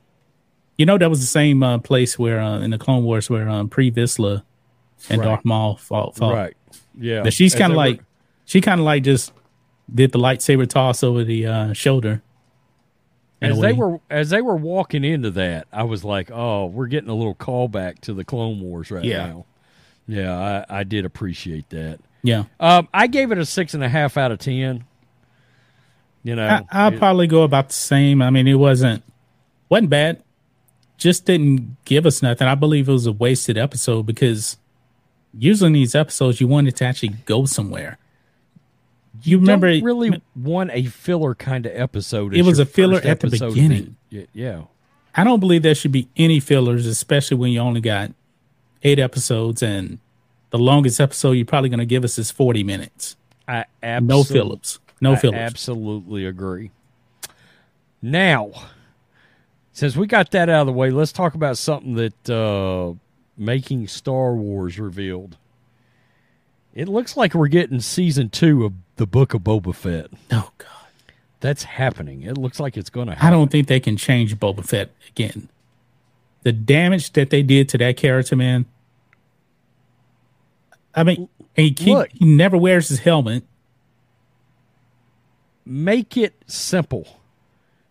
You 0.77 0.85
know 0.85 0.97
that 0.97 1.09
was 1.09 1.19
the 1.19 1.27
same 1.27 1.61
uh, 1.63 1.77
place 1.79 2.17
where 2.17 2.39
uh, 2.39 2.59
in 2.59 2.71
the 2.71 2.77
Clone 2.77 3.03
Wars 3.03 3.29
where 3.29 3.47
um, 3.49 3.69
Pre 3.69 3.91
Visla 3.91 4.43
and 5.09 5.19
Right. 5.19 5.25
Darth 5.27 5.45
Maul 5.45 5.75
fought. 5.77 6.15
fought. 6.15 6.33
right. 6.33 6.53
Yeah. 6.99 7.23
But 7.23 7.33
she's 7.33 7.53
kind 7.53 7.65
of 7.65 7.69
they 7.71 7.75
were- 7.91 7.95
like 7.97 8.03
she 8.45 8.61
kind 8.61 8.79
of 8.79 8.85
like 8.85 9.03
just 9.03 9.33
did 9.93 10.11
the 10.11 10.19
lightsaber 10.19 10.67
toss 10.67 11.03
over 11.03 11.23
the 11.23 11.45
uh, 11.45 11.73
shoulder. 11.73 12.21
In 13.41 13.51
a 13.51 13.53
as 13.55 13.59
they 13.61 13.73
were 13.73 13.99
as 14.09 14.29
they 14.29 14.41
were 14.41 14.55
walking 14.55 15.03
into 15.03 15.31
that, 15.31 15.67
I 15.73 15.83
was 15.83 16.03
like, 16.03 16.29
"Oh, 16.31 16.67
we're 16.67 16.87
getting 16.87 17.09
a 17.09 17.15
little 17.15 17.35
callback 17.35 17.99
to 18.01 18.13
the 18.13 18.23
Clone 18.23 18.61
Wars 18.61 18.91
right 18.91 19.03
Yeah. 19.03 19.27
now." 19.27 19.45
Yeah, 20.07 20.63
I, 20.69 20.79
I 20.79 20.83
did 20.83 21.05
appreciate 21.05 21.69
that. 21.69 21.99
yeah. 22.23 22.43
Um, 22.59 22.87
I 22.93 23.07
gave 23.07 23.31
it 23.31 23.37
a 23.37 23.45
six 23.45 23.73
and 23.73 23.83
a 23.83 23.89
half 23.89 24.17
out 24.17 24.31
of 24.31 24.39
ten. 24.39 24.83
You 26.23 26.35
know, 26.35 26.45
I, 26.47 26.65
I'll 26.71 26.93
it- 26.93 26.99
probably 26.99 27.27
go 27.27 27.43
about 27.43 27.69
the 27.69 27.73
same. 27.75 28.21
I 28.21 28.29
mean, 28.29 28.47
it 28.47 28.55
wasn't 28.55 29.03
wasn't 29.69 29.89
bad. 29.89 30.21
Just 30.97 31.25
didn't 31.25 31.77
give 31.85 32.05
us 32.05 32.21
nothing. 32.21 32.47
I 32.47 32.53
believe 32.55 32.87
it 32.87 32.91
was 32.91 33.07
a 33.07 33.11
wasted 33.11 33.57
episode 33.57 34.03
because 34.05 34.57
usually 35.33 35.67
in 35.67 35.73
these 35.73 35.95
episodes 35.95 36.39
you 36.39 36.47
wanted 36.47 36.75
to 36.75 36.85
actually 36.85 37.09
go 37.25 37.45
somewhere. 37.45 37.97
You 39.23 39.39
remember 39.39 39.71
Don't 39.71 39.83
really 39.83 40.21
want 40.35 40.71
a 40.73 40.85
filler 40.85 41.35
kind 41.35 41.65
of 41.65 41.73
episode. 41.75 42.35
It 42.35 42.43
was 42.43 42.59
a 42.59 42.65
filler 42.65 42.99
at 43.03 43.19
the 43.19 43.27
beginning. 43.29 43.95
Yeah. 44.09 44.63
I 45.13 45.23
don't 45.23 45.39
believe 45.39 45.63
there 45.63 45.75
should 45.75 45.91
be 45.91 46.07
any 46.15 46.39
fillers, 46.39 46.85
especially 46.85 47.37
when 47.37 47.51
you 47.51 47.59
only 47.59 47.81
got 47.81 48.11
eight 48.83 48.99
episodes 48.99 49.61
and 49.61 49.99
the 50.51 50.57
longest 50.57 50.99
episode 50.99 51.31
you're 51.31 51.45
probably 51.45 51.69
going 51.69 51.79
to 51.79 51.85
give 51.85 52.03
us 52.03 52.17
is 52.17 52.31
40 52.31 52.63
minutes. 52.63 53.15
I 53.47 53.65
absolutely 53.83 54.17
No 54.17 54.23
fillers. 54.23 54.79
No 55.01 55.13
I 55.13 55.15
fillers. 55.17 55.39
absolutely 55.39 56.25
agree. 56.25 56.71
Now, 58.01 58.51
since 59.73 59.95
we 59.95 60.07
got 60.07 60.31
that 60.31 60.49
out 60.49 60.61
of 60.61 60.67
the 60.67 60.73
way, 60.73 60.91
let's 60.91 61.11
talk 61.11 61.35
about 61.35 61.57
something 61.57 61.95
that 61.95 62.29
uh, 62.29 62.93
making 63.37 63.87
Star 63.87 64.33
Wars 64.33 64.79
revealed. 64.79 65.37
It 66.73 66.87
looks 66.87 67.17
like 67.17 67.33
we're 67.33 67.47
getting 67.47 67.79
season 67.81 68.29
two 68.29 68.65
of 68.65 68.73
the 68.95 69.05
Book 69.05 69.33
of 69.33 69.41
Boba 69.41 69.75
Fett. 69.75 70.07
oh, 70.31 70.51
God. 70.57 70.67
That's 71.41 71.63
happening. 71.63 72.21
It 72.21 72.37
looks 72.37 72.59
like 72.59 72.77
it's 72.77 72.89
going 72.89 73.07
to 73.07 73.13
happen. 73.15 73.27
I 73.27 73.31
don't 73.31 73.51
think 73.51 73.67
they 73.67 73.79
can 73.79 73.97
change 73.97 74.37
Boba 74.37 74.63
Fett 74.63 74.91
again. 75.09 75.49
The 76.43 76.51
damage 76.51 77.11
that 77.13 77.29
they 77.29 77.41
did 77.43 77.67
to 77.69 77.77
that 77.79 77.97
character, 77.97 78.35
man. 78.35 78.65
I 80.95 81.03
mean, 81.03 81.29
and 81.57 81.65
he, 81.65 81.71
keep, 81.73 81.93
Look. 81.95 82.09
he 82.13 82.25
never 82.25 82.57
wears 82.57 82.89
his 82.89 82.99
helmet. 82.99 83.43
make 85.65 86.17
it 86.17 86.33
simple. 86.47 87.19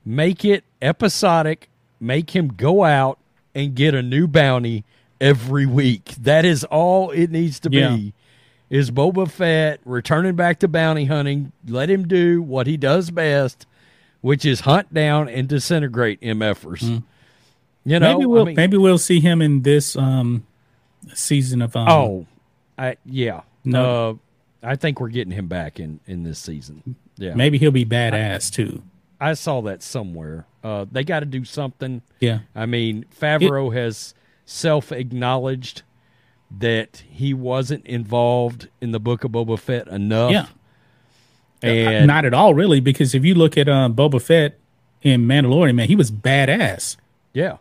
Make 0.05 0.45
it 0.45 0.64
episodic. 0.83 1.68
Make 2.01 2.31
him 2.35 2.49
go 2.49 2.85
out 2.85 3.18
and 3.55 3.74
get 3.74 3.95
a 3.95 4.03
new 4.03 4.26
bounty 4.26 4.85
every 5.20 5.66
week. 5.66 6.14
That 6.20 6.45
is 6.45 6.64
all 6.64 7.11
it 7.11 7.31
needs 7.31 7.61
to 7.61 7.70
Yeah. 7.70 7.95
be. 7.97 8.12
Is 8.71 8.91
Boba 8.93 9.29
Fett 9.29 9.81
returning 9.85 10.37
back 10.37 10.61
to 10.61 10.68
bounty 10.68 11.05
hunting? 11.07 11.51
Let 11.66 11.91
him 11.91 12.07
do 12.07 12.41
what 12.41 12.66
he 12.68 12.77
does 12.77 13.11
best, 13.11 13.66
which 14.21 14.45
is 14.45 14.61
hunt 14.61 14.95
down 14.95 15.29
and 15.29 15.49
disintegrate 15.49 16.21
MFers. 16.21 16.83
You 17.85 17.99
know, 17.99 18.14
Mm. 18.14 18.18
maybe 18.18 18.27
we'll 18.27 18.43
I 18.43 18.45
mean- 18.47 18.57
maybe 18.57 18.77
we'll 18.77 18.99
see 18.99 19.21
him 19.21 19.43
in 19.43 19.62
this 19.62 19.97
um 19.97 20.47
season 21.14 21.62
of 21.62 21.75
um, 21.75 21.89
oh, 21.89 22.27
I 22.79 22.97
yeah. 23.05 23.41
No. 23.64 24.11
Uh, 24.11 24.14
I 24.62 24.77
think 24.77 25.01
we're 25.01 25.09
getting 25.09 25.33
him 25.33 25.49
back 25.49 25.81
in 25.81 25.99
in 26.07 26.23
this 26.23 26.39
season. 26.39 26.95
Yeah, 27.16 27.35
maybe 27.35 27.59
he'll 27.59 27.71
be 27.71 27.85
badass 27.87 28.53
too. 28.53 28.83
I 29.21 29.35
saw 29.35 29.61
that 29.62 29.83
somewhere. 29.83 30.47
Uh, 30.62 30.87
they 30.91 31.03
got 31.05 31.21
to 31.21 31.27
do 31.27 31.45
something. 31.45 32.03
Yeah. 32.21 32.41
I 32.55 32.66
mean, 32.66 33.05
Favreau 33.18 33.75
has 33.75 34.14
self 34.45 34.93
acknowledged 34.93 35.83
that 36.59 37.03
he 37.09 37.33
wasn't 37.35 37.87
involved 37.87 38.69
in 38.81 38.93
the 38.93 39.01
Book 39.01 39.25
of 39.25 39.31
Boba 39.33 39.59
Fett 39.59 39.87
enough. 39.89 40.33
Yeah. 40.33 40.47
And 41.63 42.07
Not 42.07 42.25
at 42.25 42.33
all, 42.35 42.55
really, 42.55 42.81
because 42.81 43.15
if 43.15 43.25
you 43.25 43.35
look 43.35 43.59
at 43.59 43.69
um, 43.69 43.95
Boba 43.95 44.21
Fett 44.21 44.59
in 45.03 45.27
Mandalorian, 45.27 45.75
man, 45.75 45.89
he 45.89 45.97
was 45.97 46.11
badass. 46.11 46.97
yeah, 47.35 47.59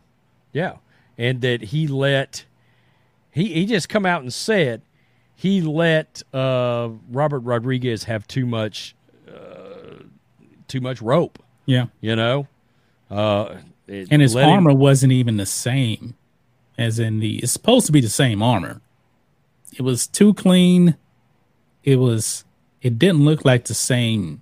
yeah, 0.54 0.74
and 1.18 1.42
that 1.42 1.62
he 1.64 1.88
let 1.88 2.46
he 3.32 3.54
he 3.54 3.66
just 3.66 3.90
come 3.90 4.06
out 4.06 4.22
and 4.22 4.34
said 4.34 4.82
he 5.36 5.62
let 5.62 6.24
uh, 6.34 6.90
Robert 7.12 7.40
Rodriguez 7.42 8.06
have 8.06 8.26
too 8.28 8.46
much 8.46 8.96
uh, 9.28 10.04
too 10.68 10.80
much 10.82 11.02
rope. 11.02 11.38
Yeah. 11.66 11.88
You 12.02 12.16
know, 12.16 12.48
uh, 13.12 13.56
And 13.88 14.22
his 14.22 14.34
let 14.34 14.46
him- 14.46 14.50
armor 14.56 14.74
wasn't 14.74 15.12
even 15.12 15.38
the 15.38 15.46
same 15.46 16.16
as 16.80 16.98
in 16.98 17.20
the. 17.20 17.38
It's 17.38 17.52
supposed 17.52 17.86
to 17.88 17.92
be 17.92 18.02
the 18.02 18.10
same 18.10 18.42
armor. 18.42 18.82
It 19.76 19.82
was 19.82 20.08
too 20.08 20.34
clean. 20.34 20.96
It 21.84 21.98
was. 21.98 22.46
It 22.82 22.98
didn't 22.98 23.26
look 23.26 23.44
like 23.44 23.66
the 23.66 23.74
same 23.74 24.42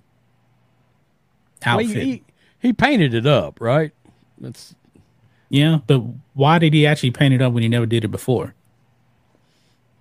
well, 1.66 1.80
outfit. 1.80 2.02
he, 2.02 2.22
he 2.60 2.72
painted 2.72 3.14
it 3.14 3.26
up, 3.26 3.60
right? 3.60 3.92
That's 4.38 4.74
yeah, 5.48 5.80
but 5.86 6.02
why 6.34 6.58
did 6.58 6.72
he 6.74 6.86
actually 6.86 7.10
paint 7.10 7.34
it 7.34 7.42
up 7.42 7.52
when 7.52 7.62
he 7.62 7.68
never 7.68 7.86
did 7.86 8.04
it 8.04 8.08
before? 8.08 8.54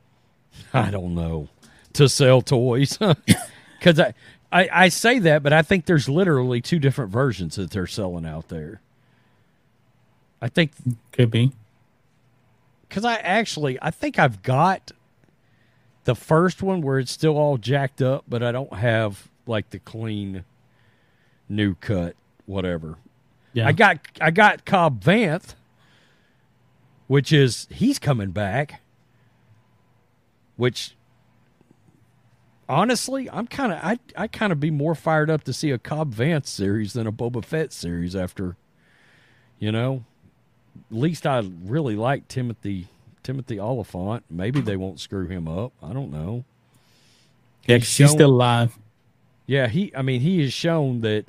I 0.73 0.91
don't 0.91 1.15
know 1.15 1.49
to 1.93 2.07
sell 2.07 2.41
toys 2.41 2.99
because 3.79 3.99
I, 3.99 4.13
I 4.51 4.69
I 4.71 4.89
say 4.89 5.19
that, 5.19 5.41
but 5.41 5.53
I 5.53 5.63
think 5.63 5.85
there's 5.85 6.07
literally 6.07 6.61
two 6.61 6.77
different 6.77 7.11
versions 7.11 7.55
that 7.55 7.71
they're 7.71 7.87
selling 7.87 8.25
out 8.25 8.49
there. 8.49 8.81
I 10.41 10.49
think 10.49 10.71
Could 11.11 11.31
be. 11.31 11.51
Because 12.87 13.05
I 13.05 13.15
actually 13.15 13.77
I 13.81 13.91
think 13.91 14.19
I've 14.19 14.41
got 14.43 14.91
the 16.05 16.15
first 16.15 16.63
one 16.63 16.81
where 16.81 16.99
it's 16.99 17.11
still 17.11 17.37
all 17.37 17.57
jacked 17.57 18.01
up, 18.01 18.23
but 18.27 18.41
I 18.41 18.51
don't 18.51 18.73
have 18.73 19.29
like 19.45 19.69
the 19.69 19.79
clean 19.79 20.45
new 21.49 21.75
cut 21.75 22.15
whatever. 22.45 22.97
Yeah. 23.53 23.67
I 23.67 23.71
got 23.73 23.99
I 24.19 24.31
got 24.31 24.65
Cobb 24.65 25.03
Vanth, 25.03 25.53
which 27.07 27.31
is 27.31 27.67
he's 27.69 27.99
coming 27.99 28.31
back. 28.31 28.81
Which 30.55 30.95
honestly, 32.67 33.29
I'm 33.29 33.47
kind 33.47 33.71
of 33.71 33.79
I 33.83 33.99
I 34.15 34.27
kind 34.27 34.51
of 34.51 34.59
be 34.59 34.71
more 34.71 34.95
fired 34.95 35.29
up 35.29 35.43
to 35.43 35.53
see 35.53 35.71
a 35.71 35.77
Cobb 35.77 36.15
Vanth 36.15 36.47
series 36.47 36.93
than 36.93 37.05
a 37.05 37.11
Boba 37.11 37.43
Fett 37.43 37.71
series 37.71 38.15
after, 38.15 38.55
you 39.59 39.71
know, 39.71 40.03
least 40.91 41.25
I 41.25 41.43
really 41.63 41.95
like 41.95 42.27
Timothy 42.27 42.87
Timothy 43.23 43.59
Olyphant. 43.59 44.23
Maybe 44.29 44.61
they 44.61 44.77
won't 44.77 44.99
screw 44.99 45.27
him 45.27 45.47
up. 45.47 45.73
I 45.83 45.93
don't 45.93 46.11
know. 46.11 46.45
Yeah, 47.65 47.77
she's 47.79 47.87
shown- 47.87 48.07
still 48.09 48.29
alive. 48.31 48.77
Yeah, 49.45 49.67
he. 49.67 49.93
I 49.95 50.01
mean, 50.01 50.21
he 50.21 50.41
has 50.41 50.53
shown 50.53 51.01
that. 51.01 51.25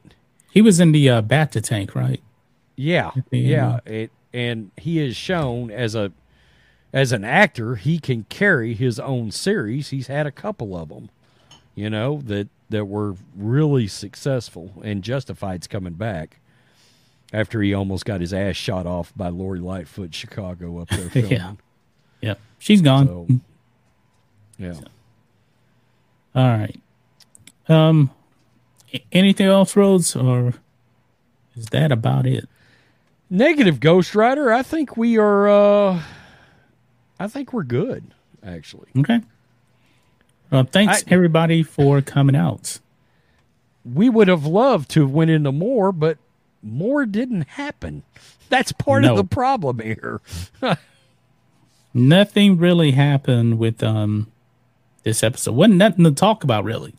He 0.50 0.62
was 0.62 0.80
in 0.80 0.92
the 0.92 1.08
uh, 1.08 1.22
Bacta 1.22 1.62
tank, 1.62 1.94
right? 1.94 2.20
Yeah, 2.74 3.10
yeah. 3.30 3.80
It, 3.84 4.10
and 4.32 4.70
he 4.76 4.98
has 4.98 5.16
shown 5.16 5.70
as 5.70 5.94
a 5.94 6.12
as 6.92 7.12
an 7.12 7.22
actor 7.24 7.76
he 7.76 7.98
can 7.98 8.24
carry 8.28 8.74
his 8.74 8.98
own 8.98 9.30
series. 9.30 9.90
He's 9.90 10.06
had 10.06 10.26
a 10.26 10.32
couple 10.32 10.76
of 10.76 10.88
them, 10.88 11.10
you 11.74 11.90
know 11.90 12.20
that 12.24 12.48
that 12.70 12.86
were 12.86 13.14
really 13.36 13.86
successful. 13.86 14.72
And 14.82 15.02
Justified's 15.02 15.66
coming 15.66 15.94
back 15.94 16.38
after 17.32 17.60
he 17.62 17.74
almost 17.74 18.04
got 18.04 18.20
his 18.20 18.32
ass 18.32 18.56
shot 18.56 18.86
off 18.86 19.12
by 19.16 19.28
Lori 19.28 19.60
Lightfoot, 19.60 20.14
Chicago, 20.14 20.78
up 20.78 20.88
there 20.88 21.08
filming. 21.10 21.32
Yeah. 21.32 21.52
Yep. 22.20 22.40
She's 22.58 22.82
gone. 22.82 23.06
So, 23.06 23.26
yeah. 24.58 24.74
All 26.34 26.48
right. 26.48 26.80
Um, 27.68 28.10
anything 29.12 29.46
else, 29.46 29.76
Rhodes, 29.76 30.16
or 30.16 30.54
is 31.56 31.66
that 31.66 31.92
about 31.92 32.26
it? 32.26 32.48
Negative 33.30 33.78
Ghost 33.78 34.14
Rider. 34.14 34.52
I 34.52 34.62
think 34.62 34.96
we 34.96 35.18
are. 35.18 35.48
uh 35.48 36.02
I 37.20 37.26
think 37.28 37.52
we're 37.52 37.64
good. 37.64 38.04
Actually, 38.44 38.88
Okay. 38.96 39.20
Well, 40.50 40.64
thanks 40.64 41.02
I- 41.02 41.10
everybody 41.12 41.62
for 41.62 42.00
coming 42.00 42.36
out. 42.36 42.78
we 43.84 44.08
would 44.08 44.28
have 44.28 44.46
loved 44.46 44.88
to 44.90 45.00
have 45.02 45.10
went 45.10 45.30
into 45.30 45.52
more, 45.52 45.92
but 45.92 46.16
more 46.62 47.06
didn't 47.06 47.42
happen. 47.48 48.02
That's 48.48 48.72
part 48.72 49.02
No. 49.02 49.12
of 49.12 49.16
the 49.16 49.24
problem 49.24 49.78
here. 49.80 50.20
Nothing 51.94 52.58
really 52.58 52.92
happened 52.92 53.58
with 53.58 53.82
um 53.82 54.30
this 55.04 55.22
episode. 55.22 55.52
wasn't 55.54 55.76
nothing 55.76 56.04
to 56.04 56.10
talk 56.12 56.44
about 56.44 56.64
really. 56.64 56.94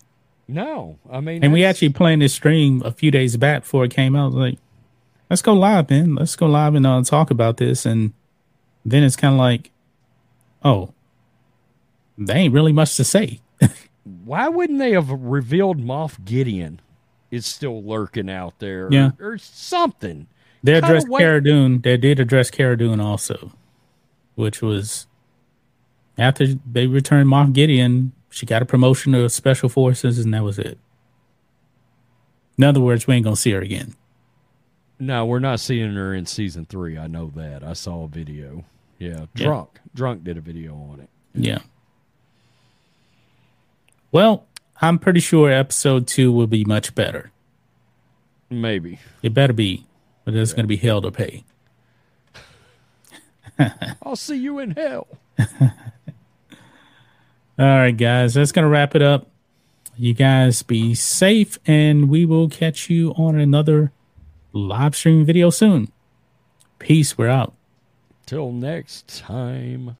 No, 0.47 0.97
I 1.11 1.19
mean, 1.19 1.43
And 1.43 1.53
we 1.53 1.63
actually 1.63 1.89
planned 1.89 2.23
this 2.23 2.33
stream 2.33 2.81
a 2.83 2.91
few 2.91 3.11
days 3.11 3.37
back 3.37 3.61
before 3.61 3.85
it 3.85 3.91
came 3.91 4.15
out. 4.15 4.31
Like, 4.33 4.57
let's 5.29 5.43
go 5.43 5.53
live, 5.53 5.91
man. 5.91 6.15
Let's 6.15 6.35
go 6.35 6.47
live 6.47 6.73
and 6.73 6.87
uh, 6.87 7.03
talk 7.03 7.29
about 7.29 7.57
this. 7.57 7.85
And 7.85 8.13
then 8.83 9.03
it's 9.03 9.15
kind 9.15 9.35
of 9.35 9.37
like, 9.39 9.69
oh, 10.65 10.91
they 12.17 12.33
ain't 12.33 12.53
really 12.53 12.73
much 12.73 12.95
to 12.95 13.03
say. 13.03 13.41
why 14.25 14.47
wouldn't 14.49 14.79
they 14.79 14.93
have 14.93 15.11
revealed 15.11 15.77
Moff 15.79 16.23
Gideon 16.25 16.81
is 17.31 17.45
still 17.45 17.83
lurking 17.83 18.29
out 18.29 18.59
there? 18.59 18.87
Yeah. 18.91 19.11
or, 19.19 19.33
or 19.33 19.37
something. 19.37 20.27
They 20.63 20.73
addressed 20.73 21.07
Cara 21.09 21.41
Dune. 21.43 21.81
They 21.81 21.95
did 21.97 22.19
address 22.19 22.51
Cara 22.51 22.77
Dune 22.77 22.99
also, 22.99 23.51
which 24.35 24.61
was 24.61 25.07
after 26.17 26.47
they 26.69 26.85
returned 26.87 27.29
Moff 27.29 27.53
Gideon, 27.53 28.11
she 28.29 28.45
got 28.45 28.61
a 28.61 28.65
promotion 28.65 29.13
to 29.13 29.29
Special 29.29 29.69
Forces, 29.69 30.19
and 30.19 30.33
that 30.33 30.43
was 30.43 30.59
it. 30.59 30.77
In 32.57 32.65
other 32.65 32.81
words, 32.81 33.07
we 33.07 33.15
ain't 33.15 33.23
gonna 33.23 33.37
see 33.37 33.51
her 33.51 33.61
again. 33.61 33.95
No, 34.99 35.25
we're 35.25 35.39
not 35.39 35.61
seeing 35.61 35.93
her 35.93 36.13
in 36.13 36.25
season 36.25 36.65
three. 36.65 36.97
I 36.97 37.07
know 37.07 37.31
that. 37.35 37.63
I 37.63 37.71
saw 37.71 38.03
a 38.03 38.07
video. 38.09 38.65
Yeah, 38.97 39.27
Yeah. 39.33 39.45
drunk. 39.45 39.79
Drunk 39.95 40.25
did 40.25 40.35
a 40.37 40.41
video 40.41 40.75
on 40.75 40.99
it. 40.99 41.09
Yeah. 41.33 41.59
Well, 44.11 44.45
I'm 44.81 44.97
pretty 44.99 45.19
sure 45.19 45.51
episode 45.51 46.07
two 46.07 46.31
will 46.31 46.47
be 46.47 46.63
much 46.63 46.95
better. 46.95 47.31
Maybe. 48.49 48.99
It 49.21 49.33
better 49.33 49.53
be. 49.53 49.85
but 50.23 50.33
there's 50.33 50.53
going 50.53 50.63
to 50.63 50.67
be 50.67 50.77
hell 50.77 51.01
to 51.01 51.11
pay. 51.11 51.43
I'll 54.03 54.15
see 54.15 54.37
you 54.37 54.59
in 54.59 54.71
hell. 54.71 55.07
All 57.59 57.65
right, 57.65 57.95
guys, 57.95 58.35
that's 58.35 58.53
going 58.53 58.63
to 58.63 58.69
wrap 58.69 58.95
it 58.95 59.01
up. 59.01 59.27
You 59.97 60.13
guys 60.13 60.63
be 60.63 60.95
safe, 60.95 61.59
and 61.65 62.09
we 62.09 62.25
will 62.25 62.47
catch 62.47 62.89
you 62.89 63.11
on 63.17 63.37
another 63.37 63.91
live 64.53 64.95
stream 64.95 65.25
video 65.25 65.49
soon. 65.49 65.91
Peace. 66.79 67.17
We're 67.17 67.27
out. 67.27 67.53
Till 68.25 68.53
next 68.53 69.09
time. 69.09 69.97